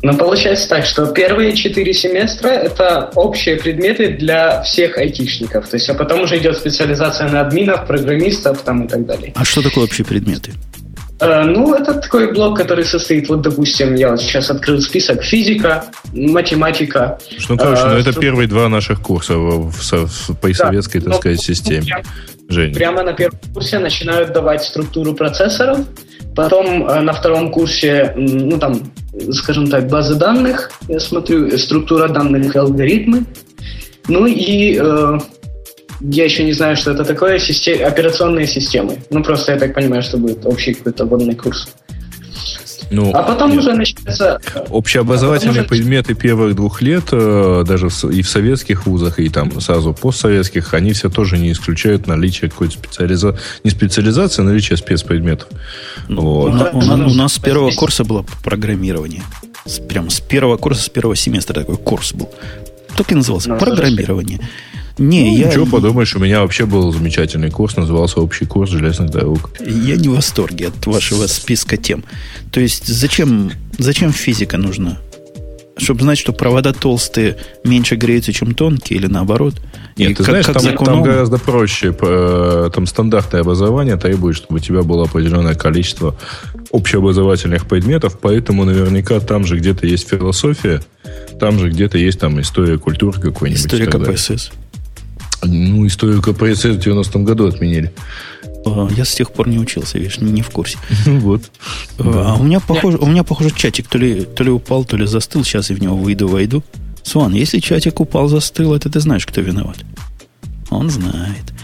[0.00, 5.68] Ну, получается так, что первые четыре семестра– это общие предметы для всех айтишников.
[5.68, 9.32] То есть, а потом уже идет специализация на админов, программистов там и так далее.
[9.34, 10.52] А что такое общие предметы?
[11.20, 15.84] Э, ну, это такой блок, который состоит, вот, допустим, я вот сейчас открыл список физика,
[16.12, 17.18] математика.
[17.48, 21.40] Ну, короче, ну, это первые два наших курса в, в, в, по советской, так сказать,
[21.40, 21.82] системе.
[21.82, 22.04] Прямо,
[22.48, 22.74] Женя.
[22.74, 25.78] прямо на первом курсе начинают давать структуру процессоров,
[26.36, 28.80] потом э, на втором курсе, ну, там,
[29.32, 33.24] скажем так, базы данных, я смотрю, структура данных и алгоритмы,
[34.06, 35.18] ну и э,
[36.00, 37.86] я еще не знаю, что это такое, систем...
[37.86, 38.98] операционные системы.
[39.10, 41.68] Ну, просто я так понимаю, что будет общий какой-то водный курс.
[42.90, 43.60] Ну, а потом нет.
[43.60, 44.40] уже начинается...
[44.70, 45.68] Общеобразовательные а уже...
[45.68, 50.92] предметы первых двух лет, э, даже и в советских вузах, и там сразу постсоветских, они
[50.92, 55.48] все тоже не исключают наличие какой-то специализации, не специализации, а наличие спецпредметов.
[56.08, 56.72] Ну, вот.
[56.72, 59.22] у, у, у нас с первого курса было программирование.
[59.88, 62.30] Прям с первого курса, с первого семестра такой курс был.
[62.96, 63.50] Так и назывался.
[63.50, 64.38] Ну, программирование.
[64.38, 64.50] Слушай,
[64.98, 65.48] не, ну, я...
[65.48, 69.50] Ничего, подумаешь, у меня вообще был замечательный курс, назывался «Общий курс железных дорог».
[69.60, 72.04] Я не в восторге от вашего списка тем.
[72.50, 74.98] То есть, зачем, зачем физика нужна?
[75.76, 79.54] Чтобы знать, что провода толстые меньше греются, чем тонкие, или наоборот?
[79.96, 81.94] Нет, и ты как, знаешь, как там, там гораздо проще.
[82.00, 86.16] Э, там стандартное образование требует, чтобы у тебя было определенное количество
[86.72, 90.82] общеобразовательных предметов, поэтому наверняка там же где-то есть философия,
[91.38, 93.60] там же где-то есть там история культуры какой-нибудь.
[93.60, 94.50] История КПСС.
[95.42, 97.92] Ну, историю КПСС в 90-м году отменили.
[98.66, 100.78] А, я с тех пор не учился, видишь, не в курсе.
[101.06, 101.42] Вот.
[101.98, 105.06] А у меня, похоже, у меня, похоже, чатик то ли, то ли упал, то ли
[105.06, 105.44] застыл.
[105.44, 106.62] Сейчас я в него выйду, войду.
[107.02, 109.78] Сван, если чатик упал, застыл, это ты знаешь, кто виноват.
[110.70, 111.54] Он знает.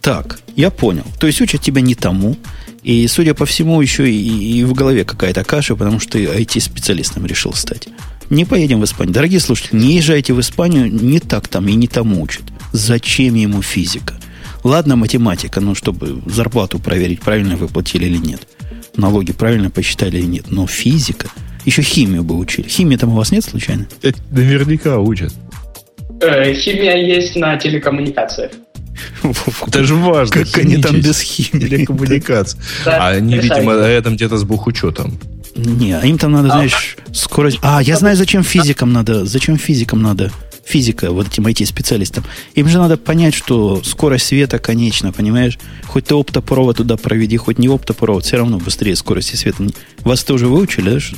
[0.00, 1.04] Так, я понял.
[1.18, 2.36] То есть учат тебя не тому.
[2.82, 7.24] И, судя по всему, еще и, и в голове какая-то каша, потому что ты IT-специалистом
[7.24, 7.88] решил стать.
[8.28, 9.14] Не поедем в Испанию.
[9.14, 12.42] Дорогие слушатели, не езжайте в Испанию, не так там и не тому учат.
[12.74, 14.14] Зачем ему физика?
[14.64, 18.48] Ладно, математика, ну, чтобы зарплату проверить, правильно выплатили или нет.
[18.96, 20.46] Налоги правильно посчитали или нет.
[20.50, 21.28] Но физика...
[21.64, 22.66] Еще химию бы учили.
[22.68, 23.86] Химии там у вас нет случайно?
[24.02, 25.32] Это наверняка учат.
[26.20, 28.50] Э, химия есть на телекоммуникациях.
[29.66, 30.44] Это же важно.
[30.44, 31.68] Как они там без химии?
[31.68, 32.58] Телекоммуникации.
[32.84, 35.16] А они, видимо, рядом где-то с бухучетом.
[35.54, 37.60] Не, а им там надо, а знаешь, скорость...
[37.62, 40.32] А, я знаю, зачем физикам надо, зачем физикам надо
[40.64, 45.58] физика, вот этим IT-специалистам, им же надо понять, что скорость света конечна, понимаешь?
[45.86, 49.64] Хоть ты оптопровод туда проведи, хоть не оптопровод, все равно быстрее скорости света.
[50.00, 51.16] Вас тоже выучили, да, что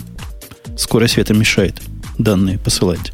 [0.77, 1.81] скорость света мешает
[2.19, 3.13] данные посылать?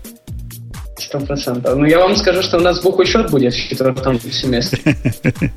[0.99, 1.77] Сто процентов.
[1.77, 4.97] Ну, я вам скажу, что у нас бухучет будет в четвертом семестре.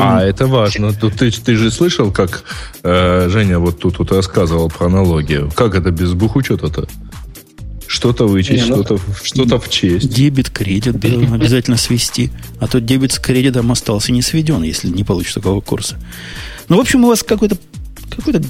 [0.00, 0.92] А, это важно.
[0.92, 2.42] Ты, ты же слышал, как
[2.82, 5.52] э, Женя вот тут вот рассказывал про аналогию.
[5.54, 6.88] Как это без бухучета-то?
[7.88, 10.14] Что-то вычесть, ну, что-то, что-то в честь.
[10.14, 12.30] Дебет, кредит обязательно свести.
[12.60, 15.96] А то дебет с кредитом остался не сведен, если не получишь такого курса.
[16.68, 17.56] Ну, в общем, у вас какой-то
[18.14, 18.42] какой-то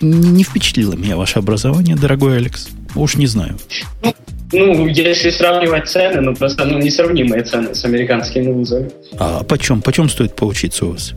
[0.00, 2.68] не впечатлило меня ваше образование, дорогой Алекс.
[2.94, 3.58] Уж не знаю.
[4.02, 4.14] Ну,
[4.52, 8.90] ну, если сравнивать цены, ну просто ну, несравнимые цены с американскими вузами.
[9.18, 9.82] А почем?
[9.82, 11.12] Почем стоит поучиться у вас?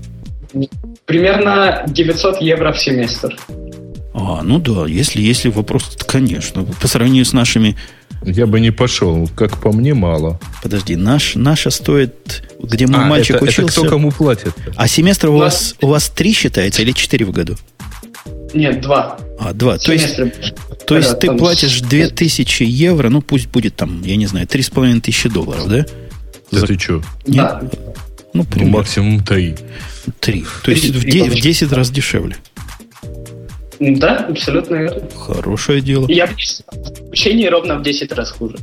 [1.06, 3.38] Примерно 900 евро в семестр.
[4.14, 6.64] А, ну да, если, если вопрос, конечно.
[6.64, 7.78] По сравнению с нашими...
[8.24, 10.40] Я бы не пошел, как по мне, мало.
[10.62, 13.62] Подожди, наш, наша стоит, где мой а, мальчик это, учился...
[13.62, 14.54] Это кто кому платит?
[14.76, 17.56] А семестр у, вас, у вас три считается или четыре в году?
[18.54, 19.18] Нет, два.
[19.40, 19.78] А, два.
[19.78, 20.20] То есть,
[20.86, 25.30] то есть ты платишь 2000 евро, ну пусть будет там, я не знаю, 3,5 тысячи
[25.30, 25.86] долларов, да?
[26.52, 26.68] Да За...
[26.68, 27.02] ты что?
[27.26, 27.38] Нет?
[27.38, 27.62] Да.
[28.34, 29.56] Ну, ну, максимум 3.
[30.20, 30.46] 3.
[30.64, 32.36] То есть в 10, в 10 раз дешевле.
[33.82, 35.10] Да, абсолютно верно.
[35.18, 36.06] Хорошее дело.
[36.08, 38.58] Я в учении ровно в 10 раз хуже.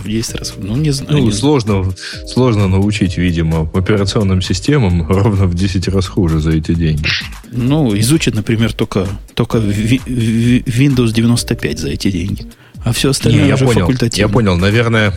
[0.00, 1.12] В 10 раз Ну, не знаю.
[1.12, 1.94] Ну, не сложно, знаю.
[2.26, 7.04] сложно научить, видимо, операционным системам ровно в 10 раз хуже за эти деньги.
[7.52, 12.46] Ну, изучит, например, только, только Windows 95 за эти деньги.
[12.84, 14.28] А все остальное не, я уже понял, факультативно.
[14.28, 14.56] Я понял.
[14.56, 15.12] Наверное,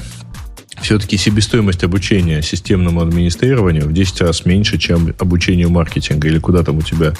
[0.82, 6.28] все-таки себестоимость обучения системному администрированию в 10 раз меньше, чем обучению маркетинга.
[6.28, 7.14] Или куда там у тебя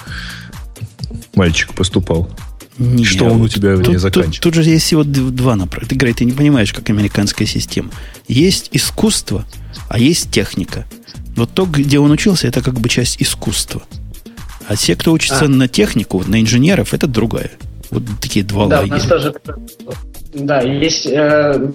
[1.36, 2.30] мальчик поступал?
[2.78, 4.42] Не, что он у тебя тут, не заканчивает?
[4.42, 5.90] Тут, тут же есть всего два направления.
[5.90, 7.92] Ты, говоришь, ты не понимаешь, как американская система.
[8.28, 9.46] Есть искусство,
[9.88, 10.86] а есть техника.
[11.36, 13.84] Вот то, где он учился, это как бы часть искусства.
[14.68, 15.48] А те, кто учится а.
[15.48, 17.52] на технику, на инженеров, это другая.
[17.90, 18.96] Вот такие два да, лагеря.
[18.96, 19.36] У нас тоже
[20.34, 21.72] Да, есть э,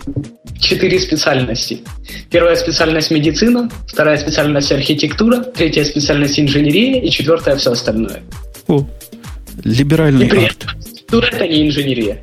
[0.58, 1.82] четыре специальности.
[2.30, 8.22] Первая специальность медицина, вторая специальность архитектура, третья специальность инженерия и четвертая все остальное.
[8.66, 8.86] О,
[9.64, 10.66] либеральный и арт.
[10.66, 12.22] Архитектура это не инженерия.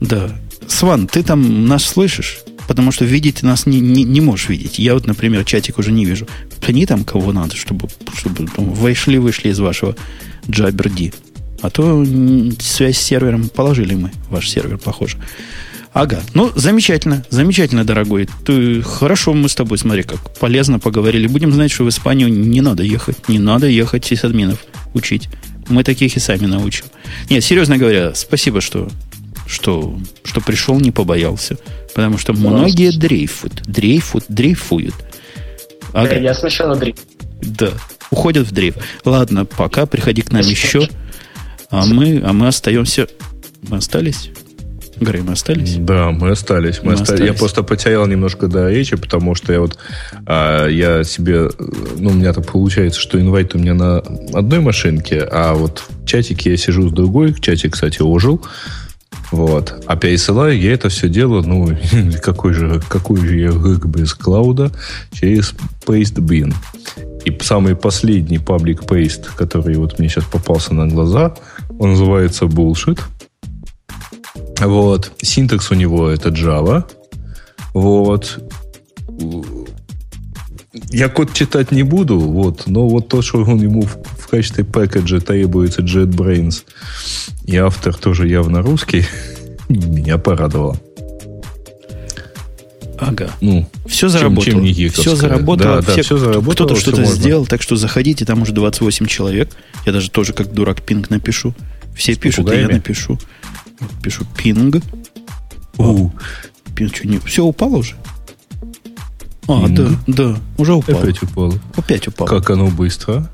[0.00, 0.30] Да.
[0.68, 2.40] Сван, ты там нас слышишь?
[2.68, 4.78] Потому что видеть ты нас не, не, не можешь видеть.
[4.78, 6.26] Я вот, например, чатик уже не вижу.
[6.64, 9.96] Пни там кого надо, чтобы, чтобы вышли, вышли из вашего
[10.46, 11.12] Jabber
[11.60, 12.04] А то
[12.60, 14.12] связь с сервером положили мы.
[14.30, 15.18] Ваш сервер, похоже.
[15.92, 16.20] Ага.
[16.32, 17.24] Ну, замечательно.
[17.28, 18.28] Замечательно, дорогой.
[18.46, 21.26] Ты, хорошо мы с тобой, смотри, как полезно поговорили.
[21.26, 23.28] Будем знать, что в Испанию не надо ехать.
[23.28, 24.64] Не надо ехать сисадминов
[24.94, 25.28] учить.
[25.68, 26.86] Мы таких и сами научим.
[27.28, 28.88] Нет, серьезно говоря, спасибо, что,
[29.46, 31.58] что, что пришел, не побоялся.
[31.94, 33.62] Потому что многие дрейфуют.
[33.66, 34.94] Дрейфуют, дрейфуют.
[35.92, 36.08] Ага.
[36.08, 36.96] Да, я сначала дрейф.
[37.42, 37.70] Да,
[38.10, 38.76] уходят в дрейф.
[39.04, 40.88] Ладно, пока, приходи к нам еще.
[41.68, 43.08] А мы, а мы остаемся...
[43.68, 44.30] Мы остались?
[45.04, 45.76] Грей, мы остались?
[45.76, 46.78] Да, мы остались.
[46.82, 47.10] Мы, мы остались.
[47.10, 47.32] остались.
[47.32, 49.78] Я просто потерял немножко до речи, потому что я вот
[50.26, 51.50] а, я себе,
[51.98, 53.98] ну, у меня так получается, что инвайт у меня на
[54.32, 57.34] одной машинке, а вот в чатике я сижу с другой.
[57.34, 58.42] Чатик, кстати, ожил.
[59.30, 59.82] Вот.
[59.86, 61.68] А пересылаю я это все дело, ну,
[62.22, 64.70] какой же, какой же я гэг без клауда,
[65.10, 65.54] через
[65.86, 66.54] Pastebin.
[67.24, 71.34] И самый последний паблик Paste, который вот мне сейчас попался на глаза,
[71.78, 73.00] он называется Bullshit.
[74.66, 75.12] Вот.
[75.20, 76.84] Синтекс у него это Java.
[77.74, 78.38] Вот.
[80.90, 84.64] Я код читать не буду, вот, но вот то, что он ему в, в качестве
[84.64, 86.62] пэкэджа требуется JetBrains,
[87.44, 89.04] и автор тоже явно русский,
[89.68, 90.78] меня порадовало.
[92.98, 93.30] Ага.
[93.40, 94.44] Ну, все заработало.
[94.44, 95.82] Чем, чем все заработало.
[95.82, 96.68] Да, все, да, все заработало.
[96.68, 99.50] Кто-то что-то сделал, так что заходите, там уже 28 человек.
[99.84, 101.52] Я даже тоже как дурак пинг напишу.
[101.96, 103.18] Все пишут, а я напишу.
[104.02, 104.82] Пишу пинг.
[105.78, 106.10] О,
[106.74, 107.94] пинг, что, не, все упало уже?
[109.48, 111.00] А, да, да, уже упало.
[111.00, 111.54] Опять упало.
[111.74, 112.28] Опять упало.
[112.28, 113.28] Как оно быстро.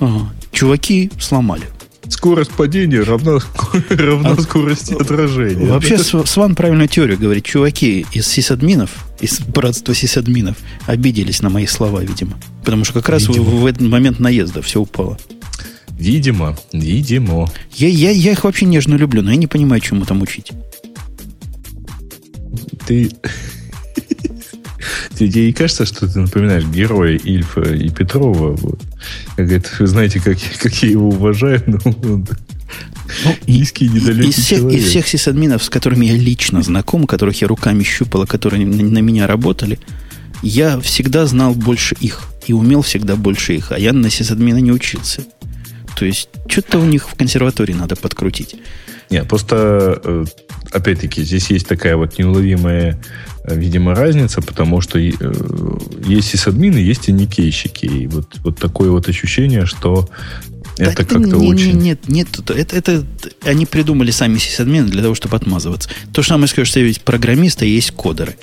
[0.00, 0.30] Ага.
[0.52, 1.64] Чуваки сломали.
[2.08, 3.38] Скорость падения равна,
[3.90, 5.66] равна а, скорости отражения.
[5.66, 7.44] Вообще, Сван правильную теорию говорит.
[7.44, 12.38] Чуваки из сисадминов, из братства сисадминов обиделись на мои слова, видимо.
[12.64, 15.18] Потому что как раз в, в этот момент наезда все упало.
[15.98, 17.50] Видимо, видимо.
[17.72, 20.52] Я, я, я их вообще нежно люблю, но я не понимаю, чему там учить.
[22.86, 23.10] Ты...
[25.18, 28.54] Тебе не кажется, что ты напоминаешь героя Ильфа и Петрова?
[28.54, 28.80] Вот.
[29.36, 32.26] Это, вы знаете, как, как я его уважаю, но он
[33.24, 34.80] ну, низкий, недалекий из всех, человек.
[34.80, 38.98] Из всех сисадминов, с которыми я лично знаком, которых я руками щупала, которые на, на
[38.98, 39.78] меня работали,
[40.42, 44.72] я всегда знал больше их и умел всегда больше их, а я на сисадмина не
[44.72, 45.22] учился.
[45.96, 48.56] То есть, что-то у них в консерватории надо подкрутить.
[49.08, 50.24] Нет, просто, э,
[50.72, 53.00] опять-таки, здесь есть такая вот неуловимая,
[53.44, 55.12] э, видимо, разница, потому что э,
[56.06, 57.86] есть и садмины, есть и никейщики.
[57.86, 60.08] И вот, вот такое вот ощущение, что
[60.76, 61.78] это, это как-то не, очень...
[61.78, 63.06] Нет, нет, это, это
[63.44, 65.88] они придумали сами сисадмины для того, чтобы отмазываться.
[66.12, 68.36] То же самое скажешь, что есть программисты, а есть кодеры.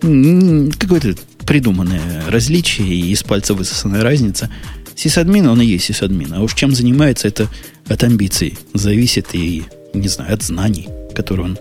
[0.00, 4.50] Какое-то придуманное различие и из пальца высосанная разница–
[4.94, 6.32] Сисадмин, он и есть сисадмин.
[6.34, 7.48] А уж чем занимается, это
[7.88, 9.64] от амбиций зависит и,
[9.94, 11.58] не знаю, от знаний, которые он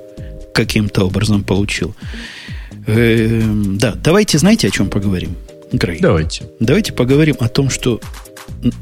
[0.54, 1.96] каким-то образом получил.
[2.88, 3.42] Э,
[3.76, 5.36] да, давайте, знаете, о чем поговорим,
[5.72, 6.00] Грей?
[6.00, 6.46] Давайте.
[6.60, 8.02] Давайте поговорим о том, что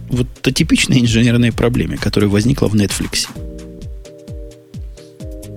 [0.09, 3.27] вот о типичной инженерной проблеме, которая возникла в Netflix.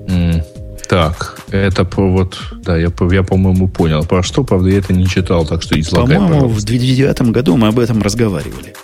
[0.08, 0.42] Mm.
[0.88, 4.04] Так, это про вот, да, я, я по-моему, понял.
[4.04, 7.68] Про что, правда, я это не читал, так что излагай, По-моему, в 2009 году мы
[7.68, 8.74] об этом разговаривали.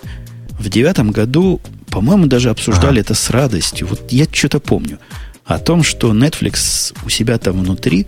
[0.59, 3.01] В девятом году, по-моему, даже обсуждали ага.
[3.01, 3.87] это с радостью.
[3.87, 4.99] Вот я что-то помню.
[5.45, 8.05] О том, что Netflix у себя там внутри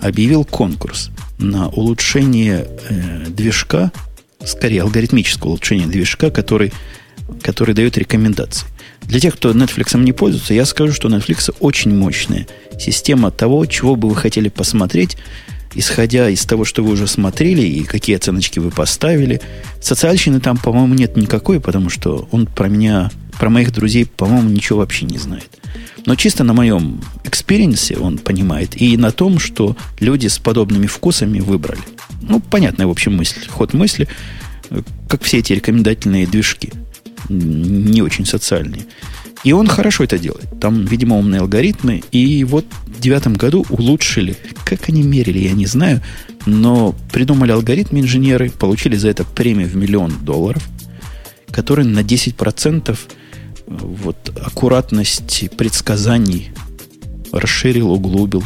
[0.00, 3.90] объявил конкурс на улучшение э, движка,
[4.44, 6.72] скорее алгоритмическое улучшение движка, который,
[7.42, 8.66] который дает рекомендации.
[9.02, 12.46] Для тех, кто Netflix не пользуется, я скажу, что Netflix очень мощная
[12.78, 15.16] система того, чего бы вы хотели посмотреть,
[15.74, 19.40] исходя из того, что вы уже смотрели и какие оценочки вы поставили.
[19.80, 24.80] Социальщины там, по-моему, нет никакой, потому что он про меня, про моих друзей, по-моему, ничего
[24.80, 25.48] вообще не знает.
[26.06, 28.80] Но чисто на моем experience е он понимает.
[28.80, 31.82] И на том, что люди с подобными вкусами выбрали.
[32.22, 34.08] Ну, понятная, в общем, мысль, ход мысли,
[35.08, 36.72] как все эти рекомендательные движки–
[37.28, 38.82] не очень социальные.
[39.44, 40.48] И он хорошо это делает.
[40.58, 42.02] Там, видимо, умные алгоритмы.
[42.10, 44.36] И вот в девятом году улучшили.
[44.64, 46.00] Как они мерили, я не знаю.
[46.46, 50.66] Но придумали алгоритм инженеры, получили за это премию в миллион долларов,
[51.50, 52.98] который на 10%
[53.66, 56.50] вот, аккуратности предсказаний
[57.30, 58.44] расширил, углубил.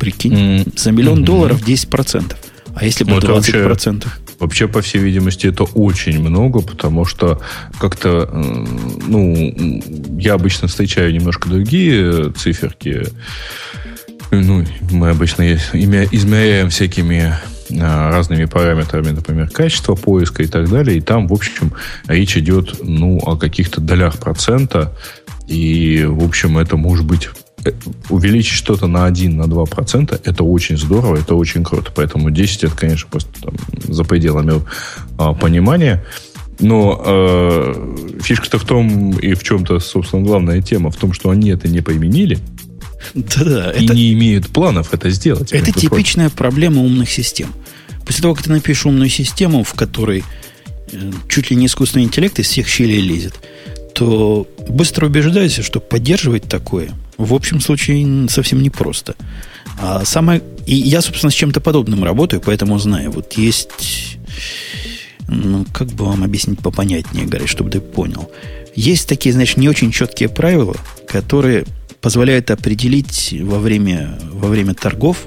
[0.00, 0.78] Прикинь, mm.
[0.78, 1.24] за миллион mm-hmm.
[1.24, 2.36] долларов 10%.
[2.74, 3.28] А если бы ну, 20%?
[3.28, 3.98] Вообще,
[4.44, 7.40] вообще, по всей видимости, это очень много, потому что
[7.80, 8.28] как-то,
[9.06, 9.82] ну,
[10.18, 13.06] я обычно встречаю немножко другие циферки.
[14.30, 17.34] Ну, мы обычно измеряем всякими
[17.80, 20.98] а, разными параметрами, например, качество поиска и так далее.
[20.98, 21.72] И там, в общем,
[22.06, 24.92] речь идет ну, о каких-то долях процента.
[25.46, 27.28] И, в общем, это может быть
[28.10, 31.90] увеличить что-то на 1, на 2 процента, это очень здорово, это очень круто.
[31.94, 33.54] Поэтому 10 это, конечно, просто там,
[33.84, 34.62] за пределами
[35.18, 36.04] а, понимания.
[36.60, 41.50] Но э, фишка-то в том, и в чем-то, собственно, главная тема, в том, что они
[41.50, 42.38] это не поименили.
[43.14, 43.72] Да-да.
[43.72, 45.52] И это, не имеют планов это сделать.
[45.52, 46.38] Это типичная прочим.
[46.38, 47.48] проблема умных систем.
[48.06, 50.22] После того, как ты напишешь умную систему, в которой
[50.92, 53.34] э, чуть ли не искусственный интеллект из всех щелей лезет,
[53.94, 59.14] то быстро убеждайся, что поддерживать такое в общем случае совсем непросто.
[59.78, 60.42] А самое...
[60.66, 63.10] И я, собственно, с чем-то подобным работаю, поэтому знаю.
[63.10, 64.18] Вот есть...
[65.26, 68.30] Ну, как бы вам объяснить попонятнее, Гарри, чтобы ты понял.
[68.74, 70.76] Есть такие, знаешь, не очень четкие правила,
[71.08, 71.64] которые
[72.00, 75.26] позволяет определить во время, во время торгов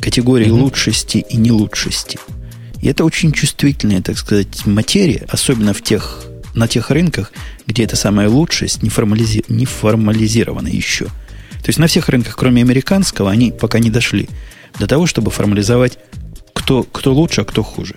[0.00, 0.62] категории mm-hmm.
[0.62, 2.18] лучшести и нелучшести.
[2.80, 7.32] И это очень чувствительная, так сказать, материя, особенно в тех, на тех рынках,
[7.66, 11.06] где эта самая лучшесть не, формализи, не формализирована еще.
[11.06, 14.28] То есть на всех рынках, кроме американского, они пока не дошли
[14.78, 15.98] до того, чтобы формализовать,
[16.52, 17.96] кто, кто лучше, а кто хуже.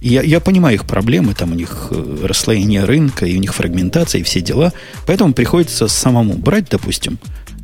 [0.00, 4.20] Я, я понимаю их проблемы, там у них э, расслоение рынка, и у них фрагментация,
[4.20, 4.72] и все дела.
[5.06, 7.18] Поэтому приходится самому брать, допустим,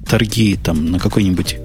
[0.06, 1.56] торги там на какой-нибудь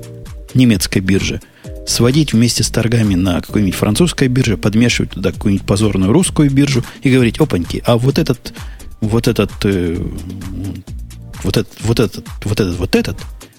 [0.53, 1.41] немецкой бирже,
[1.85, 7.11] сводить вместе с торгами на какой-нибудь французской бирже, подмешивать туда какую-нибудь позорную русскую биржу и
[7.11, 8.53] говорить, опаньки, а вот этот,
[8.99, 9.97] вот этот, э,
[11.43, 13.17] вот этот, вот этот, вот этот, вот этот,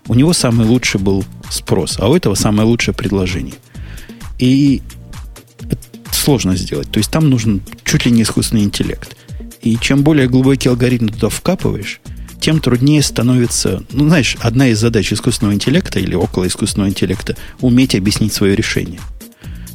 [0.08, 3.54] у него самый лучший был спрос, а у этого самое лучшее предложение.
[4.38, 4.82] И
[6.10, 6.90] сложно сделать.
[6.90, 9.16] То есть там нужен чуть ли не искусственный интеллект.
[9.60, 12.00] И чем более глубокий алгоритм туда вкапываешь,
[12.42, 17.94] тем труднее становится, ну, знаешь, одна из задач искусственного интеллекта или около искусственного интеллекта уметь
[17.94, 18.98] объяснить свое решение.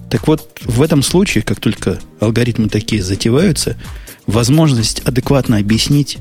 [0.09, 3.77] Так вот, в этом случае, как только алгоритмы такие затеваются,
[4.25, 6.17] возможность адекватно объяснить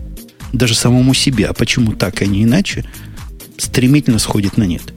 [0.52, 2.84] даже самому себе, а почему так, а не иначе,
[3.58, 4.94] стремительно сходит на нет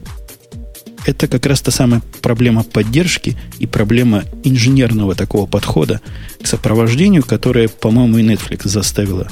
[1.06, 6.00] это как раз та самая проблема поддержки и проблема инженерного такого подхода
[6.42, 9.28] к сопровождению, которая, по-моему, и Netflix заставила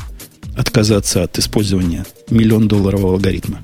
[0.58, 3.60] отказаться от использования миллион долларового алгоритма.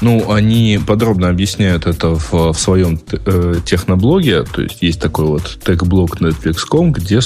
[0.00, 4.44] Ну, они подробно объясняют это в, в своем э, техноблоге.
[4.44, 7.20] То есть есть такой вот тег-блог Netflix.com, где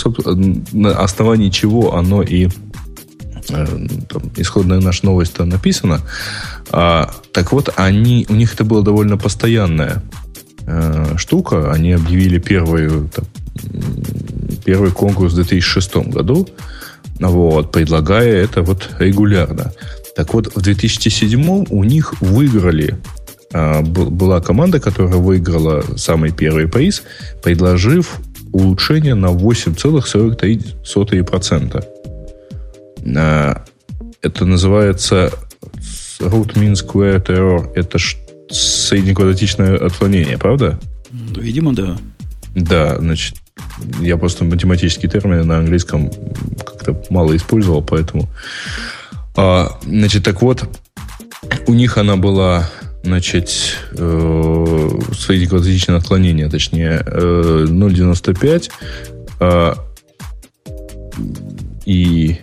[0.73, 2.49] на основании чего оно и
[3.51, 3.67] Э,
[4.09, 6.01] там, исходная наша новость там написана.
[6.71, 10.03] А, так вот, они, у них это была довольно постоянная
[10.67, 11.73] э, штука.
[11.73, 13.25] Они объявили первый, там,
[14.65, 16.49] первый конкурс в 2006 году,
[17.21, 19.73] вот, предлагая это вот регулярно.
[20.17, 22.97] Так вот, в 2007 у них выиграли
[23.53, 27.03] а, была команда, которая выиграла самый первый приз,
[27.43, 28.19] предложив
[28.53, 31.85] улучшение на 8,43%.
[34.21, 35.33] Это называется
[36.21, 37.71] root mean squared error.
[37.75, 37.99] Это
[38.51, 40.81] среднеквадратичное отклонение, правда?
[41.11, 41.99] Ну, видимо, да.
[42.55, 43.37] Да, значит,
[44.01, 46.11] я просто математические термины на английском
[46.65, 48.29] как-то мало использовал, поэтому...
[49.37, 50.69] А, значит, так вот,
[51.67, 52.69] у них она была,
[53.05, 53.51] значит,
[53.93, 58.71] э, среднеквадратичное отклонение, точнее, э, 0,95
[59.41, 59.75] э,
[61.87, 62.39] и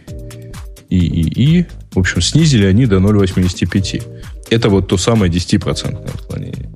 [0.89, 1.65] и, и, и.
[1.93, 4.03] В общем, снизили они до 0,85.
[4.49, 6.69] Это вот то самое 10% отклонение.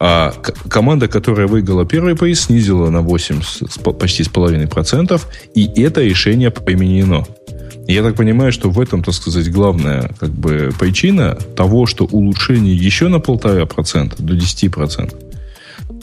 [0.00, 0.32] А
[0.68, 3.40] команда, которая выиграла первый приз, снизила на 8,
[3.98, 7.26] почти с половиной процентов, и это решение применено.
[7.88, 12.76] Я так понимаю, что в этом, так сказать, главная как бы, причина того, что улучшение
[12.76, 15.18] еще на полтора процента до 10 процентов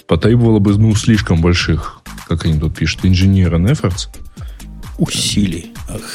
[0.08, 4.10] потребовало бы ну, слишком больших, как они тут пишут, engineering efforts–
[4.98, 5.72] усилий.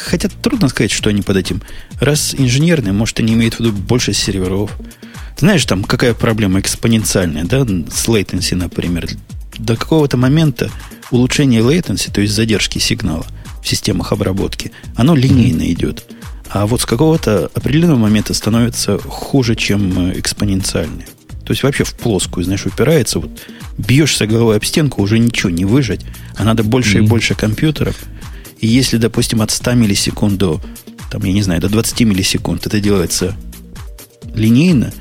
[0.06, 1.62] Хотя трудно сказать, что они под этим.
[2.00, 4.70] Раз инженерные, может, они имеют в виду больше серверов.
[5.40, 9.08] Знаешь, там какая проблема экспоненциальная, да, с latency, например.
[9.58, 10.70] До какого-то момента
[11.10, 13.26] улучшение latency, то есть задержки сигнала
[13.62, 16.04] в системах обработки, оно линейно идет.
[16.48, 21.06] А вот с какого-то определенного момента становится хуже, чем э, экспоненциальное.
[21.44, 23.20] То есть вообще в плоскую, знаешь, упирается.
[23.20, 23.30] Вот
[23.76, 26.00] бьешься головой об стенку, уже ничего не выжать.
[26.36, 27.04] А надо больше mm-hmm.
[27.04, 27.96] и больше компьютеров–
[28.60, 30.60] и если, допустим, от 100 миллисекунд до,
[31.10, 33.34] там, я не знаю, до 20 миллисекунд это делается
[34.34, 34.92] линейно,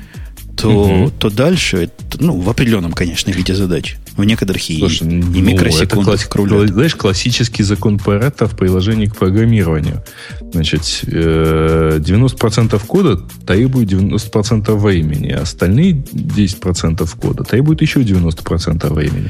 [0.60, 1.10] то, угу.
[1.10, 3.96] то дальше, ну, в определенном, конечно, виде задачи.
[4.16, 6.28] В некоторых и, Слушай, и ну, микросекунды класс,
[6.70, 10.02] Знаешь, классический закон Паретта в приложении к программированию.
[10.52, 19.28] Значит, 90% э, кода требует 90% времени, а остальные 10% кода требуют еще 90% времени.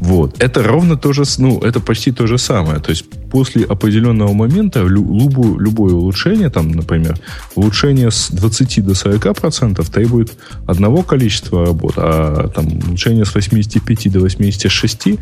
[0.00, 0.42] Вот.
[0.42, 2.80] Это ровно то же, ну, это почти то же самое.
[2.80, 7.18] То есть после определенного момента любое, любое улучшение, там, например,
[7.54, 10.32] улучшение с 20 до 40 процентов требует
[10.66, 15.18] одного количества работ, а там улучшение с 85 до 86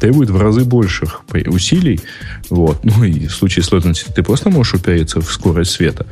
[0.00, 2.00] требует в разы больших усилий.
[2.48, 2.84] Вот.
[2.84, 6.06] Ну и в случае сложности ты просто можешь упереться в скорость света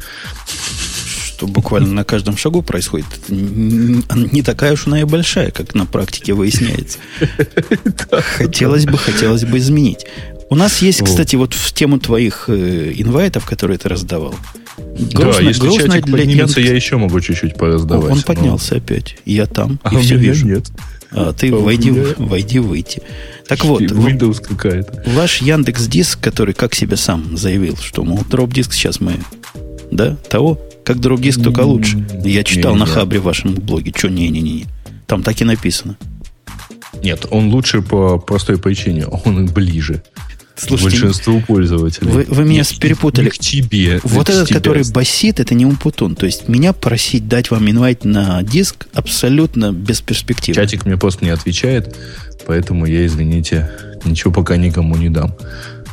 [1.41, 6.35] что буквально на каждом шагу происходит, не такая уж она и большая, как на практике
[6.35, 6.99] выясняется.
[8.37, 10.05] Хотелось бы, хотелось бы изменить.
[10.51, 14.35] У нас есть, кстати, вот в тему твоих э, инвайтов, которые ты раздавал.
[14.77, 18.13] Грустно, да, если грустно чатик поднимется, я еще могу чуть-чуть пораздавать.
[18.13, 19.17] Он поднялся опять.
[19.25, 20.47] Я там, а и все вижу.
[20.47, 20.67] нет.
[21.13, 22.15] А, ты а войди, меня...
[22.19, 23.01] войди, выйти.
[23.49, 25.05] Так вот, Windows какая-то.
[25.07, 29.15] Ваш Яндекс Диск, который как себе сам заявил, что, мол, дроп диск сейчас мы,
[29.91, 30.61] да, того,
[30.91, 32.05] как дроп-диск, только лучше.
[32.25, 33.93] Я читал на Хабре в вашем блоге.
[33.97, 34.67] Что, не-не-не.
[35.07, 35.97] Там так и написано.
[37.03, 39.07] Нет, он лучше по простой причине.
[39.07, 40.03] Он ближе.
[40.57, 42.11] Слушайте, большинству пользователей.
[42.11, 43.27] Вы, вы меня Нет, перепутали.
[43.27, 44.01] Не к тебе.
[44.03, 44.59] Вот этот, тебе.
[44.59, 46.17] который басит, это не умпутун.
[46.17, 50.61] То есть меня просить дать вам инвайт на диск абсолютно бесперспективно.
[50.61, 51.97] Чатик мне просто не отвечает,
[52.47, 53.71] поэтому я, извините,
[54.05, 55.35] ничего пока никому не дам.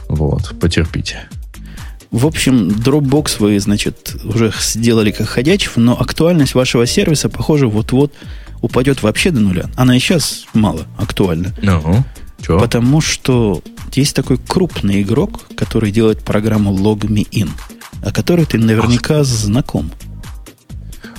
[0.09, 1.29] Вот, потерпите.
[2.11, 8.13] В общем, Dropbox вы, значит, уже сделали как ходячих, но актуальность вашего сервиса, похоже, вот-вот
[8.61, 9.69] упадет вообще до нуля.
[9.75, 11.53] Она и сейчас мало актуальна.
[11.61, 12.03] Ну,
[12.41, 12.59] чё?
[12.59, 13.61] Потому что
[13.93, 17.49] есть такой крупный игрок, который делает программу LogMeIn,
[18.01, 19.25] о которой ты наверняка Ах.
[19.25, 19.91] знаком.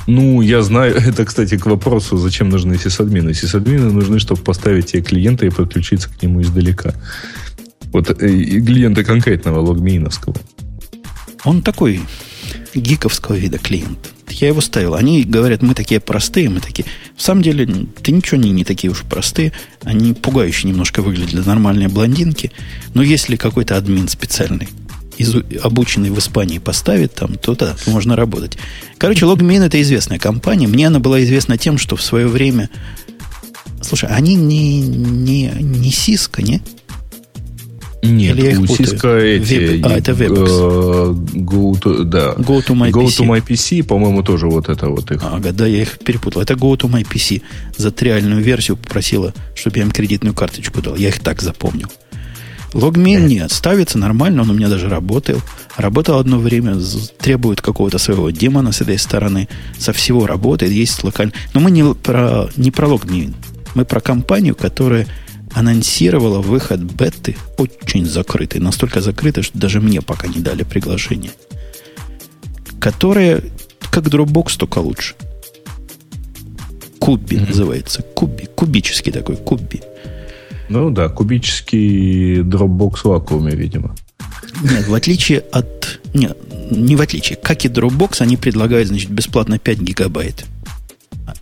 [0.07, 3.35] Ну, я знаю, это, кстати, к вопросу, зачем нужны сисадмины.
[3.35, 6.95] Сисадмины нужны, чтобы поставить тебе клиента и подключиться к нему издалека.
[7.93, 10.35] Вот э, и клиента конкретного логмеиновского.
[11.45, 12.01] Он такой
[12.75, 14.13] гиковского вида клиент.
[14.31, 14.95] Я его ставил.
[14.95, 16.85] Они говорят, мы такие простые, мы такие...
[17.17, 17.67] В самом деле,
[18.03, 19.53] ты ничего не, не такие уж простые.
[19.83, 22.53] Они пугающе немножко выглядят для нормальной блондинки.
[22.95, 24.69] Но если какой-то админ специальный,
[25.17, 28.59] из, обученный в Испании, поставит там, то да, можно работать.
[28.99, 30.69] Короче, Logmein это известная компания.
[30.69, 32.71] Мне она была известна тем, что в свое время...
[33.81, 36.63] Слушай, они не, не, не Cisco, не?
[38.03, 39.55] Нет, Или у Cisco эти...
[39.55, 41.13] Web, а, это WebEx.
[41.45, 42.35] Go to, да.
[42.37, 43.19] Go to my Go PC.
[43.19, 45.21] to my PC, по-моему, тоже вот это вот их.
[45.23, 46.43] Ага, да, я их перепутал.
[46.43, 47.43] Это Go to my PC.
[47.77, 50.95] За триальную версию попросила, чтобы я им кредитную карточку дал.
[50.97, 51.89] Я их так запомнил.
[52.75, 55.41] Логмин нет, ставится нормально, он у меня даже работал.
[55.77, 56.77] Работал одно время,
[57.19, 59.49] требует какого-то своего демона с этой стороны.
[59.79, 61.33] Со всего работает, есть локально.
[61.55, 63.35] Но мы не про, не про логмин.
[63.75, 65.07] Мы про компанию, которая
[65.55, 71.33] анонсировала выход беты очень закрытой, настолько закрытой, что даже мне пока не дали приглашение,
[72.81, 73.43] которая
[73.91, 75.15] как Dropbox, только лучше.
[76.99, 77.49] Куби mm-hmm.
[77.49, 78.03] называется.
[78.15, 78.49] Куби.
[78.55, 79.83] Кубический такой, куби.
[80.69, 83.95] Ну да, кубический Dropbox в вакууме, видимо.
[84.63, 86.01] Нет, в отличие от...
[86.15, 86.37] Нет,
[86.71, 87.37] не в отличие.
[87.37, 90.45] Как и Dropbox, они предлагают, значит, бесплатно 5 гигабайт.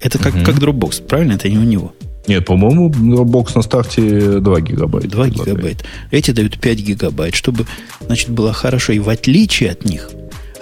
[0.00, 0.44] Это как, угу.
[0.44, 1.32] как Dropbox, правильно?
[1.32, 1.94] Это не у него.
[2.26, 5.08] Нет, по-моему, Dropbox на старте 2 гигабайта.
[5.08, 5.84] 2 гигабайта.
[6.10, 7.66] Эти дают 5 гигабайт, чтобы,
[8.00, 8.92] значит, было хорошо.
[8.92, 10.10] И в отличие от них,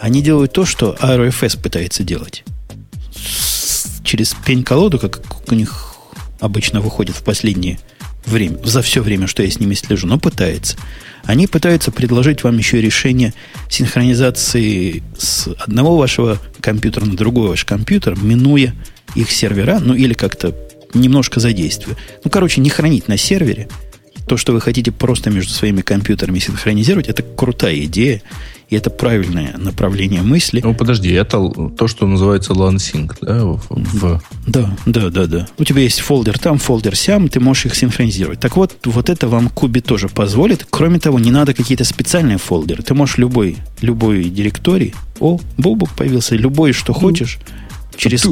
[0.01, 2.45] они делают то, что RFS пытается делать.
[4.03, 5.95] Через пень-колоду, как у них
[6.41, 7.79] обычно выходит в последнее
[8.27, 10.77] время, за все время, что я с ними слежу, но пытается.
[11.25, 13.33] Они пытаются предложить вам еще решение
[13.71, 18.75] синхронизации с одного вашего компьютера на другой ваш компьютер, минуя
[19.15, 20.55] их сервера, ну или как-то
[20.95, 21.97] немножко задействую.
[22.23, 23.69] Ну, короче, не хранить на сервере.
[24.27, 28.23] То, что вы хотите просто между своими компьютерами синхронизировать, это крутая идея.
[28.71, 30.61] И это правильное направление мысли.
[30.65, 33.45] Ну, подожди, это то, что называется lansing, да?
[33.69, 34.23] В...
[34.47, 35.49] Да, да, да, да.
[35.59, 38.41] У тебя есть фолдер там, фолдер сям, ты можешь их синхронизировать.
[38.41, 40.67] Так вот, вот это вам Куби тоже позволит.
[40.71, 42.83] Кроме того, не надо какие-то специальные фолдеры.
[42.83, 47.39] Ты можешь любой, любой директорий, о, Бобук появился, любой, что ну, хочешь,
[47.97, 48.23] через,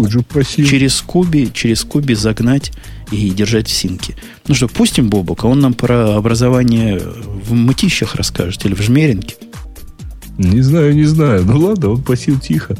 [0.47, 2.73] через Куби, через Куби загнать
[3.11, 4.17] и держать в синке.
[4.47, 9.37] Ну что, пустим Бобука, он нам про образование в мытищах расскажет или в жмеринке.
[10.39, 11.45] Не знаю, не знаю.
[11.45, 12.77] Ну ладно, он просил тихо.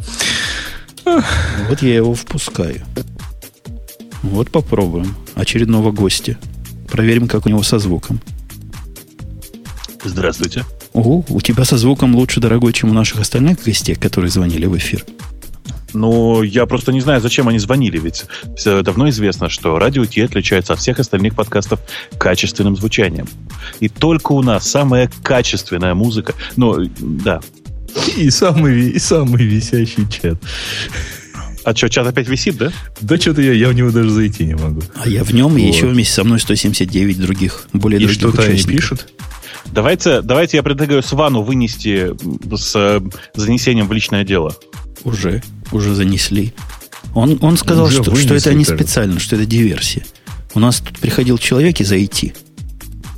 [1.05, 2.83] Вот я его впускаю.
[4.23, 5.15] Вот попробуем.
[5.35, 6.39] Очередного гостя.
[6.89, 8.21] Проверим, как у него со звуком.
[10.05, 10.65] Здравствуйте.
[10.93, 14.77] Ого, у тебя со звуком лучше, дорогой, чем у наших остальных гостей, которые звонили в
[14.77, 15.05] эфир.
[15.93, 18.25] Ну, я просто не знаю, зачем они звонили, ведь
[18.57, 21.81] все давно известно, что радио Ти отличается от всех остальных подкастов
[22.19, 23.27] качественным звучанием.
[23.81, 26.35] И только у нас самая качественная музыка.
[26.57, 27.41] Ну, да.
[28.17, 30.39] И самый, и самый висящий чат.
[31.65, 32.73] А что, чат опять висит, да?
[33.01, 34.83] Да что-то я, я в него даже зайти не могу.
[34.97, 35.59] А я в нем, вот.
[35.59, 39.13] и еще вместе со мной 179 других, более и других что-то они пишут?
[39.67, 42.11] Давайте, давайте я предлагаю Свану вынести
[42.55, 43.01] с э,
[43.35, 44.57] занесением в личное дело.
[45.05, 45.43] Уже,
[45.75, 46.53] уже занесли.
[47.15, 50.05] Он, он сказал, уже что, что это не специально, что это диверсия.
[50.55, 52.35] У нас тут приходил человек из IT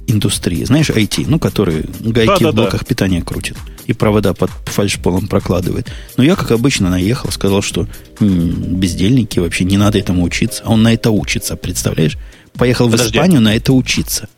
[0.06, 2.86] индустрии, знаешь, IT, ну, который гайки да, да, в блоках да.
[2.86, 5.88] питания крутит и провода под фальшполом прокладывает.
[6.16, 7.86] Но я, как обычно, наехал, сказал, что
[8.20, 10.62] м, бездельники вообще не надо этому учиться.
[10.64, 12.16] А он на это учится, представляешь?
[12.54, 13.08] Поехал Подожди.
[13.08, 14.28] в Испанию на это учиться.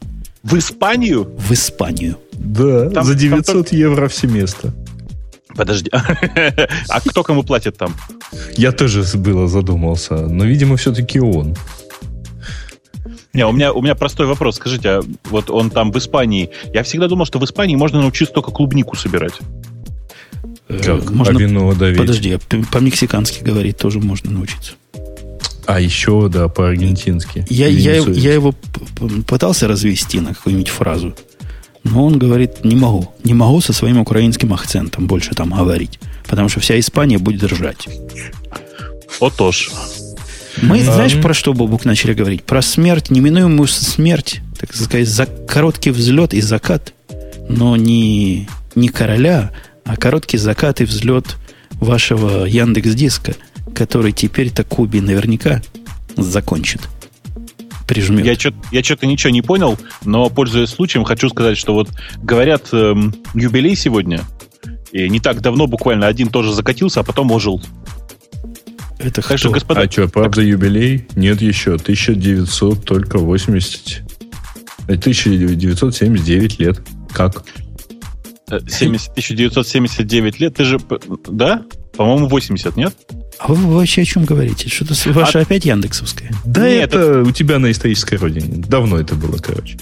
[0.42, 1.30] В Испанию?
[1.38, 2.18] В Испанию.
[2.32, 3.78] Да, там, за 900 там, там...
[3.78, 4.72] евро в семестр.
[5.56, 5.90] Подожди,
[6.88, 7.94] а кто кому платит там?
[8.56, 11.56] Я тоже было задумался, но, видимо, все-таки он.
[13.32, 14.56] Не, у меня, у меня простой вопрос.
[14.56, 16.50] Скажите, а вот он там в Испании.
[16.72, 19.34] Я всегда думал, что в Испании можно научиться только клубнику собирать.
[20.68, 21.10] Э, как?
[21.10, 21.98] Можно, а вино давить?
[21.98, 22.38] Подожди,
[22.72, 24.72] по-мексикански говорить тоже можно научиться.
[25.66, 27.44] А еще, да, по-аргентински.
[27.50, 28.54] Я, я, я его
[29.26, 31.14] пытался развести на какую-нибудь фразу,
[31.90, 33.12] но он говорит, не могу.
[33.24, 37.88] Не могу со своим украинским акцентом больше там говорить, потому что вся Испания будет ржать.
[39.20, 39.70] Отож.
[40.62, 42.42] Мы, а, знаешь, про что, Бобук, начали говорить?
[42.42, 46.94] Про смерть, неминуемую смерть, так сказать, за короткий взлет и закат,
[47.48, 49.52] но не, не короля,
[49.84, 51.36] а короткий закат и взлет
[51.72, 53.34] вашего Яндекс Диска–
[53.76, 55.62] который теперь Такуби наверняка
[56.16, 56.80] закончит.
[57.86, 58.24] Прижмет.
[58.24, 61.88] Я что-то я что ничего не понял, но, пользуясь случаем, хочу сказать, что вот
[62.22, 64.24] говорят, эм, юбилей сегодня,
[64.92, 67.62] и не так давно буквально один тоже закатился, а потом ожил.
[68.98, 69.82] Это так что, господа...
[69.82, 70.44] А что, правда так...
[70.44, 71.06] юбилей?
[71.16, 71.74] Нет еще.
[71.74, 74.02] 1900 только 80...
[74.86, 76.80] 1979 лет.
[77.12, 77.44] Как?
[78.48, 80.54] 70, 1979 лет.
[80.54, 80.78] Ты же...
[81.28, 81.64] Да?
[81.96, 82.94] По-моему, 80, нет?
[83.38, 84.68] А вы вообще о чем говорите?
[84.68, 85.42] Что-то ваше а...
[85.42, 86.32] опять Яндексовское?
[86.44, 88.64] Да, Нет, это, это у тебя на исторической родине.
[88.66, 89.78] Давно это было, короче.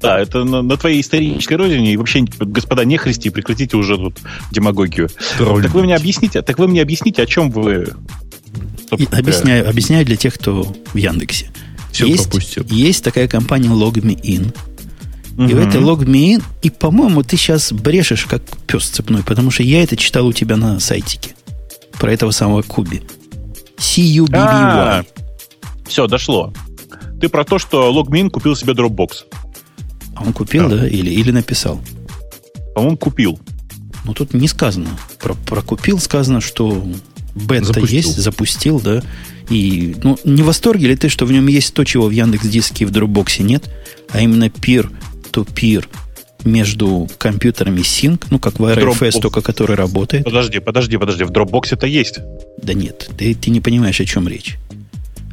[0.00, 1.92] Да, это на, на твоей исторической родине.
[1.92, 4.18] И вообще, господа, не христи, прекратите уже тут
[4.50, 5.08] демагогию.
[5.36, 5.62] Тролль.
[5.62, 7.88] Так вы мне объясните, так вы мне объясните, о чем вы...
[8.90, 11.50] Объясняю, объясняю для тех, кто в Яндексе.
[11.92, 12.64] Все есть, пропустил.
[12.70, 14.54] Есть такая компания LogMeIn.
[15.36, 15.44] Угу.
[15.44, 19.82] И в этой LogMeIn, и, по-моему, ты сейчас брешешь, как пес цепной, потому что я
[19.82, 21.34] это читал у тебя на сайтике
[22.00, 23.02] про этого самого Куби.
[23.78, 24.40] C-U-B-B-Y.
[24.40, 25.04] А,
[25.86, 26.52] все, дошло.
[27.20, 29.26] Ты про то, что Logmin купил себе Dropbox.
[30.16, 30.78] А он купил, да?
[30.78, 30.88] да?
[30.88, 31.80] Или, или написал?
[32.74, 33.38] По-моему, купил.
[34.04, 34.88] Ну, тут не сказано.
[35.20, 36.82] Про, про купил сказано, что
[37.34, 39.02] бета есть, запустил, да.
[39.50, 42.46] И, ну, не в восторге ли ты, что в нем есть то, чего в Яндекс
[42.46, 43.70] Диске и в Dropbox нет,
[44.10, 45.86] а именно peer-to-peer
[46.44, 49.20] между компьютерами Sync, ну, как в RFS, Dropbox.
[49.20, 50.24] только который работает.
[50.24, 52.20] Подожди, подожди, подожди, в Dropbox это есть.
[52.62, 54.56] Да нет, ты, ты не понимаешь, о чем речь.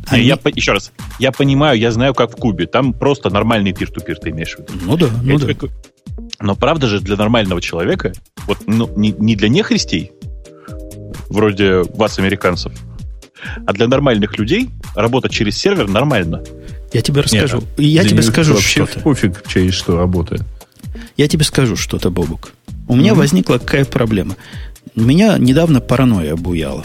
[0.07, 0.23] Они...
[0.23, 2.65] Я, еще раз, я понимаю, я знаю, как в Кубе.
[2.65, 4.73] Там просто нормальный пир-ту-пир ты имеешь в виду.
[4.85, 5.53] Ну да, ну я да.
[5.53, 5.69] Тебе...
[6.39, 8.13] Но правда же для нормального человека,
[8.45, 10.11] вот ну, не, не для нехристей,
[11.29, 12.71] вроде вас, американцев,
[13.65, 16.43] а для нормальных людей работать через сервер нормально.
[16.93, 17.57] Я тебе расскажу.
[17.77, 18.99] Нет, я тебе скажу вообще что-то.
[19.01, 20.43] пофиг, через что работает.
[21.15, 22.53] Я тебе скажу что-то, Бобук.
[22.87, 23.15] У меня mm-hmm.
[23.15, 24.35] возникла какая проблема.
[24.95, 26.83] Меня недавно паранойя обуяла.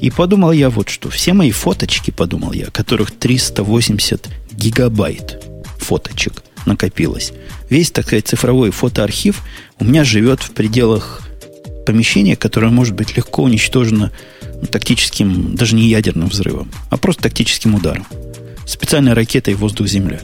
[0.00, 1.10] И подумал я вот что.
[1.10, 5.42] Все мои фоточки, подумал я, которых 380 гигабайт
[5.78, 7.32] фоточек накопилось.
[7.70, 9.42] Весь, так сказать, цифровой фотоархив
[9.78, 11.22] у меня живет в пределах
[11.86, 14.12] помещения, которое может быть легко уничтожено
[14.70, 18.06] тактическим, даже не ядерным взрывом, а просто тактическим ударом.
[18.66, 20.20] Специальной ракетой воздух-земля.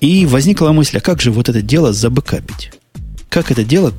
[0.00, 2.72] И возникла мысль, а как же вот это дело забэкапить?
[3.28, 3.92] Как это дело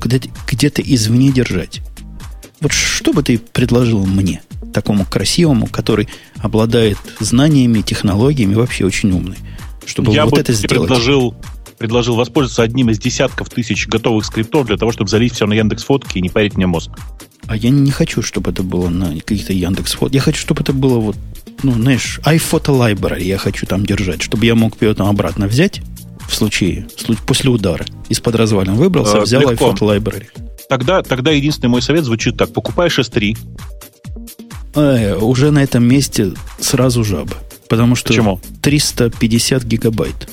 [0.48, 1.80] где-то извне держать?
[2.60, 4.42] Вот что бы ты предложил мне,
[4.72, 6.08] такому красивому, который
[6.38, 9.38] обладает знаниями, технологиями, вообще очень умный,
[9.86, 10.88] чтобы Я вот бы это сделать?
[10.88, 11.34] предложил
[11.78, 15.82] предложил воспользоваться одним из десятков тысяч готовых скриптов для того, чтобы залить все на Яндекс
[15.82, 16.92] Фотки и не парить мне мозг.
[17.48, 20.14] А я не хочу, чтобы это было на каких-то Яндекс Фот.
[20.14, 21.16] Я хочу, чтобы это было вот,
[21.64, 25.82] ну, знаешь, iPhoto Library я хочу там держать, чтобы я мог ее там обратно взять
[26.32, 27.84] в случае, в случае после удара.
[28.08, 29.70] Из-под развалин выбрался, а, взял легко.
[29.70, 30.26] iPhoto Library.
[30.68, 32.52] Тогда, тогда единственный мой совет звучит так.
[32.52, 33.36] Покупаешь S3.
[34.74, 37.36] Э, уже на этом месте сразу жаба.
[37.68, 38.40] Потому что Почему?
[38.62, 40.28] 350 гигабайт.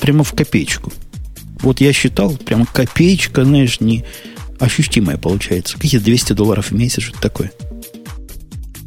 [0.00, 0.92] Прямо в копеечку.
[1.60, 4.04] Вот я считал, прямо копеечка, знаешь, не
[4.60, 5.76] ощутимое получается.
[5.78, 7.52] Какие 200 долларов в месяц, что-то такое.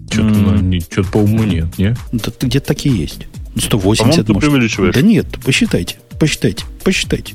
[0.10, 0.80] Что-то, М.
[0.82, 1.96] что-то по уму нет, не?
[2.12, 3.28] Да, где-то так и есть.
[3.56, 4.50] Ну, 180 По-моему, ты может.
[4.50, 4.96] преувеличиваешь.
[4.96, 7.34] Да нет, посчитайте, посчитайте, посчитайте.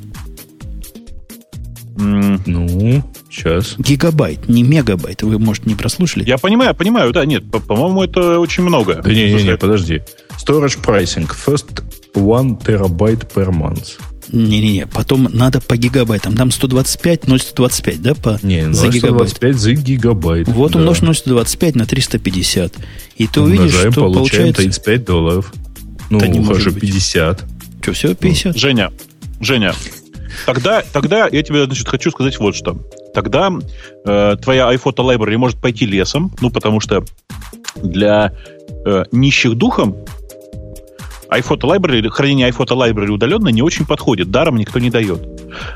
[1.98, 3.74] М, Ну, сейчас.
[3.78, 5.22] Гигабайт, не мегабайт.
[5.22, 6.24] Вы, может, не прослушали?
[6.24, 9.00] Я понимаю, понимаю, да, нет, по- по-моему, это очень много.
[9.02, 10.02] Да не-не-не, подожди.
[10.40, 11.28] Storage pricing.
[11.46, 11.82] First
[12.14, 13.98] one terabyte per month.
[14.30, 16.36] Не-не-не, потом надо по гигабайтам.
[16.36, 19.30] Там 125, 0,125, да, по, Не, ну, за гигабайт.
[19.30, 20.48] 125 за гигабайт.
[20.48, 20.78] Вот да.
[20.78, 22.74] умножь 0,125 на 350.
[23.16, 24.62] И ты увидишь, Умножаем, что получаем получается...
[24.62, 25.52] 35 долларов.
[26.10, 26.90] Ну, Да не может хорошо, быть.
[27.88, 27.96] 50.
[27.96, 28.56] Что, все 50?
[28.56, 28.92] Женя,
[29.40, 29.74] Женя,
[30.46, 32.78] тогда, тогда я тебе, значит, хочу сказать вот что.
[33.14, 33.52] Тогда
[34.04, 37.04] э, твоя iPhoto Library может пойти лесом, ну, потому что
[37.76, 38.32] для
[38.84, 39.96] э, нищих духом
[41.30, 45.20] iPhoto Library, хранение iPhoto Library удаленно не очень подходит, даром никто не дает.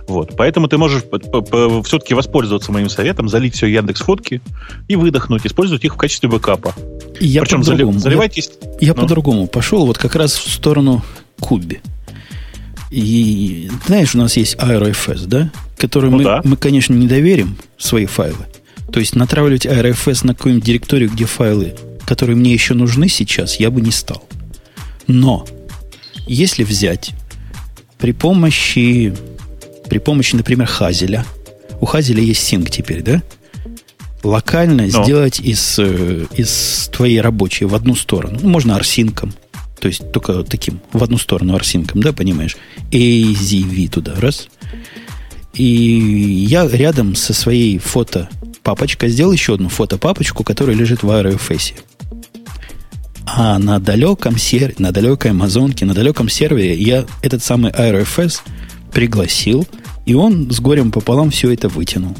[0.09, 0.35] Вот.
[0.37, 4.41] Поэтому ты можешь все-таки воспользоваться моим советом, залить все Яндекс фотки
[4.89, 6.75] и выдохнуть, использовать их в качестве бэкапа.
[7.21, 8.51] Я Причем заливайтесь...
[8.81, 9.03] Я, я Ну.
[9.03, 11.03] по-другому пошел, вот как раз в сторону
[11.39, 11.81] Куби.
[12.93, 15.51] И знаешь, у нас есть AeroFS, да?
[15.78, 16.43] Который Ну мы, да.
[16.44, 18.44] мы, конечно, не доверим свои файлы.
[18.93, 21.74] То есть натравливать AeroFS на какую-нибудь директорию, где файлы,
[22.05, 24.28] которые мне еще нужны сейчас, я бы не стал.
[25.06, 25.47] Но
[26.27, 27.12] если взять
[27.98, 29.14] при помощи,
[29.89, 31.24] при помощи, например, Хазеля,
[31.81, 33.23] у Хазеля есть синк теперь, да?
[34.23, 35.02] Локально Ну.
[35.05, 38.39] сделать из, э, из твоей рабочей в одну сторону.
[38.40, 39.32] Ну, можно арсинком.
[39.83, 42.57] То есть только таким, в одну сторону арсинком, да, понимаешь?
[42.93, 44.47] AZV туда, раз.
[45.55, 48.29] И я рядом со своей фото
[48.63, 51.75] папочкой сделал еще одну фотопапочку, которая лежит в AeroFS.
[53.27, 58.39] А на далеком сервере, на далекой Амазонке, на далеком сервере я этот самый AeroFS
[58.93, 59.67] пригласил,
[60.07, 62.17] и он с горем пополам все это вытянул.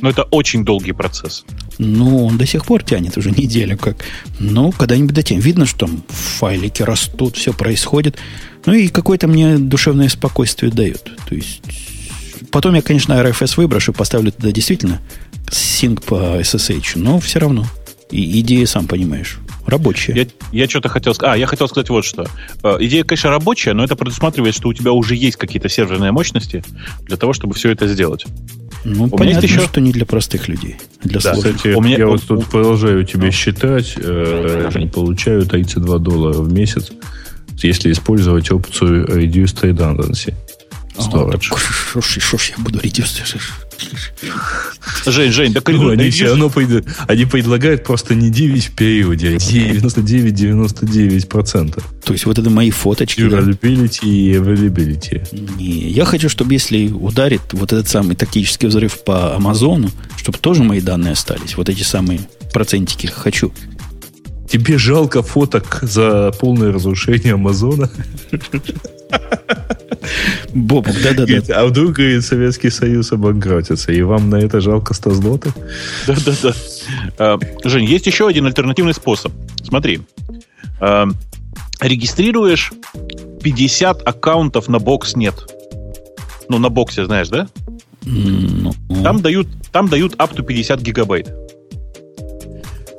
[0.00, 1.44] Но это очень долгий процесс.
[1.78, 4.04] Ну, он до сих пор тянет уже неделю как.
[4.38, 5.44] Ну, когда-нибудь дотянет.
[5.44, 8.16] Видно, что там файлики растут, все происходит.
[8.66, 11.10] Ну и какое-то мне душевное спокойствие дает.
[11.28, 11.62] То есть,
[12.50, 15.00] потом я, конечно, RFS выброшу, поставлю туда действительно
[15.50, 17.66] синк по SSH, но все равно.
[18.10, 20.14] И идея, сам понимаешь, рабочая.
[20.14, 21.34] Я, я что-то хотел сказать.
[21.34, 22.26] А, я хотел сказать вот что.
[22.62, 26.64] Э, Идея, конечно, рабочая, но это предусматривает, что у тебя уже есть какие-то серверные мощности
[27.02, 28.24] для того, чтобы все это сделать.
[28.84, 31.56] Ну, меня понятно, еще- что не для простых людей, а для Да, сложных.
[31.56, 36.52] Кстати, У меня- я у- вот тут продолжаю тебе считать, э, получаю 32 доллара в
[36.52, 36.90] месяц,
[37.62, 40.34] если использовать опцию Reduced Redundancy.
[40.98, 41.30] Ага, Storage.
[41.32, 43.22] так Что ж что ж я буду редюсить?
[45.06, 49.28] Жень, Жень, да Ну, они все равно пред- они предлагают просто не 9 в периоде,
[49.28, 51.82] а 99-99%.
[52.04, 53.28] То есть вот это мои фоточки.
[53.28, 53.38] да?
[53.40, 55.22] Durability и availability.
[55.56, 60.62] Не, я хочу, чтобы если ударит вот этот самый тактический взрыв по Амазону, чтобы тоже
[60.64, 61.56] мои данные остались.
[61.56, 62.20] Вот эти самые
[62.52, 63.52] процентики хочу.
[64.48, 67.90] Тебе жалко фоток за полное разрушение Амазона?
[70.54, 71.60] Бобук, да-да-да.
[71.60, 75.54] А вдруг, говорит, Советский Союз обанкротится, и вам на это жалко 100 злотых?
[76.06, 76.54] Да-да-да.
[77.18, 79.32] А, Жень, есть еще один альтернативный способ.
[79.62, 80.00] Смотри.
[80.80, 81.08] А,
[81.80, 82.72] Регистрируешь
[83.42, 85.34] 50 аккаунтов на бокс нет.
[86.48, 87.48] Ну, на боксе, знаешь, да?
[88.04, 88.72] Ну,
[89.02, 91.30] Там дают, там дают up to 50 гигабайт.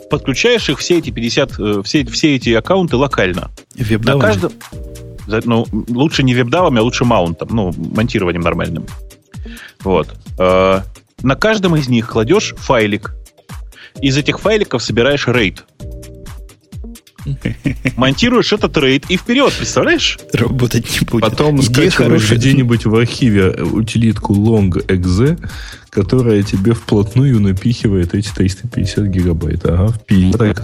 [0.10, 3.52] Подключаешь их, все эти 50, э, все, все эти аккаунты локально.
[4.16, 4.52] На каждом...
[5.46, 8.88] Ну, лучше не веб-давами, а лучше маунтом, ну, монтированием нормальным.
[9.82, 10.10] Вот.
[10.40, 10.82] Э,
[11.22, 13.14] На каждом из них кладешь файлик.
[14.02, 15.66] Из этих файликов собираешь рейд.
[17.96, 20.18] Монтируешь этот рейд и вперед, представляешь?
[20.34, 21.22] Работать не будет.
[21.24, 25.40] Потом скачиваешь где-нибудь в архиве утилитку long.exe,
[25.90, 29.66] которая тебе вплотную напихивает эти 350 гигабайт.
[29.66, 30.56] Ага, впили.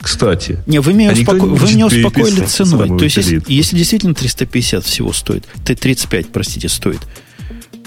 [0.00, 2.88] Кстати, Не, вы меня, А успоко- не вы меня успокоили ценой.
[2.98, 7.00] То есть, если, если действительно 350 всего стоит, т- 35, простите, стоит,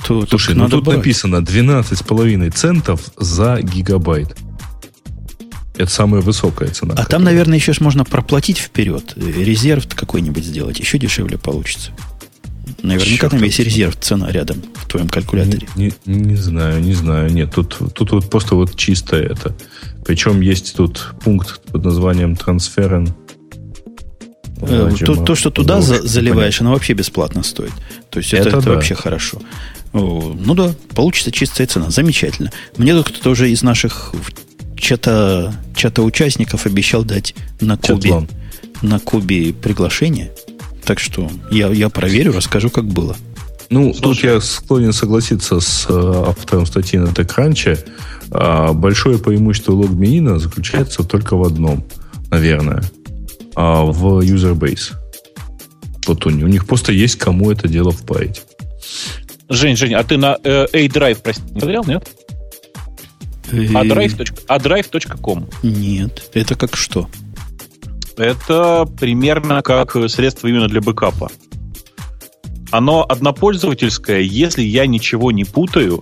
[0.07, 0.97] то слушай, ну надо тут брать.
[0.97, 4.35] написано 12,5 центов за гигабайт.
[5.75, 6.93] Это самая высокая цена.
[6.93, 9.13] А там, которая- наверное, еще ж можно проплатить вперед.
[9.15, 10.79] Резерв какой-нибудь сделать.
[10.79, 11.91] Еще дешевле получится.
[12.81, 15.67] Наверняка Черт там есть резерв, цена рядом в твоем калькуляторе.
[15.75, 17.31] Не, не- не знаю, не знаю.
[17.31, 19.55] Нет, тут, тут вот просто вот чисто это.
[20.05, 23.13] Причем есть тут пункт под названием трансферен.
[24.61, 27.71] Э, то, то, что туда за- заливаешь, оно вообще бесплатно стоит.
[28.09, 28.73] То есть это, Это это да.
[28.75, 29.39] вообще хорошо.
[29.91, 31.89] Ну да, получится чистая цена.
[31.89, 32.51] Замечательно.
[32.77, 34.13] Мне тут кто-то уже из наших
[34.83, 38.27] чата, чата участников обещал дать на Кубе,
[38.81, 40.31] на Кубе приглашение.
[40.83, 43.15] Так что я, я проверю, расскажу, как было.
[43.69, 44.01] Ну, Слушай.
[44.01, 47.79] тут я склонен согласиться с э, автором статьи на TechCrunch.
[48.31, 51.85] А, большое преимущество логмеина заключается только в одном,
[52.29, 52.83] наверное,
[53.55, 54.93] а, в user base.
[56.05, 58.43] Вот у них, у них просто есть кому это дело впарить.
[59.47, 62.09] Жень, Жень, а ты на э, A-Drive, прости, не смотрел, нет?
[64.47, 65.47] А drive.com?
[65.63, 66.29] Нет.
[66.33, 67.09] Это как что?
[68.17, 71.31] Это примерно как средство именно для бэкапа.
[72.71, 76.01] Оно однопользовательское, если я ничего не путаю,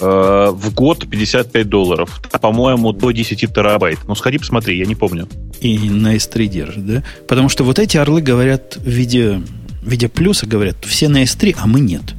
[0.00, 2.20] э, в год 55 долларов.
[2.40, 3.98] По-моему, до 10 терабайт.
[4.06, 5.28] Ну, сходи посмотри, я не помню.
[5.60, 7.02] И на S3 держит, да?
[7.28, 9.42] Потому что вот эти орлы говорят в виде,
[9.82, 12.14] в виде плюса, говорят, все на S3, а мы нет.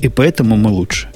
[0.00, 1.13] И поэтому мы лучше.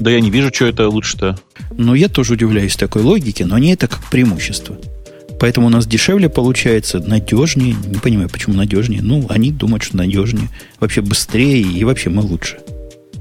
[0.00, 1.38] Да я не вижу, что это лучше-то.
[1.76, 4.76] Ну, я тоже удивляюсь такой логике, но не это как преимущество.
[5.38, 7.74] Поэтому у нас дешевле получается, надежнее.
[7.86, 9.02] Не понимаю, почему надежнее.
[9.02, 10.48] Ну, они думают, что надежнее.
[10.80, 12.58] Вообще быстрее и вообще мы лучше.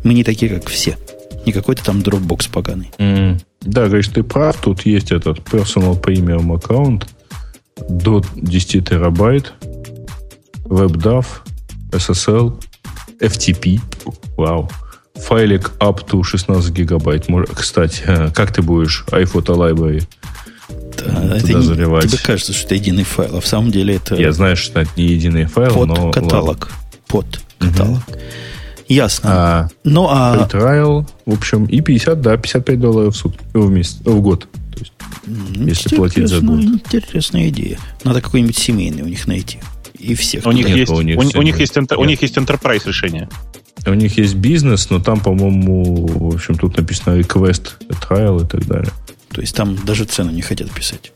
[0.04, 0.98] Мы не такие, как все.
[1.46, 2.92] Не какой-то там Dropbox поганый.
[2.98, 3.42] Mm.
[3.62, 4.58] Да, говоришь, ты прав.
[4.62, 7.08] Тут есть этот personal premium аккаунт
[7.88, 9.54] до 10 терабайт,
[10.66, 11.26] WebDAV,
[11.92, 12.62] SSL,
[13.20, 13.80] FTP.
[14.38, 14.70] Вау.
[15.26, 17.28] Файлик up to 16 гигабайт.
[17.54, 20.04] Кстати, как ты будешь iPhoto Library
[20.98, 22.08] да, это не, заливать?
[22.08, 24.16] Тебе кажется, что это единый файл, а в самом деле это...
[24.16, 26.12] Я знаю, что это не единый файл, под но...
[26.12, 26.72] каталог.
[27.08, 28.08] Под каталог.
[28.08, 28.18] Угу.
[28.90, 29.30] Ясно.
[29.32, 30.48] А, ну, а...
[30.52, 34.48] Trial, в общем, и 50, да, 55 долларов в, суд, в, месяц, в год.
[34.74, 34.94] То есть,
[35.56, 36.60] если платить за год.
[36.60, 37.78] Интересная идея.
[38.04, 39.60] Надо какой-нибудь семейный у них найти.
[40.00, 40.46] И всех.
[40.46, 43.30] У них, есть, у, них, у, у них есть, у них есть enterprise решение.
[43.86, 48.66] У них есть бизнес, но там, по-моему, в общем, тут написано request, trial и так
[48.66, 48.92] далее.
[49.32, 51.12] То есть там даже цену не хотят писать.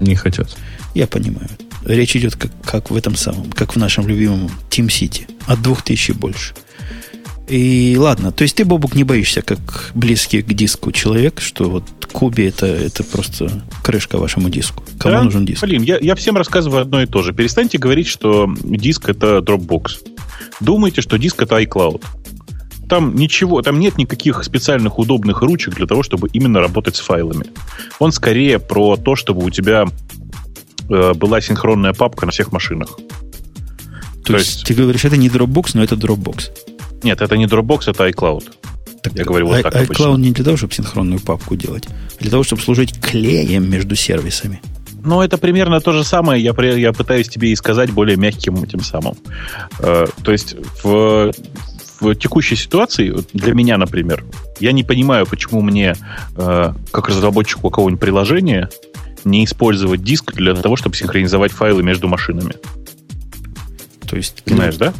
[0.00, 0.56] Не хотят.
[0.94, 1.48] Я понимаю.
[1.84, 5.26] Речь идет как, как в этом самом, как в нашем любимом Team City.
[5.46, 6.54] От двух тысяч и больше.
[7.48, 11.84] И ладно, то есть ты, Бобук, не боишься, как близкий к диску человек, что вот
[12.10, 13.50] Куби это, это просто
[13.82, 14.82] крышка вашему диску.
[14.98, 15.22] Кому да?
[15.24, 15.62] нужен диск?
[15.62, 17.34] Блин, я, я всем рассказываю одно и то же.
[17.34, 20.06] Перестаньте говорить, что диск это Dropbox.
[20.60, 22.02] Думайте, что диск это iCloud.
[22.88, 27.46] Там ничего, там нет никаких специальных удобных ручек для того, чтобы именно работать с файлами.
[27.98, 29.86] Он скорее про то, чтобы у тебя
[30.88, 32.96] э, была синхронная папка на всех машинах.
[34.24, 36.50] То, то есть, есть ты говоришь, это не Dropbox, но это Dropbox.
[37.04, 38.44] Нет, это не Dropbox, это iCloud.
[39.02, 40.16] Так, Я говорю вот I, так iCloud обычно.
[40.16, 44.60] не для того, чтобы синхронную папку делать, а для того, чтобы служить клеем между сервисами.
[45.04, 46.42] Ну, это примерно то же самое.
[46.42, 49.16] Я, я пытаюсь тебе и сказать более мягким этим самым.
[49.80, 51.30] Э, то есть в,
[52.00, 54.24] в текущей ситуации, для меня, например,
[54.60, 55.94] я не понимаю, почему мне,
[56.36, 58.70] э, как разработчику какого-нибудь приложения,
[59.24, 62.54] не использовать диск для того, чтобы синхронизовать файлы между машинами.
[64.08, 64.42] То есть...
[64.44, 64.94] Понимаешь, да?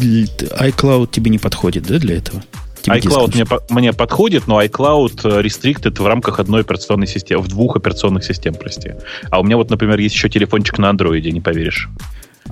[0.00, 2.42] iCloud тебе не подходит, да, для этого?
[2.82, 7.48] Тебе iCloud мне, мне подходит, но iCloud э, restricted в рамках одной операционной системы, в
[7.48, 8.92] двух операционных систем, прости.
[9.30, 11.88] А у меня вот, например, есть еще телефончик на андроиде, не поверишь.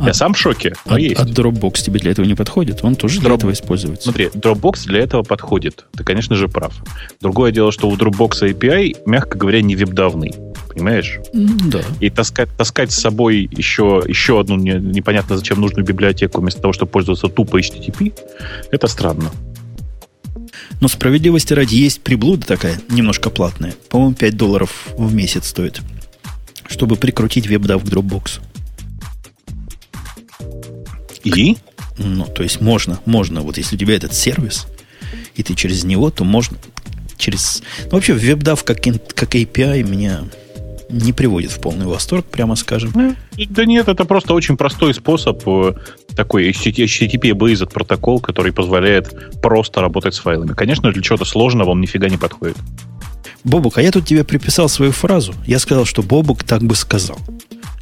[0.01, 1.21] Я сам в шоке, но а, есть.
[1.21, 2.81] А Dropbox тебе для этого не подходит?
[2.83, 3.25] Он тоже Drop...
[3.25, 4.05] для этого используется.
[4.05, 5.87] Смотри, Dropbox для этого подходит.
[5.97, 6.75] Ты, конечно же, прав.
[7.21, 10.35] Другое дело, что у Dropbox API, мягко говоря, не веб-давный
[10.79, 11.19] понимаешь?
[11.33, 11.81] Да.
[11.99, 16.73] И таскать, таскать с собой еще, еще одну не, непонятно зачем нужную библиотеку вместо того,
[16.73, 18.15] чтобы пользоваться тупо HTTP,
[18.71, 19.33] это странно.
[20.81, 23.75] Но справедливости ради есть приблуда такая, немножко платная.
[23.89, 25.81] По-моему, 5 долларов в месяц стоит,
[26.69, 28.41] чтобы прикрутить WebDAV к Dropbox.
[31.37, 31.57] И?
[31.99, 33.41] Ну, то есть можно, можно.
[33.41, 34.67] Вот если у тебя этот сервис,
[35.35, 36.59] и ты через него, то можно
[37.17, 37.63] через...
[37.85, 38.79] Ну, вообще, WebDAV как,
[39.15, 40.25] как API меня
[40.89, 43.17] не приводит в полный восторг, прямо скажем.
[43.37, 45.75] Да нет, это просто очень простой способ, э,
[46.17, 50.55] такой HTTP-based протокол, который позволяет просто работать с файлами.
[50.55, 52.57] Конечно, для чего-то сложного он нифига не подходит.
[53.45, 55.35] Бобук, а я тут тебе приписал свою фразу.
[55.47, 57.19] Я сказал, что Бобук так бы сказал.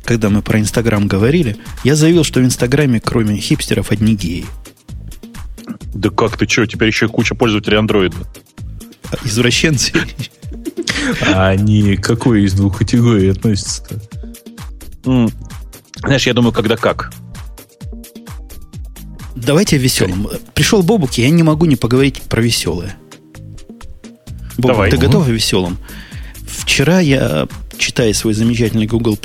[0.06, 4.46] Когда мы про Инстаграм говорили, я заявил, что в Инстаграме, кроме хипстеров, одни геи.
[5.94, 8.16] Да как ты что, теперь еще куча пользователей андроида.
[9.24, 9.92] Извращенцы.
[11.22, 14.00] А они к какой из двух категорий относятся-то?
[15.96, 17.12] Знаешь, я думаю, когда как.
[19.34, 20.28] Давайте веселым.
[20.54, 22.96] Пришел Бобук, я не могу не поговорить про веселое.
[24.56, 24.90] Бобук, Давай.
[24.90, 25.78] ты готов веселым?
[26.46, 29.16] Вчера я, читая свой замечательный Google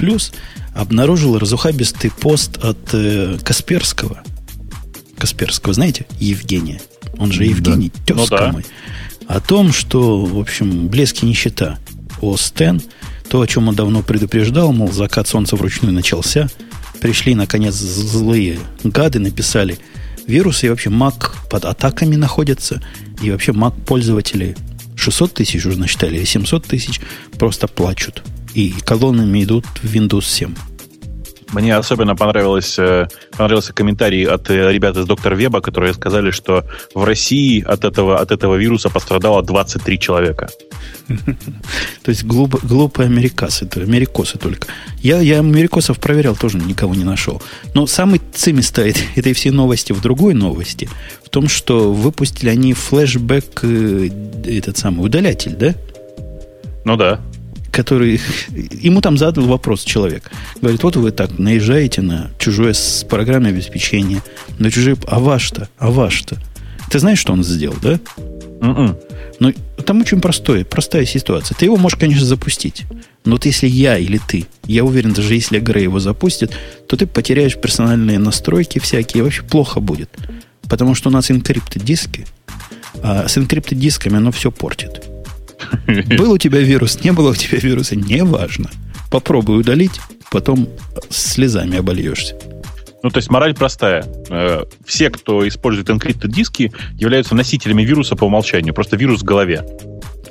[0.74, 4.24] обнаружил разухабистый пост от э, Касперского.
[5.18, 6.06] Касперского, знаете?
[6.20, 6.82] Евгения.
[7.18, 8.16] Он же Евгений, да.
[8.16, 8.52] тезка ну, да.
[8.54, 8.66] мой
[9.32, 11.80] о том, что, в общем, блески нищета
[12.20, 12.84] ОС X,
[13.30, 16.50] то, о чем он давно предупреждал, мол, закат солнца вручную начался,
[17.00, 19.80] пришли, наконец, злые гады, написали
[20.28, 22.82] вирусы и вообще Mac под атаками находятся,
[23.22, 24.58] и вообще Mac пользователи
[24.98, 27.00] 600 тысяч уже насчитали, или 700 тысяч
[27.40, 28.24] просто плачут.
[28.54, 30.54] И колоннами идут в Windows 7.
[31.54, 33.08] Мне особенно понравилось, э,
[33.38, 36.64] понравился комментарий от э, ребят из доктора Веба, которые сказали, что
[36.94, 40.50] в России от этого, от этого вируса пострадало 23 человека.
[41.08, 44.68] То есть глуп, глупые америкосы, это америкосы только.
[45.02, 47.42] Я, я америкосов проверял, тоже никого не нашел.
[47.74, 50.90] Но самый цимис стоит этой всей новости в другой новости.
[51.24, 54.10] В том, что выпустили они флешбэк, э,
[54.46, 55.76] этот самый удалятель, да?
[56.86, 57.20] Ну да
[57.72, 58.20] который...
[58.50, 60.32] Ему там задал вопрос человек.
[60.62, 64.22] Говорит, вот вы так наезжаете на чужое с программой обеспечения,
[64.60, 64.98] на чужие...
[65.08, 65.70] А ваш-то?
[65.78, 66.38] А ваш-то?
[66.90, 68.00] Ты знаешь, что он сделал, да?
[68.60, 68.98] Mm-mm.
[69.40, 69.54] Ну,
[69.86, 71.56] там очень простое, простая ситуация.
[71.56, 72.84] Ты его можешь, конечно, запустить.
[73.26, 76.52] Но вот если я или ты, я уверен, даже если Грей его запустит,
[76.88, 80.10] то ты потеряешь персональные настройки всякие, и вообще плохо будет.
[80.64, 82.28] Потому что у нас инкрипты диски,
[83.02, 85.11] а с инкрипты дисками оно все портит.
[86.18, 88.70] Был у тебя вирус, не было у тебя вируса, неважно.
[89.10, 90.00] Попробуй удалить,
[90.32, 90.70] потом
[91.10, 92.36] слезами обольешься.
[93.04, 94.06] Ну, то есть мораль простая.
[94.30, 98.74] Э, все, кто использует encripted диски, являются носителями вируса по умолчанию.
[98.74, 99.66] Просто вирус в голове.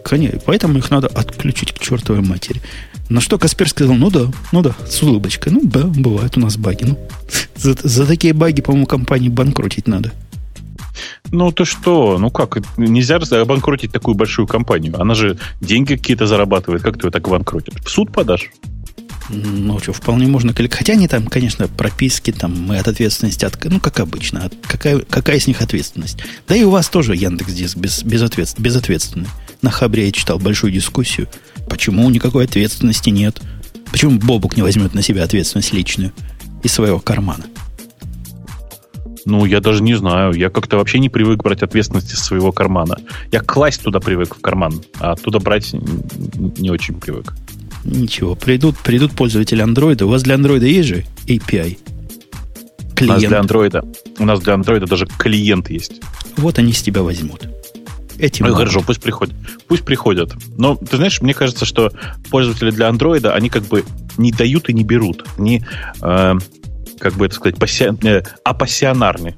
[0.05, 2.61] Конечно, поэтому их надо отключить к чертовой матери.
[3.09, 5.53] На что Каспер сказал, ну да, ну да, с улыбочкой.
[5.53, 6.85] Ну да, бывают у нас баги.
[6.85, 6.99] Ну,
[7.57, 10.13] за, за такие баги, по-моему, компании банкротить надо.
[11.31, 12.19] Ну ты что?
[12.19, 12.59] Ну как?
[12.77, 15.01] Нельзя обанкротить такую большую компанию.
[15.01, 16.83] Она же деньги какие-то зарабатывает.
[16.83, 17.83] Как ты ее так обанкротишь?
[17.85, 18.51] В суд подашь?
[19.33, 20.53] Ну, что, вполне можно...
[20.53, 23.45] Хотя они там, конечно, прописки, там, мы от ответственности...
[23.45, 24.51] От, ну, как обычно.
[24.67, 26.19] какая, какая из них ответственность?
[26.49, 29.29] Да и у вас тоже Яндекс Диск без, безответств, безответственный.
[29.63, 31.29] На Хабре я читал большую дискуссию.
[31.69, 33.41] Почему никакой ответственности нет?
[33.93, 36.13] Почему Бобук не возьмет на себя ответственность личную
[36.65, 37.45] из своего кармана?
[39.25, 40.33] Ну, я даже не знаю.
[40.33, 42.97] Я как-то вообще не привык брать ответственность из своего кармана.
[43.33, 47.35] Я класть туда привык в карман, а оттуда брать не очень привык.
[47.85, 50.07] Ничего, придут, придут пользователи андроида.
[50.07, 51.79] У вас для андроида есть же API?
[52.95, 53.01] Клиент.
[53.01, 53.85] У нас для андроида,
[54.19, 56.01] у нас для андроида даже клиент есть.
[56.37, 57.49] Вот они с тебя возьмут.
[58.19, 59.35] Этим ну, хорошо, пусть приходят.
[59.67, 60.35] Пусть приходят.
[60.59, 61.91] Но, ты знаешь, мне кажется, что
[62.31, 63.85] пользователи для андроида, они как бы
[64.19, 65.25] не дают и не берут.
[65.39, 65.65] Они
[66.03, 66.35] э,
[67.01, 67.91] как бы это сказать, пасси...
[68.05, 69.35] э, апассионарны.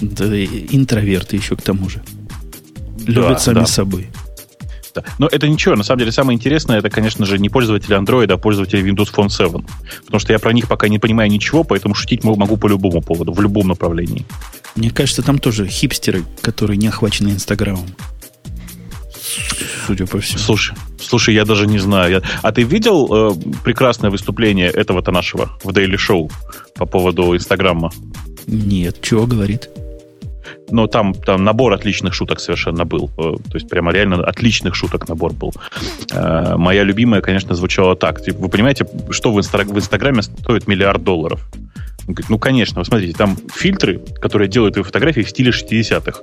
[0.00, 2.02] Да, интроверты еще к тому же.
[3.06, 4.10] Любят сами собой.
[4.94, 5.02] Да.
[5.18, 5.74] Но это ничего.
[5.76, 9.28] На самом деле, самое интересное, это, конечно же, не пользователи Android, а пользователи Windows Phone
[9.28, 9.64] 7.
[10.04, 13.32] Потому что я про них пока не понимаю ничего, поэтому шутить могу по любому поводу,
[13.32, 14.24] в любом направлении.
[14.76, 17.86] Мне кажется, там тоже хипстеры, которые не охвачены Инстаграмом
[19.86, 20.38] судя по всему.
[20.38, 22.12] Слушай, слушай, я даже не знаю.
[22.12, 22.22] Я...
[22.42, 26.30] А ты видел э, прекрасное выступление этого-то нашего в Daily Show
[26.74, 27.90] по поводу Инстаграма?
[28.46, 29.68] Нет, чего говорит?
[30.70, 33.10] Но там, там набор отличных шуток совершенно был.
[33.18, 35.52] Э, то есть прямо реально отличных шуток набор был.
[36.12, 38.20] Э, моя любимая, конечно, звучала так.
[38.26, 39.66] Вы понимаете, что в, инстаг...
[39.66, 41.46] в Инстаграме стоит миллиард долларов?
[42.06, 46.20] Он говорит, ну, конечно, вы смотрите, там фильтры, которые делают твои фотографии в стиле 60-х.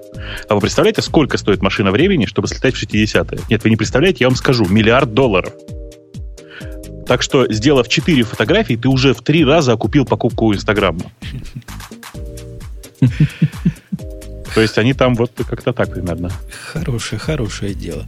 [0.48, 3.40] А вы представляете, сколько стоит машина времени, чтобы слетать в 60-е?
[3.50, 5.54] Нет, вы не представляете, я вам скажу, миллиард долларов.
[7.08, 11.02] Так что, сделав 4 фотографии, ты уже в 3 раза окупил покупку Инстаграма.
[14.54, 16.32] То есть они там вот как-то так примерно.
[16.74, 18.06] Хорошее, хорошее дело.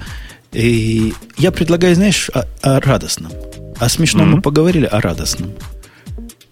[0.51, 3.31] И я предлагаю, знаешь, о, о радостном.
[3.79, 4.35] О смешном mm-hmm.
[4.35, 5.51] мы поговорили, о радостном.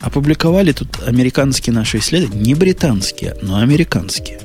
[0.02, 4.40] Опубликовали тут американские наши исследования, не британские, но американские.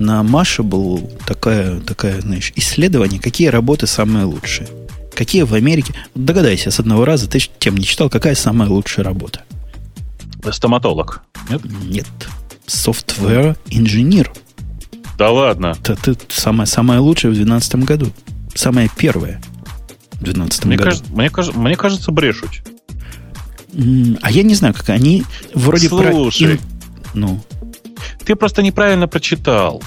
[0.00, 4.68] На Маше был такое, такое, знаешь, исследование, какие работы самые лучшие.
[5.14, 5.94] Какие в Америке...
[6.16, 9.42] Догадайся с одного раза, ты тем не читал, какая самая лучшая работа?
[10.50, 11.22] Стоматолог.
[11.48, 11.62] Нет?
[11.84, 12.06] Нет.
[12.66, 14.32] Software инженер.
[15.16, 15.76] Да ладно.
[15.80, 18.12] Это ты самая, самая лучшая в 2012 году.
[18.54, 19.40] Самая первая
[20.14, 20.90] в 2012 мне году.
[20.90, 22.50] Кажется, мне, кажется, мне кажется, брешут.
[24.22, 25.24] А я не знаю, как они
[25.54, 26.64] вроде Слушай, про...
[27.14, 27.40] Ну.
[28.24, 29.82] Ты просто неправильно прочитал.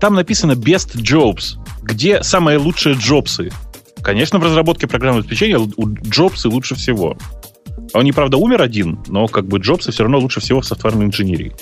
[0.00, 1.58] Там написано Best Jobs.
[1.82, 3.50] Где самые лучшие джобсы?
[4.02, 7.16] Конечно, в разработке программного обеспечения у Джобсы лучше всего.
[7.94, 11.52] Он, правда, умер один, но как бы Джобсы все равно лучше всего в софтварной инженерии.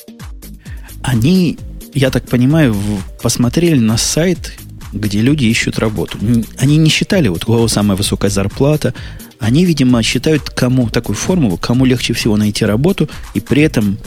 [1.02, 1.58] Они,
[1.92, 2.74] я так понимаю,
[3.22, 4.58] посмотрели на сайт,
[4.92, 6.18] где люди ищут работу.
[6.58, 8.94] Они не считали, вот у кого самая высокая зарплата,
[9.40, 13.98] они, видимо, считают кому такую формулу, кому легче всего найти работу, и при этом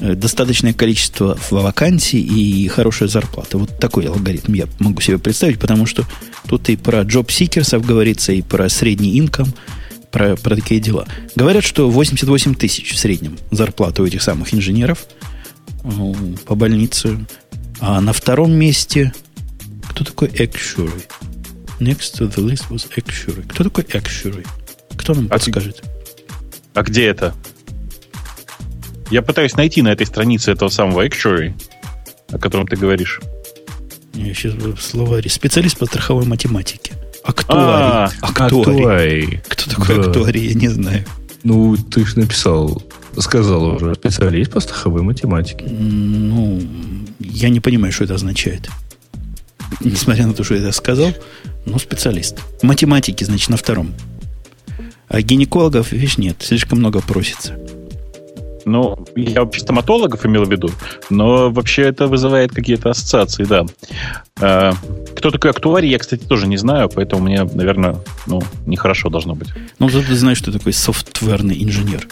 [0.00, 3.58] э, достаточное количество вакансий и хорошая зарплата.
[3.58, 6.04] Вот такой алгоритм я могу себе представить, потому что
[6.48, 9.52] тут и про джоб-сикерсов говорится, и про средний инком,
[10.10, 11.06] про, про такие дела.
[11.36, 15.06] Говорят, что 88 тысяч в среднем зарплата у этих самых инженеров.
[15.84, 16.16] Ну,
[16.46, 17.26] по больнице.
[17.80, 19.12] А на втором месте
[19.90, 21.04] кто такой Actuary?
[21.78, 23.46] Next to the list was Actuary.
[23.48, 24.46] Кто такой Actuary?
[24.98, 25.82] Кто нам А подскажет?
[26.74, 27.34] А где это?
[29.10, 31.54] Я пытаюсь найти на этой странице этого самого Actuary,
[32.30, 33.20] о котором ты говоришь.
[34.12, 35.30] Я сейчас в словаре.
[35.30, 36.92] Специалист по страховой математике.
[37.24, 38.20] А, Актуарий.
[38.20, 38.60] Актуарий.
[38.60, 39.40] Актуарий.
[39.48, 40.02] Кто такой Да.
[40.02, 41.04] актуарий, я не знаю.
[41.44, 42.82] Ну, ты же написал,
[43.18, 45.64] сказал уже, специалист по страховой математике.
[45.66, 46.60] Ну,
[47.20, 48.68] я не понимаю, что это означает.
[49.80, 51.12] Несмотря на то, что я это сказал,
[51.64, 52.38] но специалист.
[52.62, 53.94] Математики, значит, на втором.
[55.08, 57.58] А гинекологов, видишь, нет, слишком много просится.
[58.64, 60.70] Ну, я вообще стоматологов имел в виду,
[61.08, 63.64] но вообще это вызывает какие-то ассоциации, да.
[64.40, 64.74] А,
[65.16, 69.48] кто такой актуарий, я, кстати, тоже не знаю, поэтому мне, наверное, ну, нехорошо должно быть.
[69.78, 72.06] Ну, зато ты знаешь, что такое софтверный инженер.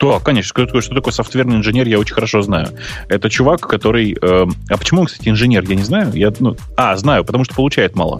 [0.00, 2.70] Да, конечно, что такое, что такое софтверный инженер, я очень хорошо знаю.
[3.08, 4.16] Это чувак, который...
[4.20, 6.10] э, а почему он, кстати, инженер, я не знаю.
[6.14, 8.18] Я, ну, а, знаю, потому что получает мало.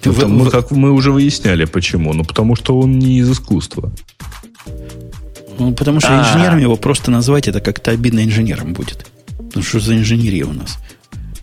[0.00, 2.12] Ты Это в- мы, в- как мы уже выясняли, почему.
[2.12, 3.92] Ну, потому что он не из искусства.
[5.58, 6.20] ну, потому что А.
[6.22, 9.06] инженером его просто назвать, это как-то обидно инженером будет.
[9.54, 10.78] Ну, что за инженерия у нас?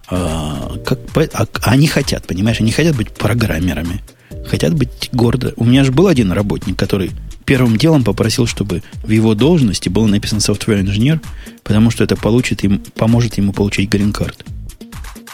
[0.09, 0.99] А, как,
[1.33, 4.01] а- они хотят, понимаешь, они хотят быть программерами.
[4.47, 5.53] Хотят быть гордо.
[5.57, 7.11] У меня же был один работник, который
[7.45, 11.19] первым делом попросил, чтобы в его должности было написано software инженер,
[11.63, 14.45] потому что это получит им, поможет ему получить грин-карт.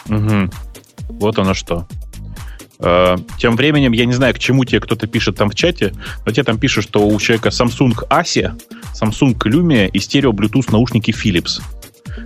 [0.06, 0.50] Мгм.
[1.08, 1.86] Вот оно что.
[2.82, 5.92] Э, Тем временем, я не знаю, к чему тебе кто-то пишет там в чате,
[6.24, 8.60] но тебе там пишут, что у человека Samsung ASIA,
[9.00, 11.60] Samsung Lumia и стерео Bluetooth наушники Philips.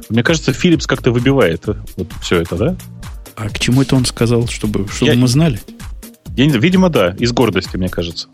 [0.08, 2.76] Мне кажется, Philips как-то выбивает э, вот все это, да?
[3.36, 5.60] А к чему это он сказал, чтобы, чтобы Я- мы знали?
[6.36, 8.28] Я не видимо, да, из гордости, мне кажется.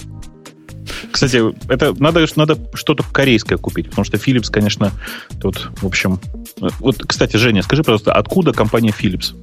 [1.12, 4.92] Кстати, это надо, надо что-то корейское купить, потому что Philips, конечно,
[5.40, 6.20] тут, в общем...
[6.60, 9.34] э, Вот, кстати, Женя, скажи, пожалуйста, откуда компания Philips?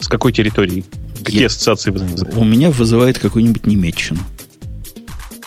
[0.00, 0.84] С какой территории?
[1.26, 2.00] Какие Я- ассоциации вы
[2.36, 4.20] У меня вызывает какую-нибудь немеччину.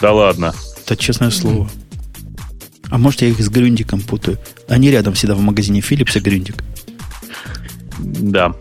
[0.01, 0.53] Да ладно.
[0.85, 1.69] Это честное слово.
[2.89, 4.37] А может, я их с Грюндиком путаю.
[4.67, 6.55] Они рядом всегда в магазине Philips и Грюндик.
[7.99, 8.55] Да.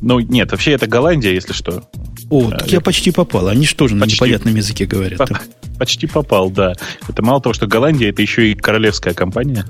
[0.00, 1.88] Ну, нет, вообще это Голландия, если что.
[2.30, 3.48] О, так я- я почти попал.
[3.48, 5.18] Они же тоже на непонятном языке говорят.
[5.18, 5.40] По-
[5.78, 6.72] Почти попал, да.
[7.08, 9.64] Это мало того, что Голландия, это еще и королевская компания.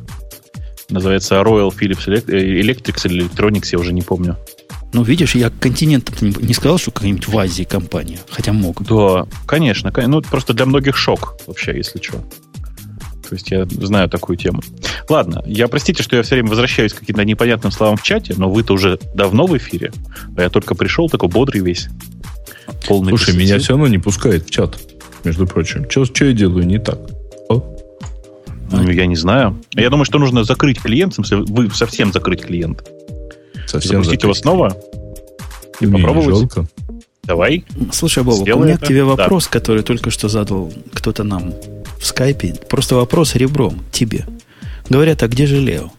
[0.88, 4.36] Называется Royal Philips э, Electrics или Electronics, я уже не помню.
[4.92, 8.18] Ну, видишь, я континент не, сказал, что какая-нибудь в Азии компания.
[8.30, 8.82] Хотя мог.
[8.84, 9.92] Да, конечно.
[9.92, 12.18] кон- Ну, просто для многих шок вообще, если что.
[13.28, 14.62] То есть я знаю такую тему.
[15.10, 18.50] Ладно, я простите, что я все время возвращаюсь к каким-то непонятным словам в чате, но
[18.50, 19.92] вы-то уже давно в эфире,
[20.34, 21.88] а я только пришел такой бодрый весь.
[22.86, 23.44] Полный Слушай, красоты.
[23.44, 24.78] меня все равно не пускает в чат,
[25.24, 25.84] между прочим.
[25.90, 26.98] Что я делаю не так?
[28.70, 29.58] Ну, я не знаю.
[29.74, 32.82] Я думаю, что нужно закрыть клиент, в смысле, вы совсем закрыть клиент.
[33.68, 34.42] Совсем Запустить его закрыть.
[34.42, 34.76] снова
[35.80, 36.36] и Мне не попробовать.
[36.38, 36.68] жалко.
[37.24, 37.64] Давай.
[37.92, 38.84] Слушай, Бобок, у меня это.
[38.84, 39.06] к тебе Да.
[39.06, 41.52] вопрос, который только что задал кто-то нам
[42.00, 42.54] в скайпе.
[42.68, 44.24] Просто вопрос ребром тебе.
[44.88, 45.90] Говорят, а где же Лео?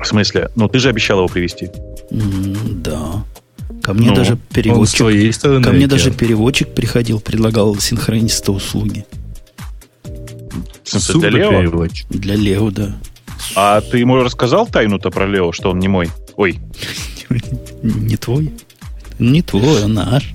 [0.00, 0.50] В смысле?
[0.56, 1.70] Ну, ты же обещал его привести.
[2.10, 3.24] Да.
[3.82, 5.40] Ко мне Ну, даже Он с переводчик...
[5.64, 9.06] Ко мне даже переводчик приходил, предлагал синхрониста услуги.
[10.84, 11.50] Супер для Лео?
[11.60, 12.06] переводчик.
[12.10, 12.94] Для Лео, да.
[13.54, 16.10] А ты ему рассказал тайну-то про Лео, что он не мой?
[16.36, 16.60] Ой,
[17.82, 18.52] Не твой?
[19.18, 20.32] Не твой, а наш.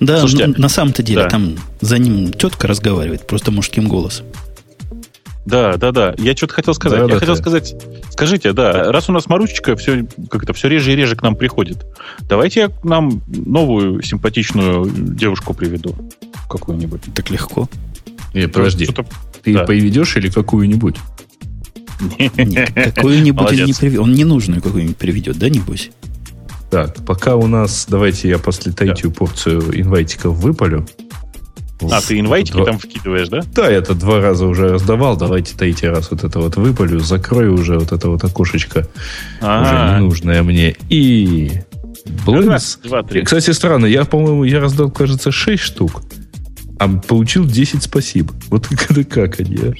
[0.00, 1.28] Да, Слушайте, на самом-то деле, да.
[1.28, 4.26] там за ним тетка разговаривает, просто мужским голосом.
[5.44, 6.14] да, да, да.
[6.18, 7.00] Я что-то хотел сказать.
[7.00, 7.40] Да, я да, хотел ты.
[7.40, 7.74] сказать,
[8.10, 11.84] скажите, да, раз у нас Маручечка все как-то все реже и реже к нам приходит,
[12.28, 15.94] давайте я к нам новую симпатичную девушку приведу.
[16.48, 17.02] Какую-нибудь.
[17.14, 17.68] Так легко.
[18.34, 18.88] Не, подожди,
[19.42, 19.64] ты да.
[19.64, 20.96] поведешь или какую-нибудь?
[22.94, 24.00] Какую-нибудь он не, приведет.
[24.00, 25.90] он ненужную какую-нибудь приведет, да, небось?
[26.70, 30.86] Так, пока у нас, давайте я после третью порцию инвайтиков выпалю.
[31.90, 33.40] А, ты инвайтики Два- там вкидываешь, да?
[33.54, 35.16] Да, я это два раза уже раздавал.
[35.16, 36.98] Давайте третий раз вот это вот выпалю.
[37.00, 38.86] Закрою уже вот это вот окошечко, уже
[39.40, 40.76] А, ненужное мне.
[40.90, 41.62] И...
[42.26, 42.46] Блинс.
[42.46, 43.22] раз, два, три.
[43.22, 46.02] Кстати, странно, я, по-моему, я раздал, кажется, 6 штук,
[46.78, 48.32] а получил 10 спасибо.
[48.50, 49.72] Вот это как они, а?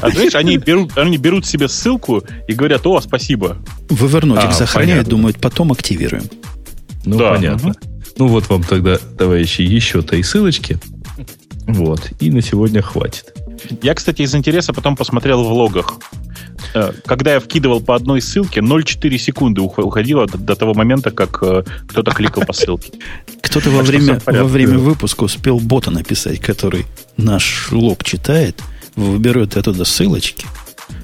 [0.02, 3.58] А знаешь, они берут, они берут себе ссылку и говорят, о, спасибо.
[3.88, 5.10] Вывернотик А, сохраняют, понятно.
[5.10, 6.24] думают, потом активируем.
[7.04, 7.68] Ну, Да, понятно.
[7.68, 7.76] мгм.
[8.18, 10.78] Ну, вот вам тогда, товарищи, еще три ссылочки.
[11.66, 12.10] Вот.
[12.20, 13.35] И на сегодня хватит.
[13.82, 15.98] Я, кстати, из интереса потом посмотрел в логах.
[16.74, 21.38] Э, Когда я вкидывал по одной ссылке, 0,4 секунды ух- уходило до, того момента, как
[21.42, 22.92] э, кто-то кликал по ссылке.
[23.40, 28.60] Кто-то во время, во время выпуска успел бота написать, который наш лог читает,
[28.94, 30.46] выберет оттуда ссылочки.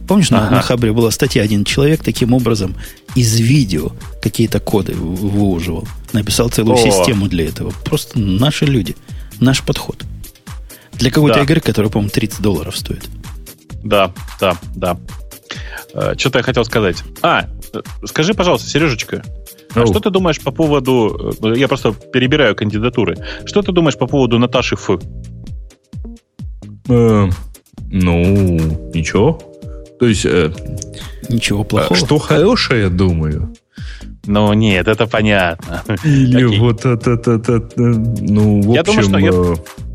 [0.06, 0.44] Помнишь, ага.
[0.44, 2.74] на, на Хабре была статья, один человек таким образом
[3.14, 3.92] из видео
[4.22, 5.86] какие-то коды выуживал.
[6.12, 6.78] Написал целую О.
[6.78, 7.72] систему для этого.
[7.84, 8.96] Просто наши люди.
[9.40, 10.02] Наш подход.
[11.02, 11.42] Для какой-то да.
[11.42, 13.08] игры, которая, по-моему, 30 долларов стоит.
[13.82, 14.96] Да, да, да.
[15.94, 17.02] Э, что-то я хотел сказать.
[17.22, 19.24] А, э, скажи, пожалуйста, Сережечка,
[19.74, 19.86] oh.
[19.86, 21.34] что ты думаешь по поводу...
[21.42, 23.16] Э, я просто перебираю кандидатуры.
[23.44, 24.90] Что ты думаешь по поводу Наташи Ф?
[26.88, 27.28] Э,
[27.90, 28.22] ну,
[28.94, 29.42] ничего.
[29.98, 30.24] То есть...
[30.24, 30.52] Э,
[31.28, 31.96] ничего плохого.
[31.98, 33.54] Что хорошее, думаю.
[34.26, 35.82] Ну, нет, это понятно.
[36.04, 36.60] Или Окей.
[36.60, 38.72] вот это, это, это, ну, в общем...
[38.72, 39.91] Я думаю, что я...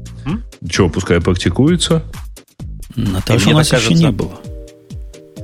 [0.69, 2.03] Что, пускай практикуется?
[2.95, 4.39] Наташа у нас еще не было.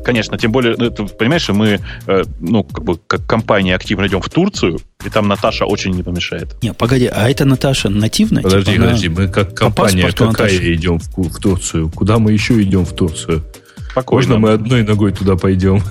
[0.04, 4.22] Конечно, тем более, ну, ты понимаешь, мы, э, ну, как бы, как компания активно идем
[4.22, 6.62] в Турцию, и там Наташа очень не помешает.
[6.62, 8.44] Не, погоди, а это Наташа нативная?
[8.44, 10.74] Подожди, типа, подожди, мы как компания какая Наташи?
[10.74, 11.90] идем в, в Турцию?
[11.90, 13.44] Куда мы еще идем в Турцию?
[13.92, 14.28] Спокойно.
[14.28, 15.82] Можно мы одной ногой туда пойдем?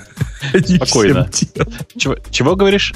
[0.66, 1.31] Спокойно.
[1.97, 2.93] Чего, чего говоришь?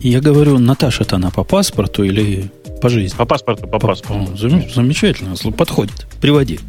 [0.00, 3.16] Я говорю, Наташа-то она по паспорту или по жизни?
[3.16, 4.36] По паспорту, по, по паспорту.
[4.36, 6.06] Замечательно, подходит.
[6.20, 6.60] Приводи.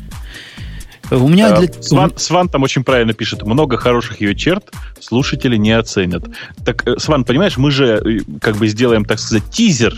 [1.11, 1.81] У меня э, для...
[1.81, 3.43] Сван, Сван там очень правильно пишет.
[3.43, 6.23] Много хороших ее черт слушатели не оценят.
[6.63, 9.93] Так, э, Сван, понимаешь, мы же э, как бы сделаем, так сказать, тизер.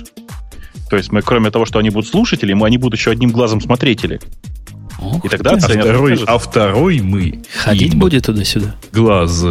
[0.89, 3.61] То есть мы, кроме того, что они будут слушатели, мы они будут еще одним глазом
[3.61, 4.19] смотрители.
[4.99, 5.57] Ох И тогда ты.
[5.57, 5.85] оценят.
[5.85, 7.43] А второй, а второй мы.
[7.63, 8.75] Ходить будет туда-сюда.
[8.91, 9.45] Глаз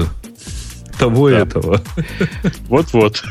[0.98, 1.40] того да.
[1.40, 1.80] этого.
[2.68, 3.22] Вот-вот.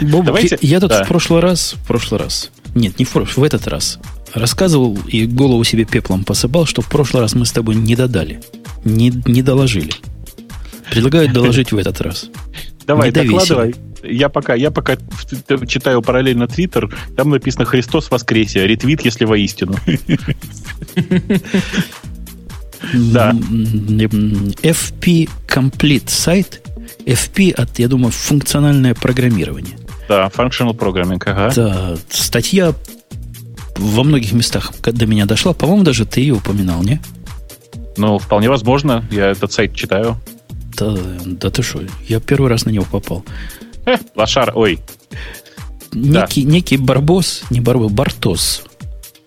[0.00, 0.58] Давайте.
[0.60, 1.04] Я, я тут да.
[1.04, 3.98] в прошлый раз, в прошлый раз, нет, не в прошлый, в этот раз
[4.34, 8.42] рассказывал и голову себе пеплом посыпал, что в прошлый раз мы с тобой не додали,
[8.84, 9.92] не, не доложили.
[10.90, 12.30] Предлагаю доложить в этот раз.
[12.86, 13.74] Давай, докладывай.
[14.02, 14.96] Я пока, я пока
[15.66, 19.76] читаю параллельно Твиттер, там написано «Христос воскресе», ретвит, если воистину.
[22.92, 23.30] Да.
[23.32, 26.60] FP Complete сайт.
[27.04, 29.76] FP от, я думаю, функциональное программирование.
[30.08, 31.52] Да, functional programming, ага.
[31.54, 32.74] Да, статья
[33.76, 35.52] во многих местах до меня дошла.
[35.52, 37.00] По-моему, даже ты ее упоминал, не?
[37.96, 39.04] Ну, вполне возможно.
[39.10, 40.16] Я этот сайт читаю.
[40.76, 43.24] Да, да ты что, я первый раз на него попал.
[43.86, 44.80] Э, лошар, ой.
[45.92, 46.50] Некий, да.
[46.50, 48.62] некий Барбос, не Барбос, Бартос,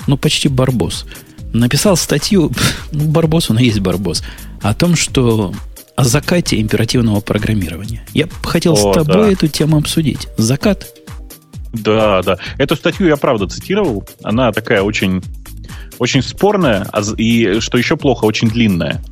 [0.06, 1.06] ну почти Барбос,
[1.54, 2.52] написал статью,
[2.92, 4.24] ну Барбос, он и есть Барбос,
[4.62, 5.54] о том, что
[5.98, 8.06] о закате императивного программирования.
[8.14, 9.32] Я хотел о, с тобой да.
[9.32, 10.28] эту тему обсудить.
[10.38, 10.94] Закат
[11.74, 12.38] да, да.
[12.58, 14.08] Эту статью я правда цитировал.
[14.24, 15.22] Она такая очень,
[16.00, 19.04] очень спорная, а и, что еще плохо, очень длинная.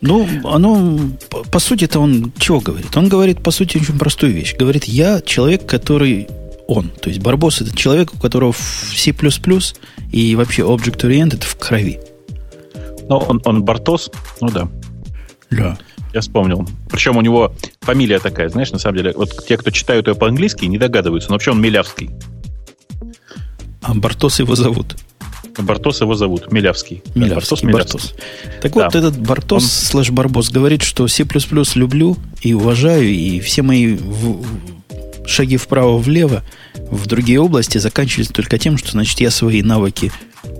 [0.00, 0.98] Ну, оно,
[1.30, 2.96] по, по сути это он чего говорит?
[2.96, 4.54] Он говорит, по сути, очень простую вещь.
[4.56, 6.28] Говорит, я человек, который
[6.66, 6.88] он.
[6.88, 9.14] То есть Барбос это человек, у которого C++
[10.10, 12.00] и вообще Object-Oriented в крови.
[13.08, 14.68] Ну, он, он Бартос, ну да.
[15.56, 15.78] Да.
[16.12, 16.68] Я вспомнил.
[16.90, 20.66] Причем у него фамилия такая, знаешь, на самом деле, вот те, кто читают ее по-английски,
[20.66, 22.10] не догадываются, но вообще он Милявский.
[23.80, 24.96] А Бартос его зовут?
[25.58, 27.02] Бартос его зовут, Милявский.
[27.14, 28.14] Милявский, да, Бартос, Бартос.
[28.60, 28.84] Так да.
[28.84, 29.68] вот, этот Бартос он...
[29.68, 31.24] слэш Барбос говорит, что C++
[31.74, 34.44] люблю и уважаю, и все мои в...
[35.26, 36.42] шаги вправо-влево
[36.74, 40.12] в другие области заканчиваются только тем, что, значит, я свои навыки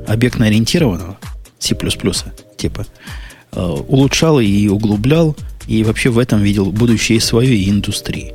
[0.07, 1.17] объектно-ориентированного
[1.59, 1.77] C++,
[2.57, 2.87] типа,
[3.55, 8.35] улучшал и углублял, и вообще в этом видел будущее своей индустрии.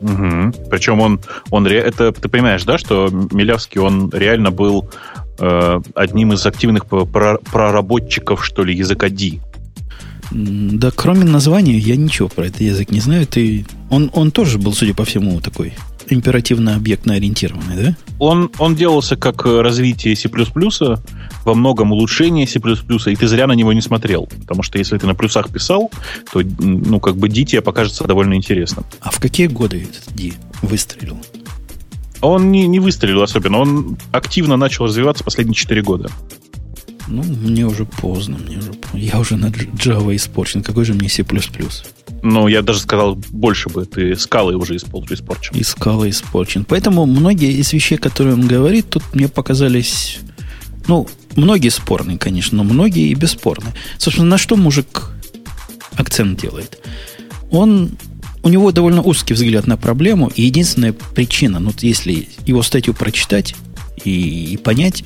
[0.00, 0.68] Угу.
[0.70, 1.20] Причем он,
[1.50, 4.90] он это ты понимаешь, да, что Милявский он реально был
[5.38, 9.40] э, одним из активных проработчиков, что ли, языка D.
[10.30, 13.26] Да, кроме названия, я ничего про этот язык не знаю.
[13.26, 15.72] Ты, он, он тоже был, судя по всему, такой
[16.08, 17.96] императивно-объектно ориентированный, да?
[18.18, 20.28] Он, он делался как развитие C++,
[21.44, 24.26] во многом улучшение C++, и ты зря на него не смотрел.
[24.26, 25.90] Потому что если ты на плюсах писал,
[26.32, 28.84] то, ну, как бы D тебе покажется довольно интересным.
[29.00, 30.32] А в какие годы этот D
[30.62, 31.18] выстрелил?
[32.20, 33.58] Он не, не выстрелил особенно.
[33.58, 36.10] Он активно начал развиваться последние 4 года.
[37.06, 40.62] Ну, мне уже поздно, мне уже Я уже на Java испорчен.
[40.62, 41.24] Какой же мне C++?
[42.22, 43.84] Ну, я даже сказал больше бы.
[43.84, 45.54] Ты скалы уже испорчен.
[45.54, 46.64] И скалы испорчен.
[46.64, 50.18] Поэтому многие из вещей, которые он говорит, тут мне показались...
[50.86, 51.06] Ну,
[51.36, 53.74] многие спорные, конечно, но многие и бесспорные.
[53.98, 55.10] Собственно, на что мужик
[55.96, 56.78] акцент делает?
[57.50, 57.90] Он
[58.42, 63.54] у него довольно узкий взгляд на проблему, и единственная причина, ну, если его статью прочитать
[64.04, 65.04] и, и понять,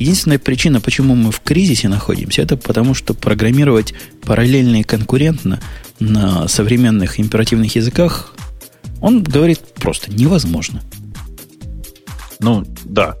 [0.00, 5.60] Единственная причина, почему мы в кризисе находимся, это потому, что программировать параллельно и конкурентно
[5.98, 8.34] на современных императивных языках,
[9.02, 10.80] он говорит просто невозможно.
[12.38, 13.16] Ну, да.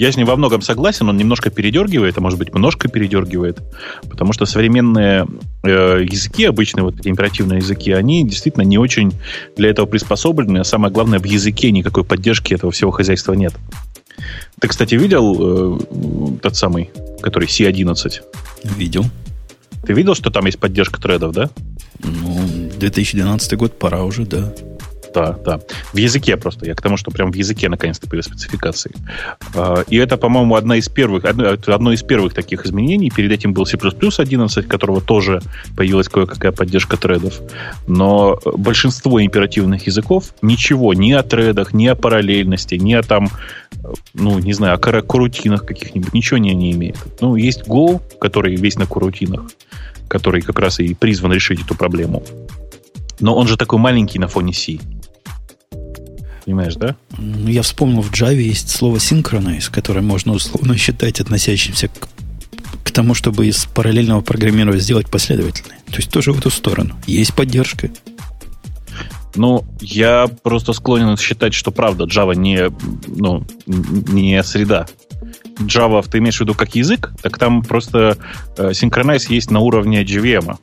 [0.00, 3.60] я с ним во многом согласен, он немножко передергивает, а может быть, немножко передергивает,
[4.10, 5.28] потому что современные
[5.62, 9.12] э, языки, обычные вот императивные языки, они действительно не очень
[9.56, 13.54] для этого приспособлены, а самое главное, в языке никакой поддержки этого всего хозяйства нет.
[14.60, 18.20] Ты, кстати, видел э, тот самый, который C11?
[18.64, 19.04] Видел.
[19.86, 21.50] Ты видел, что там есть поддержка тредов, да?
[22.00, 24.52] Ну, 2012 год, пора уже, да
[25.14, 25.60] да, да.
[25.92, 26.66] В языке просто.
[26.66, 28.90] Я к тому, что прям в языке наконец-то были спецификации.
[29.54, 33.10] А, и это, по-моему, одна из первых, одно, одно из первых таких изменений.
[33.10, 35.40] Перед этим был C++ 11, которого тоже
[35.76, 37.40] появилась кое-какая поддержка тредов.
[37.86, 43.30] Но большинство императивных языков ничего ни о тредах, ни о параллельности, ни о там,
[44.14, 46.96] ну, не знаю, о корутинах каких-нибудь, ничего не, не имеет.
[47.20, 49.50] Ну, есть Go, который весь на корутинах,
[50.08, 52.22] который как раз и призван решить эту проблему.
[53.20, 54.78] Но он же такой маленький на фоне C.
[56.44, 56.96] Понимаешь, да?
[57.16, 62.08] Ну, я вспомнил, в Java есть слово synchronize, которое можно условно считать относящимся к,
[62.82, 65.78] к тому, чтобы из параллельного программирования сделать последовательное.
[65.86, 66.96] То есть тоже в эту сторону.
[67.06, 67.90] Есть поддержка.
[69.34, 72.70] Ну, я просто склонен считать, что правда, Java не,
[73.06, 74.86] ну, не среда.
[75.58, 78.16] Java, ты имеешь в виду как язык, так там просто
[78.56, 80.56] э, Synchronize есть на уровне JVM.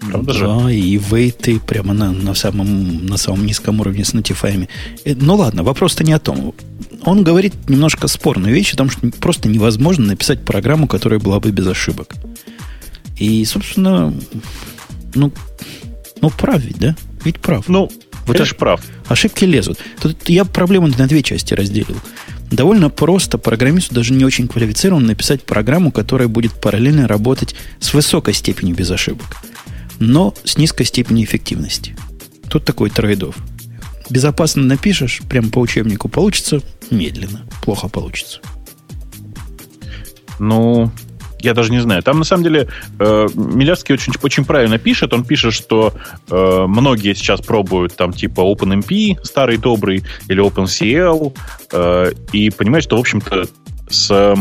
[0.00, 0.38] Правда да,
[0.68, 0.74] же?
[0.74, 4.68] и вейты прямо на, на, самом, на самом низком уровне с нотифаями.
[5.04, 6.54] Э, ну ладно, вопрос-то не о том.
[7.04, 11.50] Он говорит немножко спорную вещь о том, что просто невозможно написать программу, которая была бы
[11.50, 12.14] без ошибок.
[13.16, 14.14] И, собственно,
[15.14, 15.30] ну,
[16.20, 16.96] ну прав ведь, да?
[17.24, 17.68] Ведь прав.
[17.68, 17.90] Ну,
[18.26, 18.82] вот конечно, прав.
[19.08, 19.78] Ошибки лезут.
[20.00, 21.96] Тут я проблему на две части разделил.
[22.50, 28.34] Довольно просто программисту, даже не очень квалифицированно, написать программу, которая будет параллельно работать с высокой
[28.34, 29.36] степенью без ошибок
[30.00, 31.94] но с низкой степенью эффективности.
[32.48, 33.36] Тут такой трейдов.
[34.08, 36.60] Безопасно напишешь, прямо по учебнику получится
[36.90, 37.46] медленно.
[37.62, 38.40] Плохо получится.
[40.40, 40.90] Ну,
[41.40, 42.02] я даже не знаю.
[42.02, 42.68] Там, на самом деле,
[42.98, 45.12] э, Милявский очень, очень правильно пишет.
[45.12, 45.94] Он пишет, что
[46.30, 51.34] э, многие сейчас пробуют там типа OpenMP, старый добрый, или OpenCL,
[51.72, 53.46] э, и понимают, что, в общем-то,
[53.88, 54.36] с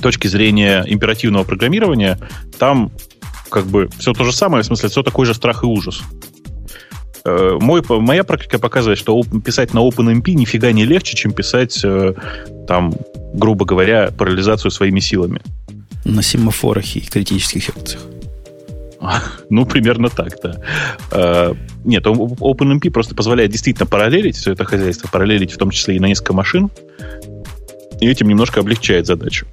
[0.00, 2.18] точки зрения императивного программирования,
[2.58, 2.90] там
[3.50, 6.02] как бы все то же самое, в смысле, все такой же страх и ужас.
[7.24, 12.14] Э, мой, моя практика показывает, что писать на OpenMP нифига не легче, чем писать, э,
[12.66, 12.94] там,
[13.34, 15.40] грубо говоря, парализацию своими силами.
[16.08, 18.02] На семафорах и критических секциях.
[19.48, 20.56] Ну, примерно так, да.
[21.12, 21.54] Э,
[21.84, 26.06] нет, OpenMP просто позволяет действительно параллелить все это хозяйство, параллелить в том числе и на
[26.06, 26.70] несколько машин,
[28.00, 29.46] и этим немножко облегчает задачу.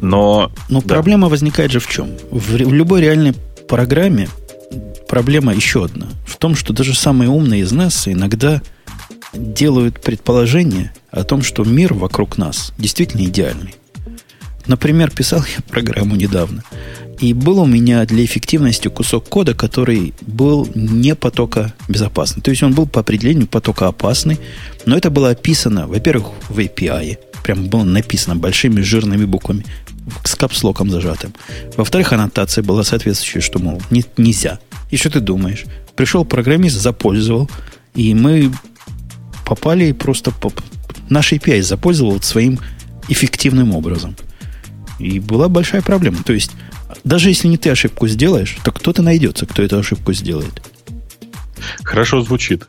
[0.00, 0.94] Но, Но да.
[0.94, 2.08] проблема возникает же в чем?
[2.30, 3.34] В, в любой реальной
[3.68, 4.28] программе
[5.08, 6.08] проблема еще одна.
[6.26, 8.62] В том, что даже самые умные из нас иногда
[9.34, 13.74] делают предположение о том, что мир вокруг нас действительно идеальный.
[14.66, 16.62] Например, писал я программу недавно,
[17.18, 22.42] и был у меня для эффективности кусок кода, который был не потока безопасный.
[22.42, 24.38] То есть он был по определению потока опасный,
[24.86, 29.64] но это было описано, во-первых, в API, прям было написано большими жирными буквами
[30.24, 31.34] с капслоком зажатым.
[31.76, 34.58] Во-вторых, аннотация была соответствующая, что, мол, не, нельзя.
[34.90, 35.64] И что ты думаешь?
[35.94, 37.50] Пришел программист, запользовал,
[37.94, 38.50] и мы
[39.44, 40.30] попали просто...
[40.30, 40.52] По...
[41.08, 42.58] Наш API запользовал своим
[43.08, 44.16] эффективным образом.
[45.00, 46.18] И была большая проблема.
[46.24, 46.52] То есть,
[47.04, 50.62] даже если не ты ошибку сделаешь, то кто-то найдется, кто эту ошибку сделает.
[51.82, 52.68] Хорошо звучит.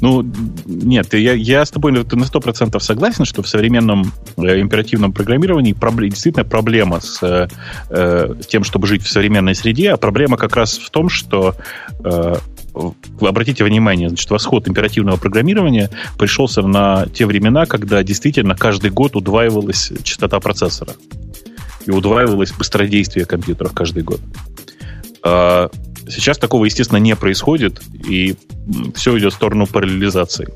[0.00, 0.22] Ну,
[0.66, 6.10] нет, я, я с тобой на 100% согласен, что в современном э, императивном программировании проблем,
[6.10, 7.48] действительно проблема с э,
[7.88, 11.54] э, тем, чтобы жить в современной среде, а проблема как раз в том, что
[12.04, 12.34] э,
[13.20, 19.92] обратите внимание, значит, восход императивного программирования пришелся на те времена, когда действительно каждый год удваивалась
[20.02, 20.92] частота процессора
[21.86, 24.20] и удваивалось быстродействие компьютеров каждый год.
[25.22, 25.70] А
[26.08, 28.36] Сейчас такого, естественно, не происходит, и
[28.94, 30.48] все идет в сторону параллелизации.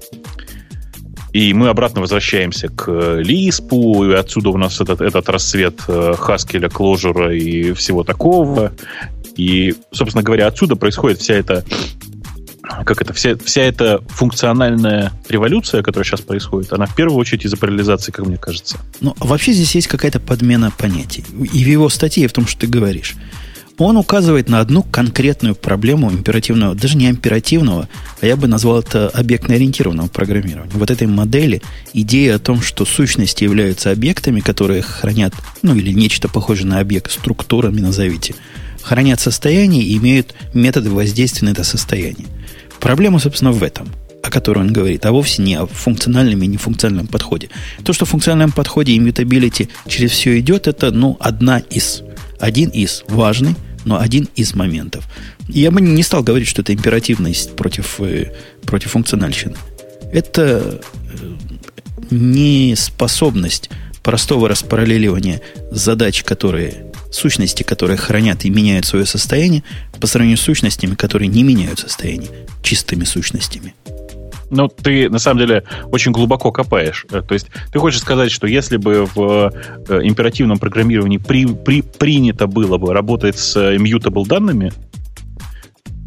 [1.33, 6.69] И мы обратно возвращаемся к Лиспу, и отсюда у нас этот, этот расцвет э, Хаскеля,
[6.69, 8.73] Кложера и всего такого.
[9.39, 11.65] И, собственно говоря, отсюда происходит вся эта
[12.85, 17.57] как это, вся, вся эта функциональная революция, которая сейчас происходит, она в первую очередь из-за
[17.57, 18.79] параллелизации, как мне кажется.
[19.01, 21.25] Ну, вообще здесь есть какая-то подмена понятий.
[21.55, 23.17] И в его статье, и в том, что ты говоришь
[23.79, 27.89] он указывает на одну конкретную проблему императивного, даже не императивного,
[28.21, 30.73] а я бы назвал это объектно-ориентированного программирования.
[30.75, 31.63] Вот этой модели,
[31.93, 35.33] идея о том, что сущности являются объектами, которые хранят,
[35.63, 38.35] ну или нечто похожее на объект, структурами назовите,
[38.83, 42.27] хранят состояние и имеют методы воздействия на это состояние.
[42.81, 43.89] Проблема, собственно, в этом.
[44.21, 47.49] о которой он говорит, а вовсе не о функциональном и нефункциональном подходе.
[47.85, 52.03] То, что в функциональном подходе immutability через все идет, это, ну, одна из.
[52.41, 53.05] Один из.
[53.09, 55.09] Важный, но один из моментов.
[55.49, 58.33] Я бы не стал говорить, что это императивность против, э,
[58.63, 59.55] против функциональщины.
[60.13, 61.35] Это э,
[62.11, 63.71] не способность
[64.03, 65.41] простого распараллеливания
[65.71, 69.63] задач, которые сущности, которые хранят и меняют свое состояние,
[70.01, 72.31] по сравнению с сущностями, которые не меняют состояние,
[72.63, 73.75] чистыми сущностями.
[74.51, 77.05] Ну, ты на самом деле очень глубоко копаешь.
[77.11, 79.53] Э, то есть ты хочешь сказать, что если бы в
[79.89, 84.73] э, императивном программировании при, при, принято было бы работать с immutable данными,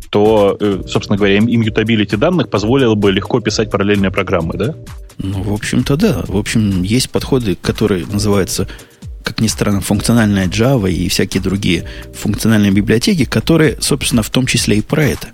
[0.10, 4.76] то, э, собственно говоря, иммютабилити данных позволило бы легко писать параллельные программы, да?
[5.18, 6.23] Ну, в общем-то, да.
[6.28, 8.68] В общем, есть подходы, которые называются,
[9.23, 14.77] как ни странно, функциональная Java и всякие другие функциональные библиотеки, которые, собственно, в том числе
[14.77, 15.30] и про это.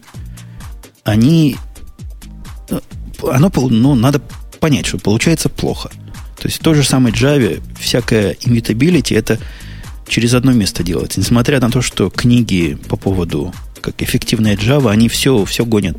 [1.03, 1.57] Они...
[2.69, 2.79] Э,
[3.23, 4.21] оно, ну, надо
[4.59, 5.89] понять, что получается плохо.
[6.35, 9.39] То есть в той же самой Java всякая immutability это
[10.07, 11.19] через одно место делается.
[11.19, 15.97] Несмотря на то, что книги по поводу как эффективная Java, они все, все гонят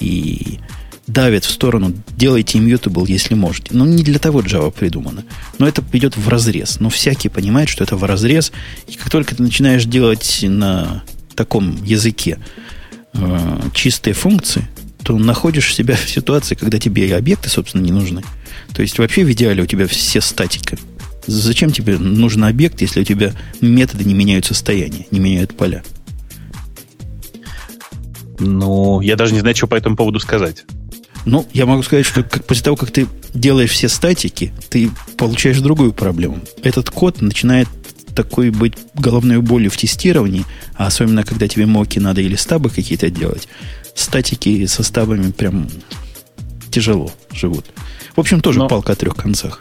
[0.00, 0.58] и
[1.06, 3.74] давят в сторону, делайте immutable, если можете.
[3.74, 5.24] Но не для того Java придумано.
[5.58, 6.80] Но это идет в разрез.
[6.80, 8.52] Но всякий понимает, что это в разрез.
[8.86, 11.04] И как только ты начинаешь делать на
[11.34, 12.38] таком языке
[13.12, 14.66] э, чистые функции,
[15.02, 18.22] то находишь себя в ситуации, когда тебе и объекты, собственно, не нужны.
[18.74, 20.78] То есть вообще в идеале у тебя все статика.
[21.26, 25.82] Зачем тебе нужен объект, если у тебя методы не меняют состояние, не меняют поля?
[28.38, 30.64] Ну, я даже не знаю, что по этому поводу сказать.
[31.24, 35.60] Ну, я могу сказать, что как, после того, как ты делаешь все статики, ты получаешь
[35.60, 36.38] другую проблему.
[36.62, 37.68] Этот код начинает
[38.14, 40.44] такой быть головной болью в тестировании,
[40.74, 43.48] а особенно, когда тебе моки надо или стабы какие-то делать,
[43.94, 45.68] статики со стабами прям
[46.70, 47.66] тяжело живут.
[48.14, 48.68] В общем, тоже Но...
[48.68, 49.60] палка о трех концах.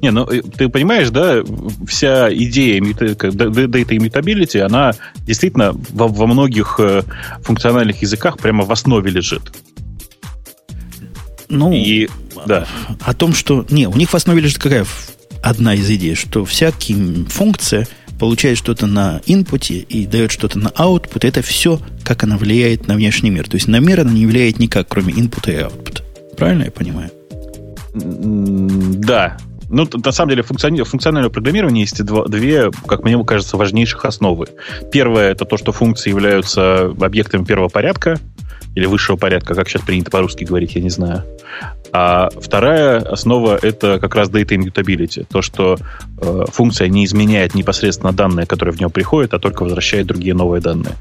[0.00, 1.42] Не, ну ты понимаешь, да,
[1.86, 7.02] вся идея data immutability, она действительно во, во многих э,
[7.42, 9.42] функциональных языках прямо в основе лежит.
[11.48, 12.08] Ну, и,
[12.46, 12.66] да.
[13.00, 13.64] о том, что...
[13.70, 14.86] Не, у них в основе лежит какая
[15.42, 17.86] одна из идей, что всякая функция
[18.18, 21.26] получает что-то на инпуте и дает что-то на output.
[21.26, 23.48] Это все, как она влияет на внешний мир.
[23.48, 26.02] То есть на мир она не влияет никак, кроме инпута и output.
[26.36, 27.10] Правильно я понимаю?
[27.94, 29.38] Да,
[29.70, 30.82] ну, на самом деле, функциони...
[30.82, 34.46] функциональное программирование есть два, две, как мне кажется, важнейших основы.
[34.90, 38.18] Первое— это то, что функции являются объектами первого порядка,
[38.74, 41.24] или высшего порядка, как сейчас принято по-русски говорить, я не знаю.
[41.92, 45.26] А вторая основа— это как раз data immutability.
[45.28, 45.78] То, что
[46.20, 50.60] э, функция не изменяет непосредственно данные, которые в нее приходят, а только возвращает другие новые
[50.60, 50.94] данные.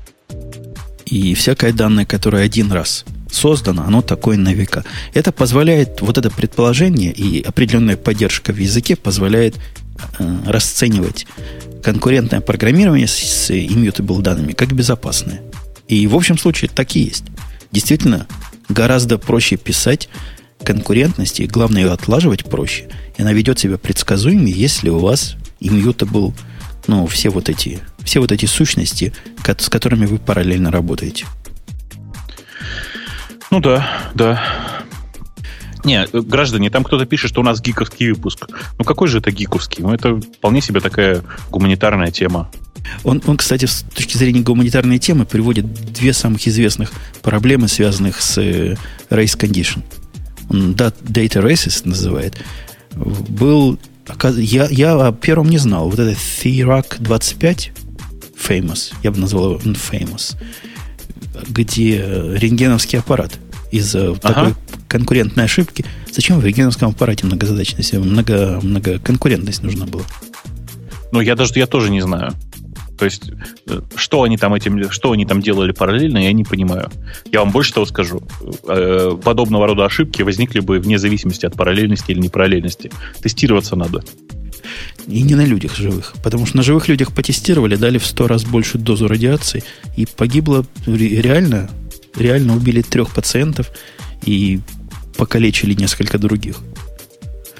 [1.05, 4.83] И всякое данное, которое один раз создано, оно такое на века.
[5.13, 9.55] Это позволяет, вот это предположение и определенная поддержка в языке позволяет
[10.19, 11.27] э, расценивать
[11.83, 15.41] конкурентное программирование с, с immutable данными как безопасное.
[15.87, 17.25] И в общем случае так и есть.
[17.77, 18.25] Действительно,
[18.69, 20.09] гораздо проще писать
[20.63, 22.89] конкурентности, и главное ее отлаживать проще.
[23.17, 26.33] И она ведет себя предсказуемее, если у вас immutable,
[26.87, 29.13] ну, все вот эти, все вот эти сущности,
[29.45, 31.27] с которыми вы параллельно работаете.
[33.51, 34.41] Ну да, да.
[35.83, 38.47] Не, граждане, там кто-то пишет, что у нас гиковский выпуск.
[38.79, 39.83] Ну какой же это гиковский?
[39.83, 41.21] Ну это вполне себе такая
[41.51, 42.49] гуманитарная тема.
[43.03, 46.91] Он, он, кстати, с точки зрения гуманитарной темы приводит две самых известных
[47.21, 48.75] проблемы, связанных с э,
[49.09, 49.83] race condition.
[50.49, 52.37] Он Data Races называет.
[52.95, 53.79] Был,
[54.37, 55.89] я, я о первом не знал.
[55.89, 57.71] Вот это THERAC 25
[58.37, 60.35] famous, я бы назвал его famous
[61.47, 61.97] где
[62.35, 63.33] рентгеновский аппарат
[63.71, 64.19] из-за ага.
[64.19, 64.53] такой
[64.87, 65.85] конкурентной ошибки.
[66.11, 70.03] Зачем в рентгеновском аппарате многозадачность, много, многоконкурентность нужна была?
[71.11, 72.33] Ну, я даже я тоже не знаю.
[72.97, 73.31] То есть,
[73.67, 76.89] э, что они там этим, что они там делали параллельно, я не понимаю.
[77.31, 78.23] Я вам больше того скажу.
[78.67, 82.91] Э, подобного рода ошибки возникли бы вне зависимости от параллельности или неparallельности.
[83.21, 84.03] Тестироваться надо.
[85.07, 86.15] И не на людях живых.
[86.23, 89.63] Потому что на живых людях потестировали, дали в сто раз большую дозу радиации,
[89.95, 91.69] и погибло реально,
[92.15, 93.71] реально убили трех пациентов
[94.25, 94.59] и
[95.17, 96.57] покалечили несколько других.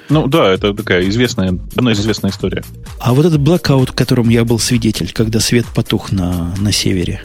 [0.08, 2.64] Ну да, это такая известная, одна известная история.
[2.98, 7.22] А вот этот блокаут, которому я был свидетель, когда свет потух на, на севере,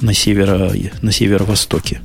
[0.00, 0.70] на, северо,
[1.02, 2.00] на северо-востоке,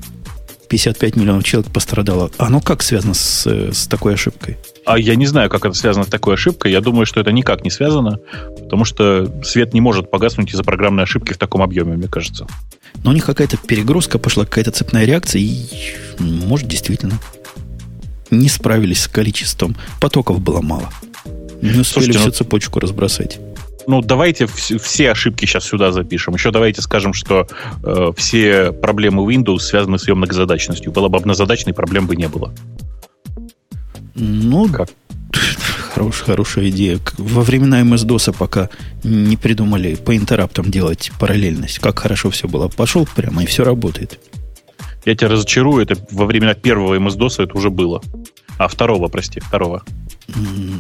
[0.70, 2.32] 55 миллионов человек пострадало.
[2.38, 4.58] Оно как связано с, с такой ошибкой?
[4.86, 6.72] А я не знаю, как это связано с такой ошибкой.
[6.72, 8.20] Я думаю, что это никак не связано,
[8.60, 12.48] потому что свет не может погаснуть из-за программной ошибки в таком объеме, мне кажется.
[13.04, 15.68] Но у них какая-то перегрузка пошла, какая-то цепная реакция, и,
[16.20, 17.20] может, действительно,
[18.32, 19.76] не справились с количеством.
[20.00, 20.90] Потоков было мало.
[21.62, 23.40] Не успели Слушайте, всю ну, цепочку разбросать.
[23.88, 26.36] Ну, давайте все ошибки сейчас сюда запишем.
[26.36, 27.48] Еще давайте скажем, что
[27.84, 30.92] э, все проблемы Windows связаны с ее многозадачностью.
[30.92, 32.54] Была бы однозадачной, проблем бы не было.
[34.16, 34.90] Ну, как?
[35.94, 37.00] Хорош, хорошая идея.
[37.18, 38.70] Во времена MS-DOS пока
[39.04, 41.80] не придумали по интераптам делать параллельность.
[41.80, 42.68] Как хорошо все было.
[42.68, 44.20] Пошел прямо, и все работает.
[45.06, 48.02] Я тебя разочарую, это во времена первого MS-DOS это уже было.
[48.58, 49.84] А второго, прости, второго.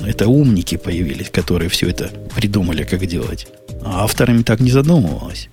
[0.05, 3.47] Это умники появились, которые все это придумали, как делать.
[3.83, 5.49] А авторами так не задумывалось.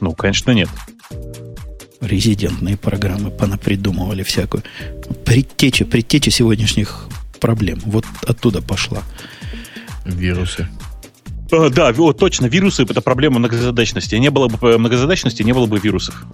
[0.00, 0.68] Ну, конечно, нет.
[2.00, 4.64] Резидентные программы понапридумывали всякую.
[5.24, 7.06] Предтеча, предтеча сегодняшних
[7.38, 7.80] проблем.
[7.84, 9.02] Вот оттуда пошла.
[10.04, 10.68] Вирусы.
[11.52, 14.14] А, да, вот точно, вирусы это проблема многозадачности.
[14.16, 16.24] Не было бы э, многозадачности, не было бы вирусов.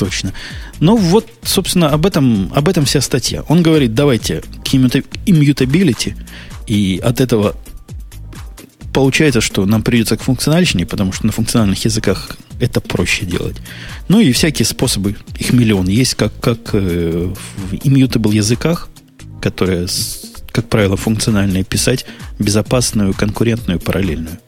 [0.00, 0.32] Точно.
[0.80, 3.42] Ну вот, собственно, об этом, об этом вся статья.
[3.48, 6.14] Он говорит, давайте к immutability,
[6.66, 7.54] и от этого
[8.94, 13.56] получается, что нам придется к функциональщине, потому что на функциональных языках это проще делать.
[14.08, 18.88] Ну и всякие способы, их миллион есть, как, как э, в immutable языках,
[19.42, 19.86] которые,
[20.50, 22.06] как правило, функциональные, писать
[22.38, 24.38] безопасную, конкурентную, параллельную.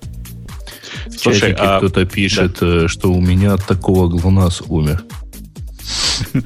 [1.15, 1.77] Слушай, а...
[1.77, 2.85] кто-то пишет, да.
[2.85, 5.05] Э, что у меня от такого ГЛОНАСС умер.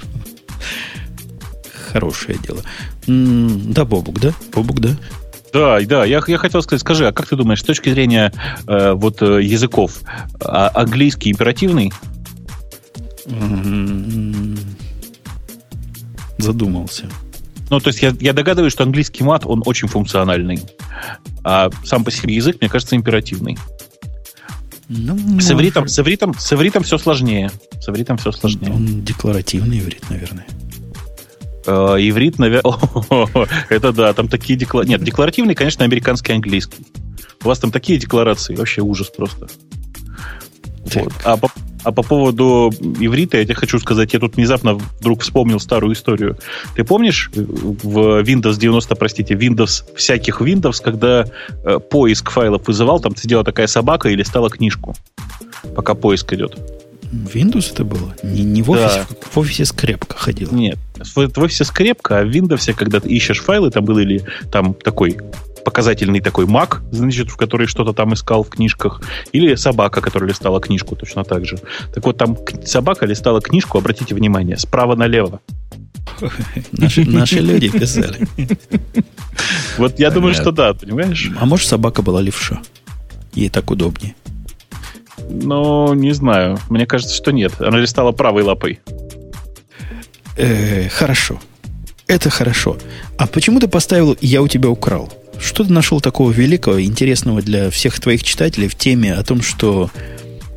[1.93, 2.63] Хорошее дело.
[3.07, 4.33] Да, Бобук, да?
[4.53, 4.91] Бобук, да?
[5.53, 8.33] Да, да, я, я хотел сказать, скажи, а как ты думаешь, с точки зрения
[8.67, 10.01] э, вот э, языков,
[10.45, 11.93] а, английский императивный?
[16.37, 17.07] Задумался.
[17.71, 20.61] Ну, то есть я, я догадываюсь, что английский мат, он очень функциональный.
[21.43, 23.57] А сам по себе язык, мне кажется, императивный.
[24.89, 27.51] Ну, с, ивритом, с, ивритом, с ивритом все сложнее.
[27.81, 28.73] С ивритом все сложнее.
[28.73, 30.47] Он декларативный иврит, наверное.
[31.67, 32.73] Э, иврит, наверное...
[33.69, 34.93] Это да, там такие декларации...
[34.93, 36.87] Нет, декларативный, конечно, американский английский.
[37.43, 39.49] У вас там такие декларации, вообще ужас просто.
[40.95, 41.13] Вот.
[41.25, 41.51] А по,
[41.85, 46.37] а по поводу иврита я тебе хочу сказать, я тут внезапно вдруг вспомнил старую историю.
[46.75, 51.27] Ты помнишь в Windows 90, простите, Windows, всяких Windows, когда
[51.65, 54.97] э, поиск файлов вызывал, там сидела такая собака или стала книжку,
[55.75, 56.57] пока поиск идет?
[57.13, 58.15] Windows это было?
[58.23, 59.17] Не, не в офисе, да.
[59.31, 60.53] в офисе скрепка ходила.
[60.53, 64.25] Нет, в, в офисе скрепка, а в Windows, когда ты ищешь файлы, там был или
[64.51, 65.19] там такой
[65.67, 69.03] показательный такой маг, значит, в который что-то там искал в книжках,
[69.33, 71.59] или собака, которая листала книжку точно так же.
[71.93, 75.41] Так вот, там собака листала книжку, обратите внимание, справа налево.
[76.71, 78.29] Наши, наши люди писали.
[79.77, 81.33] Вот я думаю, что да, понимаешь?
[81.41, 82.61] А может, собака была левша?
[83.35, 84.15] Ей так удобнее.
[85.29, 86.59] Ну, не знаю.
[86.71, 87.61] Мне кажется, что нет.
[87.61, 88.79] Она листала правой лапой.
[90.37, 91.41] Э, хорошо.
[92.07, 92.77] Это хорошо.
[93.19, 95.13] А почему ты поставил «я у тебя украл»?
[95.41, 99.91] Что ты нашел такого великого, интересного для всех твоих читателей в теме о том, что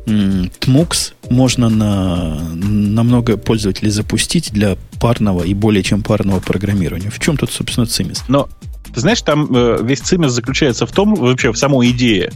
[0.06, 7.10] Tmux можно на, на много пользователей запустить для парного и более чем парного программирования?
[7.10, 8.24] В чем тут, собственно, цимис?
[8.28, 8.48] Но
[8.92, 12.32] ты знаешь, там э, весь цимис заключается в том, вообще в самой идее.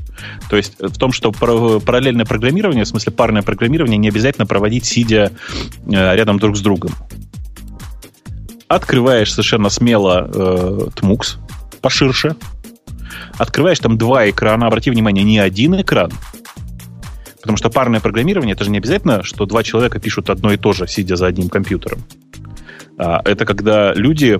[0.48, 5.32] То есть в том, что параллельное программирование, в смысле парное программирование, не обязательно проводить, сидя
[5.86, 6.92] э, рядом друг с другом.
[8.68, 11.38] Открываешь совершенно смело э, Tmux,
[11.84, 12.34] поширше.
[13.36, 16.10] Открываешь там два экрана, обрати внимание, не один экран.
[17.42, 20.72] Потому что парное программирование, это же не обязательно, что два человека пишут одно и то
[20.72, 22.02] же, сидя за одним компьютером.
[22.96, 24.38] А, это когда люди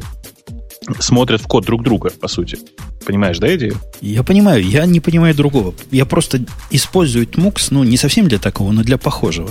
[1.01, 2.57] смотрят в код друг друга, по сути.
[3.05, 3.77] Понимаешь, да, идею?
[4.01, 5.75] Я понимаю, я не понимаю другого.
[5.91, 6.41] Я просто
[6.71, 9.51] использую Tmux, ну, не совсем для такого, но для похожего.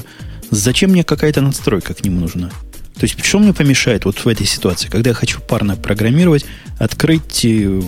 [0.50, 2.50] Зачем мне какая-то надстройка к нему нужна?
[2.96, 6.46] То есть, что мне помешает вот в этой ситуации, когда я хочу парно программировать,
[6.80, 7.82] открыть э,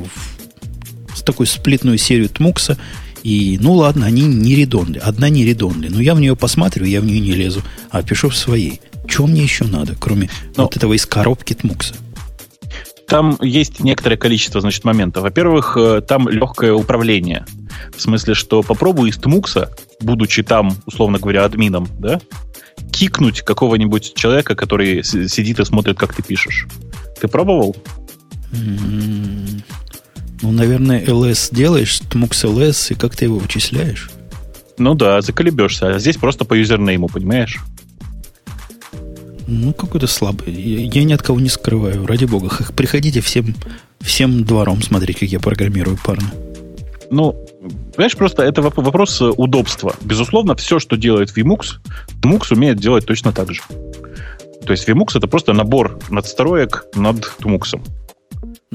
[1.26, 2.78] такую сплитную серию Тмукса,
[3.24, 7.02] и, ну ладно, они не редонли, одна не редонли, но я в нее посмотрю, я
[7.02, 8.82] в нее не лезу, а пишу в своей.
[9.10, 11.96] Чего мне еще надо, кроме но, вот этого из коробки Тмукса?
[13.08, 15.24] Там есть некоторое количество, значит, моментов.
[15.24, 17.46] Во-первых, э, там легкое управление.
[17.96, 22.20] В смысле, что попробуй из Тмукса, будучи там, условно говоря, админом, да,
[22.92, 26.68] кикнуть какого-нибудь человека, который сидит и смотрит, как ты пишешь.
[27.20, 27.76] Ты пробовал?
[30.42, 34.12] Ну, наверное, LS делаешь, Tmux LS, и как ты его вычисляешь?
[34.78, 35.96] Ну да, заколебешься.
[35.96, 37.60] А здесь просто по юзернейму, понимаешь?
[39.48, 40.54] Ну, какой-то слабый.
[40.54, 42.50] Я, я ни от кого не скрываю, ради бога.
[42.76, 43.56] Приходите всем,
[44.02, 46.32] всем двором смотреть, как я программирую парно.
[47.12, 47.45] Ну,
[47.96, 49.96] Понимаешь, просто это вопрос удобства.
[50.02, 51.80] Безусловно, все, что делает VMux,
[52.22, 53.62] Tmux умеет делать точно так же.
[54.66, 57.80] То есть VMux это просто набор надстроек над Tmux.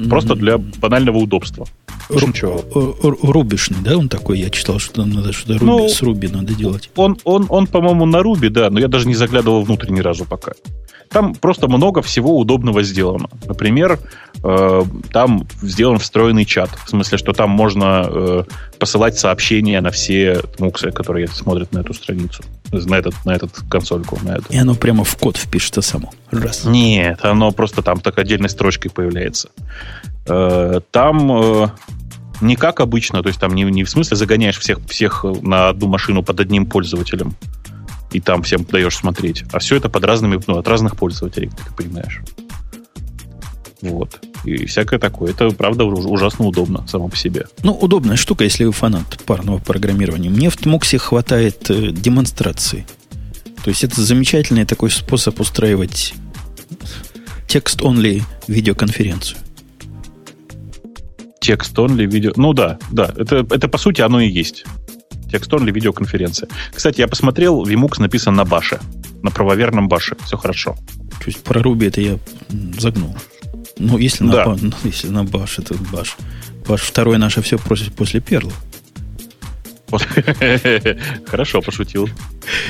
[0.09, 1.67] Просто для банального удобства.
[2.09, 4.39] Рубишный, да, он такой?
[4.39, 6.89] Я читал, что там надо что-то руби, ну, с Руби надо делать.
[6.95, 10.25] Он, он, он, по-моему, на Руби, да, но я даже не заглядывал внутрь ни разу
[10.25, 10.53] пока.
[11.11, 13.29] Там просто много всего удобного сделано.
[13.45, 13.99] Например,
[14.43, 14.81] э,
[15.11, 16.69] там сделан встроенный чат.
[16.85, 18.43] В смысле, что там можно э,
[18.79, 24.19] посылать сообщения на все муксы, которые смотрят на эту страницу, на, этот, на этот консольку.
[24.23, 24.45] На эту.
[24.53, 26.11] И оно прямо в код впишется само.
[26.31, 26.63] Раз.
[26.63, 29.49] Нет, оно просто там так отдельной строчкой появляется.
[30.27, 31.67] Э, там э,
[32.39, 35.87] не как обычно, то есть там не, не в смысле загоняешь всех, всех на одну
[35.87, 37.35] машину под одним пользователем,
[38.11, 39.43] и там всем даешь смотреть.
[39.51, 42.21] А все это под разными, ну, от разных пользователей, ты понимаешь.
[43.81, 44.19] Вот.
[44.45, 45.31] И всякое такое.
[45.31, 47.45] Это, правда, ужасно удобно само по себе.
[47.63, 50.29] Ну, удобная штука, если вы фанат парного программирования.
[50.29, 52.85] Мне в Тмоксе хватает э, демонстрации.
[53.63, 56.13] То есть это замечательный такой способ устраивать
[57.47, 59.37] текст-онли видеоконференцию.
[61.39, 62.33] Текст-онли видео...
[62.35, 63.13] Ну да, да.
[63.15, 64.65] Это, это по сути оно и есть.
[65.31, 66.49] Текстон или видеоконференция.
[66.73, 68.79] Кстати, я посмотрел, Vimux написан на баше.
[69.23, 70.15] На правоверном баше.
[70.25, 70.77] Все хорошо.
[71.25, 72.17] Есть про Ruby это я
[72.79, 73.15] загнул.
[73.77, 74.45] Ну, если на, да.
[74.45, 76.17] ба, ну, если на баш, это баш.
[76.67, 78.51] Баш второе наше все просит после перла.
[81.27, 82.09] Хорошо, пошутил.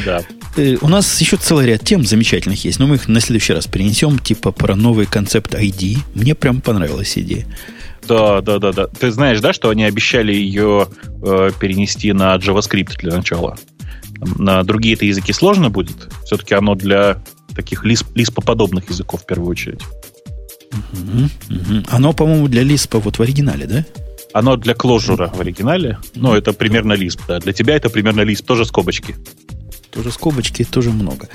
[0.05, 0.21] Да.
[0.57, 3.67] Э, у нас еще целый ряд тем замечательных есть, но мы их на следующий раз
[3.67, 5.99] перенесем, типа про новый концепт ID.
[6.15, 7.45] Мне прям понравилась идея.
[8.11, 8.87] Да, да, да, да.
[8.87, 10.89] Ты знаешь, да, что они обещали ее
[11.23, 13.57] э, перенести на JavaScript для начала?
[14.37, 15.95] На другие это языки сложно будет.
[16.25, 17.23] Все-таки оно для
[17.55, 19.79] таких лиспоподобных языков в первую очередь.
[20.73, 21.83] Угу, угу.
[21.89, 23.85] Оно, по-моему, для лиспа вот в оригинале, да?
[24.33, 25.97] Оно для кложура в оригинале.
[26.13, 27.39] Ну, это примерно лисп, да.
[27.39, 29.15] Для тебя это примерно лисп, тоже скобочки.
[29.89, 31.29] Тоже скобочки, тоже много.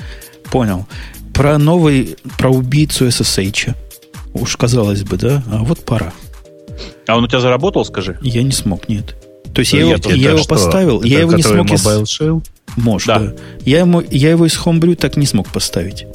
[0.50, 0.86] Понял.
[1.32, 3.74] Про новый, про убийцу SSH.
[4.34, 5.42] Уж казалось бы, да?
[5.50, 6.12] А вот пора.
[7.06, 8.18] А он у тебя заработал, скажи?
[8.22, 9.16] Я не смог, нет.
[9.54, 11.70] То есть да я, его, я его поставил, это я его не смог...
[11.70, 11.84] Из...
[11.86, 12.44] Shell?
[12.76, 13.18] Может, да.
[13.20, 13.32] да.
[13.64, 16.06] Я, ему, я его из Homebrew так не смог поставить.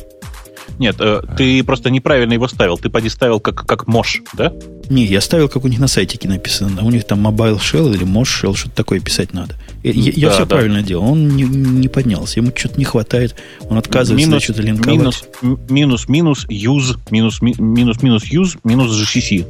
[0.82, 2.78] Нет, э, ты просто неправильно его ставил.
[2.78, 4.52] Ты поди ставил как, как Mosh, да?
[4.90, 6.84] Не, я ставил, как у них на сайтике написано.
[6.84, 9.56] У них там Mobile Shell или Mosh Shell, что-то такое писать надо.
[9.84, 10.56] Я, да, я все да.
[10.56, 11.12] правильно делал.
[11.12, 12.40] Он не, не поднялся.
[12.40, 13.36] Ему что-то не хватает.
[13.70, 14.98] Он отказывается минус, что-то линковать.
[14.98, 15.24] Минус,
[15.70, 19.46] минус, минус, use, минус, минус, минус, use, минус GCC.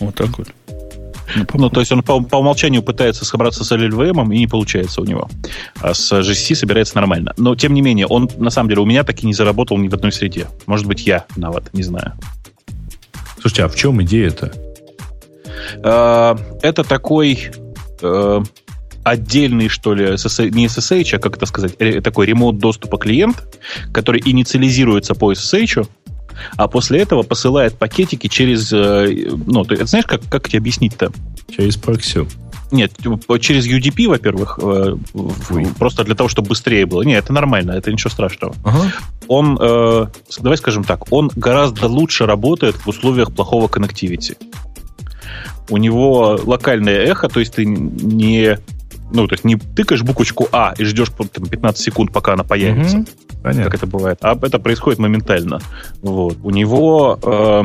[0.00, 0.48] Вот так вот.
[1.36, 5.00] Ну, ну, то есть он по, по умолчанию пытается собраться с LLVM, и не получается
[5.00, 5.28] у него.
[5.80, 7.32] А с GCC собирается нормально.
[7.36, 9.88] Но, тем не менее, он, на самом деле, у меня так и не заработал ни
[9.88, 10.48] в одной среде.
[10.66, 12.14] Может быть, я виноват, не знаю.
[13.40, 14.52] Слушайте, а в чем идея-то?
[15.82, 17.50] А, это такой
[18.02, 18.42] э,
[19.04, 23.58] отдельный, что ли, SSH, не SSH, а как это сказать, такой ремонт доступа клиент,
[23.92, 25.86] который инициализируется по SSH,
[26.56, 28.72] а после этого посылает пакетики через...
[28.72, 29.06] Э,
[29.46, 31.12] ну, ты знаешь, как, как тебе объяснить-то?
[31.54, 32.26] Через прокси.
[32.70, 32.92] Нет,
[33.40, 34.96] через UDP, во-первых, э,
[35.78, 37.02] просто для того, чтобы быстрее было.
[37.02, 38.54] Нет, это нормально, это ничего страшного.
[38.64, 38.92] Ага.
[39.26, 40.06] Он, э,
[40.40, 44.36] давай скажем так, он гораздо лучше работает в условиях плохого коннективити.
[45.68, 48.58] У него локальное эхо, то есть ты не
[49.12, 52.98] ну, то есть не тыкаешь буквочку А и ждешь там, 15 секунд, пока она появится.
[52.98, 53.06] Угу.
[53.42, 53.64] Понятно.
[53.64, 54.18] Как это бывает.
[54.22, 55.60] А это происходит моментально.
[56.02, 56.38] Вот.
[56.42, 57.64] У него э,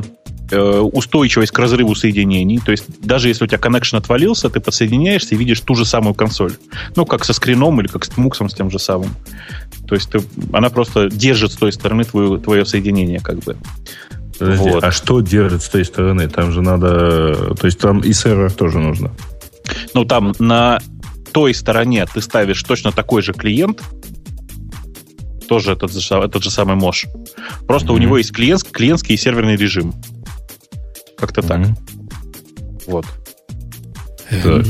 [0.52, 2.60] э, устойчивость к разрыву соединений.
[2.64, 6.14] То есть даже если у тебя коннекшн отвалился, ты подсоединяешься и видишь ту же самую
[6.14, 6.54] консоль.
[6.96, 9.10] Ну, как со скрином или как с муксом с тем же самым.
[9.88, 10.22] То есть ты,
[10.54, 13.58] она просто держит с той стороны твое, твое соединение, как бы.
[14.40, 14.84] Подожди, вот.
[14.84, 16.28] а что держит с той стороны?
[16.28, 17.56] Там же надо...
[17.56, 19.12] То есть там и сервер тоже нужно.
[19.94, 20.80] Ну, там на
[21.36, 23.84] той стороне ты ставишь точно такой же клиент,
[25.50, 27.08] тоже этот, этот же самый Мош.
[27.68, 27.96] Просто mm-hmm.
[27.96, 29.94] у него есть клиент, клиентский и серверный режим.
[31.18, 31.66] Как-то mm-hmm.
[31.66, 32.88] так.
[32.88, 33.06] Вот.
[34.30, 34.66] Так.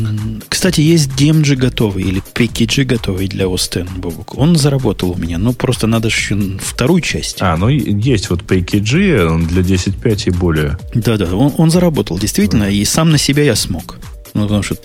[0.49, 4.35] Кстати, есть DMG готовый или PKG готовый для OS Бобук.
[4.35, 7.37] Он заработал у меня, но просто надо еще вторую часть.
[7.41, 10.79] А, ну есть вот PKG, он для 10.5 и более.
[10.95, 13.99] Да-да, он, он заработал действительно, и сам на себя я смог.
[14.33, 14.77] Ну, потому что,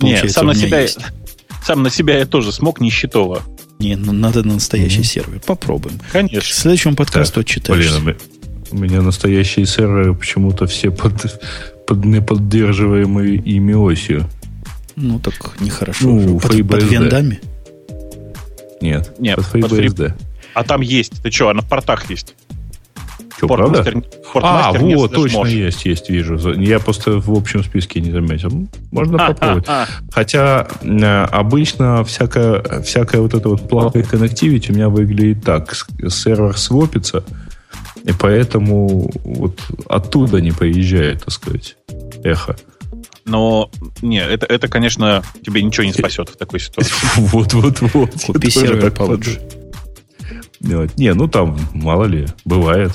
[0.00, 0.80] Нет, сам на себя...
[0.80, 1.00] Есть.
[1.66, 3.42] Сам на себя я тоже смог нищетово.
[3.80, 5.02] Не, ну надо на настоящий mm-hmm.
[5.02, 5.40] сервер.
[5.44, 6.00] Попробуем.
[6.12, 6.48] Конечно.
[6.48, 8.00] К следующему подкасту отчитаешься.
[8.00, 8.16] Блин,
[8.70, 11.40] у меня настоящие серверы почему-то все под,
[11.84, 14.30] под неподдерживаемые ими осью.
[14.94, 16.06] Ну, так нехорошо.
[16.06, 17.40] Ну, под, под вендами?
[18.80, 19.62] Нет, Нет, под FreeBSD.
[19.62, 20.12] Под free...
[20.54, 21.20] А там есть.
[21.20, 22.36] Ты что, она в портах есть?
[23.36, 23.84] Что, правда?
[24.34, 26.52] А, вот, точно есть, есть, вижу.
[26.54, 28.68] Я просто в общем списке не заметил.
[28.90, 29.66] Можно попробовать.
[30.10, 35.74] Хотя э, обычно всякая, всякая вот эта вот плавная коннективити у меня выглядит так.
[36.08, 37.24] Сервер свопится,
[38.04, 41.76] и поэтому вот оттуда не поезжает, так сказать,
[42.24, 42.56] эхо.
[43.26, 43.70] Но,
[44.02, 46.94] не, это, это, конечно, тебе ничего не спасет в такой ситуации.
[47.16, 48.10] Вот, вот, вот.
[48.24, 49.40] Купи сервер получше.
[50.60, 52.92] Не, ну там, мало ли, бывает.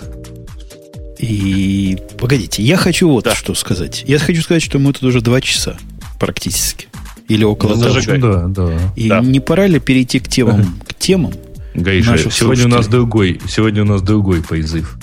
[1.19, 3.35] И погодите, я хочу вот да.
[3.35, 4.03] что сказать.
[4.07, 5.77] Я хочу сказать, что мы тут уже два часа
[6.19, 6.87] практически.
[7.27, 7.99] Или около ну, того.
[8.17, 8.79] Да, да.
[8.95, 9.21] И да.
[9.21, 11.33] не пора ли перейти к темам, к темам?
[11.75, 14.97] Гаиша, сегодня у нас другой, сегодня у нас другой призыв.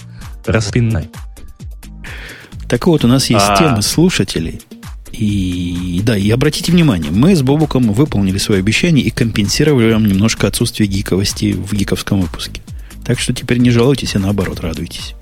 [0.45, 1.09] Распинай.
[2.69, 3.59] Так вот, у нас есть А-а-а.
[3.59, 4.61] темы слушателей.
[5.19, 10.47] И да, и обратите внимание, мы с Бобуком выполнили свое обещание и компенсировали вам немножко
[10.47, 12.63] отсутствие гиковости в гиковском выпуске.
[13.05, 15.15] Так что теперь не жалуйтесь, а наоборот радуйтесь.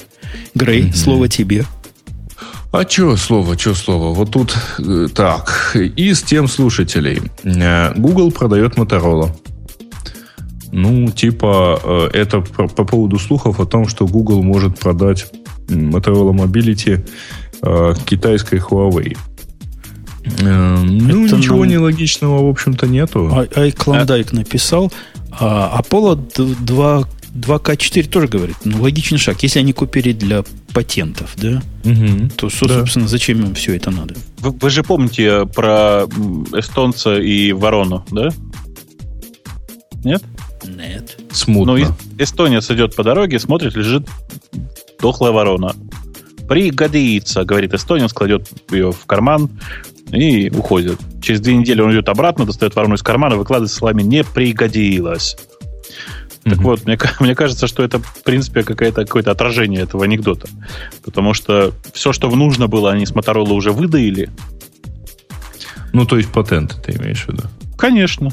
[0.55, 0.97] Грей, mm-hmm.
[0.97, 1.64] слово тебе.
[2.73, 4.12] А что слово, что слово?
[4.12, 5.74] Вот тут э, так.
[5.74, 7.23] Из тем слушателей.
[7.44, 9.35] Э, Google продает Motorola.
[10.73, 15.27] Ну, типа, э, это по, по поводу слухов о том, что Google может продать
[15.68, 17.09] Motorola Mobility
[17.62, 19.16] э, китайской Huawei.
[20.40, 21.68] Э, ну, это ничего нам...
[21.68, 23.30] нелогичного, в общем-то, нету.
[23.32, 24.36] Ай, Ай Клондайк а...
[24.36, 24.92] написал,
[25.30, 29.42] а Apollo 2 2К4 тоже говорит, ну, логичный шаг.
[29.42, 30.42] Если они купили для
[30.72, 32.30] патентов, да, угу.
[32.34, 33.08] то, собственно, да.
[33.08, 34.14] зачем им все это надо?
[34.38, 36.06] Вы, вы же помните про
[36.54, 38.30] эстонца и ворону, да?
[40.02, 40.22] Нет?
[40.64, 41.18] Нет.
[41.30, 41.76] Смутно.
[41.76, 41.86] Ну,
[42.18, 44.08] эстонец идет по дороге, смотрит, лежит
[45.00, 45.74] дохлая ворона.
[46.48, 49.50] Пригодится, говорит эстонец, кладет ее в карман
[50.12, 50.98] и уходит.
[51.20, 55.36] Через две недели он идет обратно, достает ворону из кармана, выкладывает словами «не пригодилось».
[56.44, 60.48] Так вот, мне, мне кажется, что это, в принципе, какое-то какое отражение этого анекдота.
[61.04, 64.30] Потому что все, что нужно было, они с Motorola уже выдаили.
[65.92, 67.44] Ну, то есть патенты ты имеешь в виду?
[67.76, 68.30] Конечно.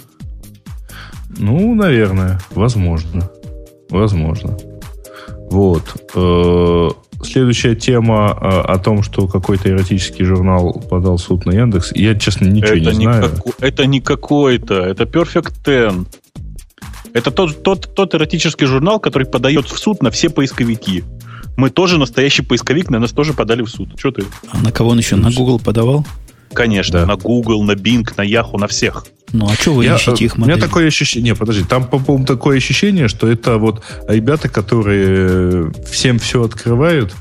[1.29, 2.39] Ну, наверное.
[2.51, 3.31] Возможно.
[3.89, 4.57] Возможно.
[5.49, 5.83] Вот.
[7.23, 11.91] Следующая тема э, о том, что какой-то эротический журнал подал суд на Яндекс.
[11.95, 13.23] Я, честно, ничего это не, не знаю.
[13.23, 14.75] Как, это не какой-то.
[14.75, 16.07] Это Perfect Ten.
[17.13, 21.03] Это тот, тот, тот эротический журнал, который подает в суд на все поисковики.
[21.55, 23.89] Мы тоже настоящий поисковик, на нас тоже подали в суд.
[23.97, 24.23] Что ты?
[24.51, 25.15] А на кого он еще?
[25.15, 26.05] На Google подавал?
[26.53, 27.05] Конечно, да.
[27.05, 29.05] на Google, на Bing, на Yahoo, на всех.
[29.31, 30.53] Ну, а что вы я, ищете их модели?
[30.53, 31.31] У меня такое ощущение...
[31.31, 37.13] Не, подожди, там, по-моему, такое ощущение, что это вот ребята, которые всем все открывают,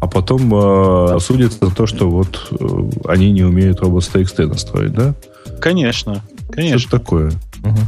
[0.00, 5.14] а потом э, судятся за то, что вот э, они не умеют robots.txt настроить, да?
[5.60, 6.78] Конечно, конечно.
[6.78, 7.32] Что такое?
[7.64, 7.78] Угу.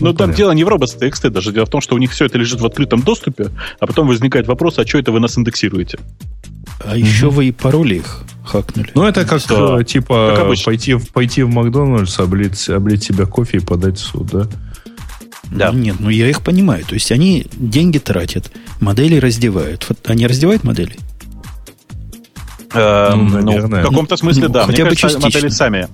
[0.00, 2.38] Ну, там дело не в robots.txt, даже дело в том, что у них все это
[2.38, 3.48] лежит в открытом доступе,
[3.80, 5.98] а потом возникает вопрос, а что это вы нас индексируете?
[6.80, 8.90] А mm еще вы и пароли их хакнули.
[8.94, 9.80] Ну, это как, да.
[9.80, 14.26] Э, типа, как пойти, пойти в Макдональдс, облить, облить себя кофе и подать в суд,
[14.28, 14.46] да?
[15.50, 15.70] Да.
[15.70, 16.84] Нет, ну я их понимаю.
[16.84, 18.50] То есть они деньги тратят,
[18.80, 19.86] модели раздевают.
[20.04, 20.96] Они раздевают модели?
[22.74, 23.82] Э, ну, наверное.
[23.82, 24.66] Ну, в каком-то смысле, ну, да.
[24.66, 25.26] Хотя Мне бы кажется, частично.
[25.26, 25.88] модели сами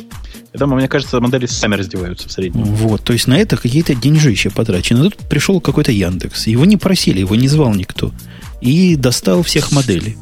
[0.54, 2.62] я думаю, мне кажется, модели сами раздеваются в среднем.
[2.62, 5.02] Вот, то есть на это какие-то деньжища потрачены.
[5.02, 6.46] Тут пришел какой-то Яндекс.
[6.46, 8.12] Его не просили, его не звал никто.
[8.60, 10.16] И достал всех моделей.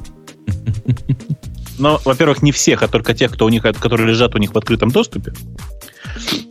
[1.79, 4.59] Ну, во-первых, не всех, а только тех, кто у них, которые лежат у них в
[4.59, 5.33] открытом доступе.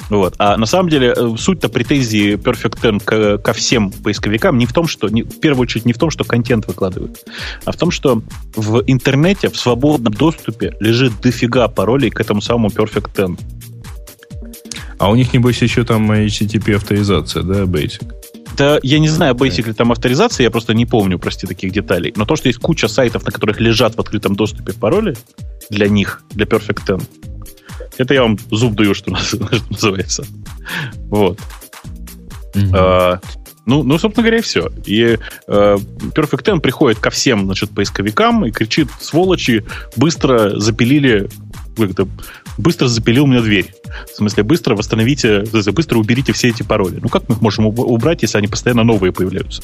[0.10, 0.36] Вот.
[0.40, 4.74] А на самом деле э, суть-то претензии Perfect Ten ко, ко всем поисковикам не в
[4.74, 7.24] том, что, не, в первую очередь, не в том, что контент выкладывают,
[7.64, 8.22] а в том, что
[8.56, 13.40] в интернете, в свободном доступе лежит дофига паролей к этому самому Perfect Ten.
[14.98, 18.21] А у них, небось, еще там HTTP авторизация, да, Basic?
[18.62, 22.14] Да, я не знаю, Basic ли там авторизация, я просто не помню, прости, таких деталей.
[22.16, 25.16] Но то, что есть куча сайтов, на которых лежат в открытом доступе пароли
[25.72, 27.04] для них, для Perfect Ten,
[27.98, 29.12] это я вам зуб даю, что,
[29.72, 30.26] называется.
[31.10, 31.40] Вот.
[32.54, 32.72] Mm-hmm.
[32.76, 33.20] А,
[33.66, 34.70] ну, ну, собственно говоря, и все.
[34.86, 35.18] И
[35.48, 35.78] э,
[36.16, 39.66] Perfect Ten приходит ко всем, значит, поисковикам и кричит, сволочи,
[39.96, 41.30] быстро запилили,
[41.76, 42.08] как-то,
[42.62, 43.74] быстро запилил мне дверь.
[44.12, 45.44] В смысле, быстро восстановите,
[45.74, 47.00] быстро уберите все эти пароли.
[47.02, 49.62] Ну, как мы их можем убрать, если они постоянно новые появляются?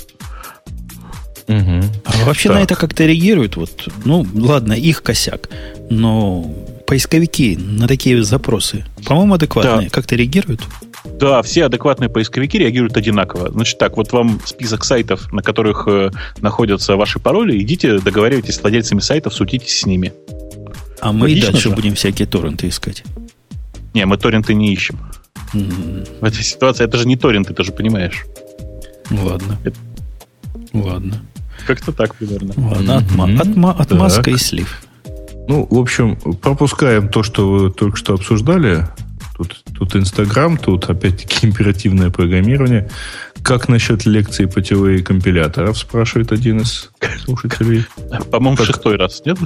[1.47, 1.81] Угу.
[2.03, 2.57] А вообще так.
[2.57, 3.55] на это как-то реагируют?
[3.55, 5.49] Вот, ну, ладно, их косяк.
[5.89, 6.53] Но
[6.85, 9.87] поисковики на такие запросы, по-моему, адекватные.
[9.87, 9.93] Да.
[9.93, 10.61] Как-то реагируют?
[11.19, 13.51] Да, все адекватные поисковики реагируют одинаково.
[13.51, 16.11] Значит так, вот вам список сайтов, на которых э,
[16.41, 20.13] находятся ваши пароли, идите, договаривайтесь с владельцами сайтов, судитесь с ними.
[21.01, 21.75] А мы Логично дальше же?
[21.75, 23.03] будем всякие торренты искать.
[23.93, 24.97] Не, мы торренты не ищем.
[25.53, 26.19] Mm-hmm.
[26.21, 28.25] В этой ситуации это же не торренты, ты же понимаешь.
[29.11, 29.57] Ладно.
[29.63, 29.77] Это...
[30.73, 31.21] Ладно.
[31.65, 32.53] Как-то так примерно.
[32.57, 33.41] Ладно, отма- Мгм.
[33.41, 34.33] отма- отмазка Так.
[34.33, 34.81] и слив.
[35.47, 38.87] Ну, в общем, пропускаем то, что вы только что обсуждали.
[39.37, 42.89] Тут, тут Инстаграм, тут опять-таки императивное программирование.
[43.43, 46.89] Как насчет лекции по теории компиляторов, спрашивает один из
[47.23, 47.85] слушателей.
[48.31, 49.37] По-моему, Как- шестой раз, нет?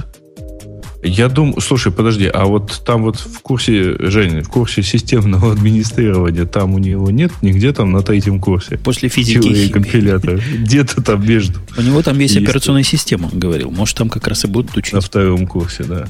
[1.02, 6.44] Я думаю, слушай, подожди, а вот там вот в курсе, Женя, в курсе системного администрирования,
[6.44, 8.78] там у него нет нигде там на третьем курсе?
[8.78, 10.40] После физики и компилятора.
[10.58, 11.58] Где-то там между.
[11.76, 12.46] У него там есть, Есть.
[12.46, 13.72] операционная система, он говорил.
[13.72, 14.92] Может, там как раз и будут учить.
[14.92, 16.06] На втором курсе, да.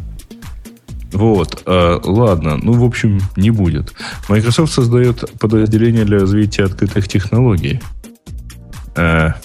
[1.12, 3.94] Вот, а, ладно, ну, в общем, не будет.
[4.28, 7.80] Microsoft создает подразделение для развития открытых технологий.
[8.94, 9.36] А,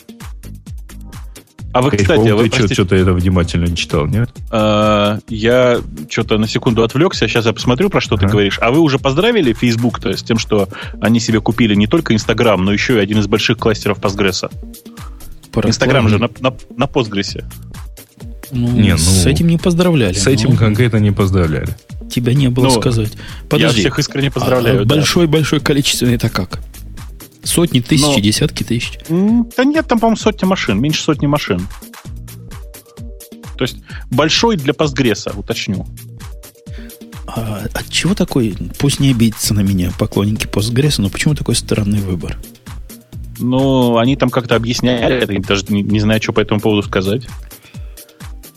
[1.77, 4.29] А вы, кстати, вы, простите, что-то это внимательно не читал, нет?
[4.51, 5.79] э, я
[6.09, 8.57] что-то на секунду отвлекся, сейчас я посмотрю, про что ты говоришь.
[8.61, 10.69] А вы уже поздравили Facebook-то с тем, что
[11.01, 14.49] они себе купили не только Instagram, но еще и один из больших кластеров Postgres?
[15.51, 17.43] Пора- Инстаграм же на, на, на Postgres.
[18.51, 20.13] Ну, Не, ну, с этим не поздравляли.
[20.13, 21.69] С этим Ну, конкретно не поздравляли.
[22.09, 23.11] Тебя не было Ну, сказать.
[23.51, 24.85] Я всех искренне а поздравляю.
[24.85, 24.95] да.
[24.95, 26.59] Большой-большой количественный это как?
[27.47, 28.99] Сотни, тысячи, Но- десятки тысяч.
[29.09, 31.67] Да нет, там, по-моему, сотни машин, меньше сотни машин.
[33.57, 33.77] То есть
[34.11, 35.87] большой для Postgres, уточню.
[37.27, 41.99] А от чего такой, пусть не обидятся на меня поклонники Postgres, но почему такой странный
[41.99, 42.37] выбор?
[43.39, 46.87] Ну, они там как-то объясняли это, и даже не, не знаю, что по этому поводу
[46.87, 47.27] сказать.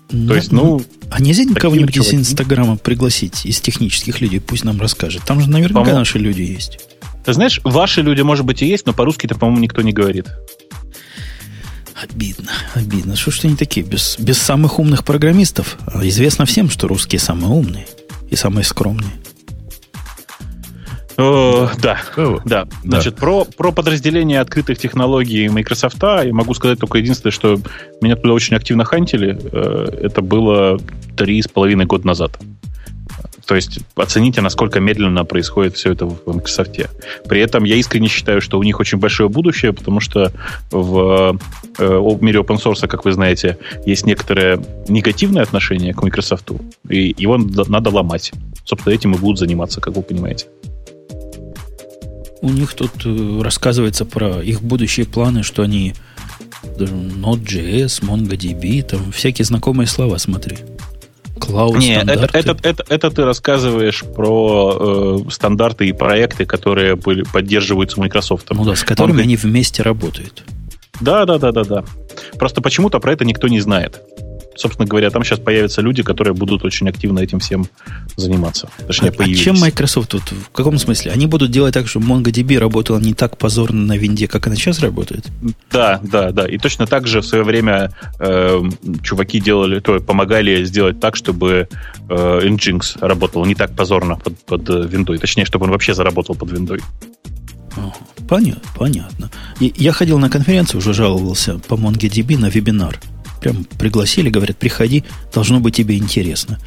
[0.09, 2.15] То есть, ну, А нельзя кого-нибудь из.
[2.15, 5.23] Инстаграма пригласить, из технических людей, пусть нам расскажет.
[5.25, 6.81] Там же наверняка наши люди есть.
[7.25, 10.27] Ты знаешь, ваши люди, может быть, и есть, но по-русски-то, по-моему, никто не говорит.
[12.03, 13.15] Обидно, обидно.
[13.15, 15.77] Что ж они такие, без, без самых умных программистов?
[15.87, 17.87] А известно всем, что русские самые умные
[18.31, 19.13] и самые скромные.
[21.19, 22.67] Э, да, Ну, да.
[22.83, 27.61] Значит, про, про подразделение открытых технологий Microsoft я могу сказать только единственное, что
[28.01, 29.39] меня туда очень активно хантили.
[29.53, 30.81] Э, Это было
[31.17, 32.39] три с половиной года назад.
[33.47, 36.79] То есть оцените, насколько медленно происходит все это в Microsoft.
[37.29, 40.33] При этом я искренне считаю, что у них очень большое будущее, потому что
[40.71, 41.37] в
[41.79, 46.51] э, в мире open source, как вы знаете, есть некоторое негативное отношение к Microsoft,
[46.89, 48.33] и его надо ломать.
[48.65, 50.47] Собственно, этим и будут заниматься, как вы понимаете.
[52.43, 55.95] У них тут э, рассказывается про их будущие планы, что они
[56.79, 60.59] даже Node.js, MongoDB, там всякие знакомые слова, смотри.
[61.41, 67.23] Cloud Не, это, это, это, это ты рассказываешь про э, стандарты и проекты, которые были,
[67.23, 68.47] поддерживаются Microsoft.
[68.51, 70.45] Ну да, с которыми Он- они вместе работают.
[71.01, 71.85] Да, да, да, да, да.
[72.39, 74.03] Просто почему-то про это никто не знает.
[74.57, 77.67] Собственно говоря, там сейчас появятся люди, которые будут очень активно этим всем
[78.17, 78.69] заниматься.
[78.87, 79.41] Точнее, А, а появились.
[79.41, 80.23] чем Microsoft тут?
[80.33, 81.13] В каком смысле?
[81.13, 84.81] Они будут делать так, чтобы MongoDB работала не так позорно на винде, как она сейчас
[84.81, 85.27] работает?
[85.71, 86.47] Да, да, да.
[86.47, 88.61] И точно так же в свое время э,
[89.03, 91.69] чуваки делали, то помогали сделать так, чтобы
[92.09, 95.19] э, Nginx работал не так позорно под, под э, виндой.
[95.19, 96.81] Точнее, чтобы он вообще заработал под виндой.
[98.29, 99.31] Понятно, понятно.
[99.61, 102.99] И я ходил на конференцию, уже жаловался по MongoDB на вебинар.
[103.41, 106.59] Прям пригласили, говорят, приходи, должно быть тебе интересно.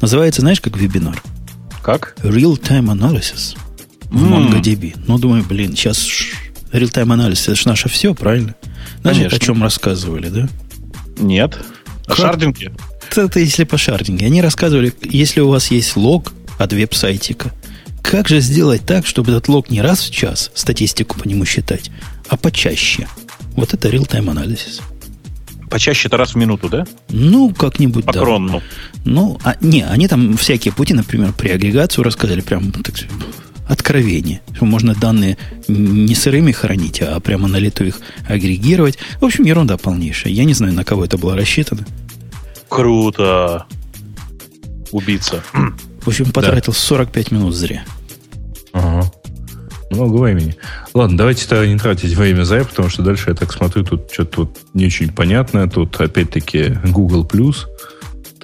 [0.00, 1.22] Называется, знаешь, как вебинар?
[1.82, 2.16] Как?
[2.22, 3.56] Real-time analysis
[4.04, 4.48] в М.
[4.52, 4.96] MongoDB.
[5.06, 5.98] Ну, думаю, блин, сейчас
[6.72, 8.54] real-time analysis, это же наше все, правильно?
[9.02, 9.36] Знаешь, Конечно.
[9.36, 10.48] о чем рассказывали, да?
[11.18, 11.58] Нет.
[12.06, 12.16] Как?
[12.16, 12.72] шардинги?
[13.14, 14.26] Это если по шардинге.
[14.26, 17.50] Они рассказывали, если у вас есть лог от веб-сайтика,
[18.02, 21.90] как же сделать так, чтобы этот лог не раз в час статистику по нему считать,
[22.28, 23.06] а почаще.
[23.54, 24.80] Вот это real-time analysis.
[25.72, 26.86] Почаще это раз в минуту, да?
[27.08, 28.20] Ну, как-нибудь, По да.
[28.20, 28.62] кронну.
[29.06, 33.10] Ну, а, не, они там всякие пути, например, при агрегацию рассказали, прям так, сказать,
[33.66, 34.42] откровение.
[34.54, 35.38] Что можно данные
[35.68, 38.98] не сырыми хранить, а прямо на лету их агрегировать.
[39.18, 40.34] В общем, ерунда полнейшая.
[40.34, 41.86] Я не знаю, на кого это было рассчитано.
[42.68, 43.64] Круто.
[44.90, 45.42] Убийца.
[46.02, 47.82] В общем, потратил 45 минут зря.
[48.74, 49.10] Ага.
[49.92, 50.56] Много времени.
[50.94, 54.30] Ладно, давайте тогда не тратить время зря, потому что дальше я так смотрю, тут что-то
[54.46, 55.68] тут не очень понятно.
[55.68, 57.24] Тут опять-таки Google+.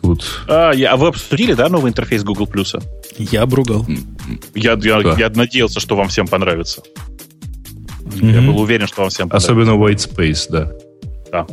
[0.00, 2.80] Тут А, я- а вы обсудили, да, новый интерфейс Google Плюса?
[3.18, 3.84] Я обругал.
[4.54, 5.14] Я, я, Да.
[5.18, 6.82] я надеялся, что вам всем понравится.
[8.14, 8.46] Я Мгм.
[8.52, 9.52] был уверен, что вам всем понравится.
[9.52, 11.46] особенно White Space, да.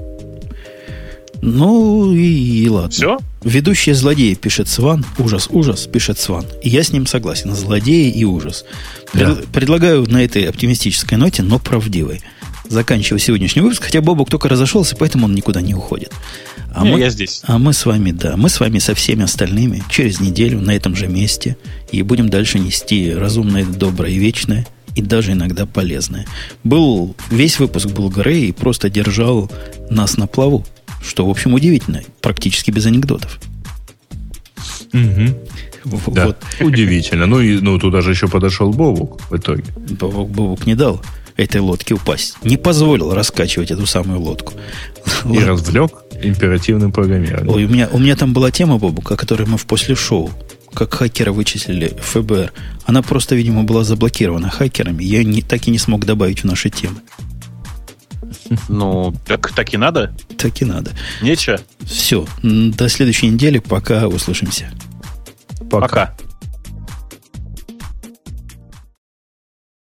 [1.42, 2.90] Ну и, и ладно.
[2.90, 3.18] Все?
[3.44, 5.06] Ведущий злодей пишет Сван.
[5.20, 6.46] Ужас, ужас, пишет Сван.
[6.64, 7.54] И я с ним согласен.
[7.56, 8.66] Злодеи и ужас.
[9.12, 9.42] Пред- Да.
[9.54, 12.22] Предлагаю на этой оптимистической ноте, но правдивой.
[12.68, 16.12] Заканчиваю сегодняшний выпуск, хотя Бобок только разошелся, поэтому он никуда не уходит.
[16.74, 17.42] А Не, мы, я здесь.
[17.46, 20.96] а мы с вами, да, мы с вами со всеми остальными через неделю на этом
[20.96, 21.58] же месте
[21.92, 26.26] и будем дальше нести разумное, доброе и вечное, и даже иногда полезное.
[26.64, 29.50] Был, весь выпуск был Грей и просто держал
[29.92, 30.66] нас на плаву,
[31.08, 32.02] Что, в общем, удивительно.
[32.22, 33.40] Практически без анекдотов.
[34.94, 36.12] Угу.
[36.14, 36.38] Да, вот.
[36.60, 37.26] удивительно.
[37.26, 39.64] Ну, и, ну, туда же еще подошел Бобук в итоге.
[40.00, 41.02] Бобук, Бобук не дал
[41.38, 42.38] этой лодке упасть.
[42.44, 44.54] Не позволил раскачивать эту самую лодку.
[45.32, 45.92] И развлек
[46.24, 47.54] императивным программированием.
[47.54, 50.32] Ой, у меня, у меня там была тема, Бобук, о которой мы в после шоу
[50.74, 52.52] как хакера вычислили ФБР.
[52.86, 55.04] Она просто, видимо, была заблокирована хакерами.
[55.04, 56.98] Я не, так и не смог добавить в наши темы.
[58.70, 60.16] Ну, так, так и надо?
[60.38, 60.92] Так и надо.
[61.22, 61.60] Нечего.
[61.82, 62.26] Все.
[62.44, 63.60] До следующей недели.
[63.60, 64.72] Пока услышимся.
[65.70, 65.88] Пока.
[65.88, 66.16] Пока.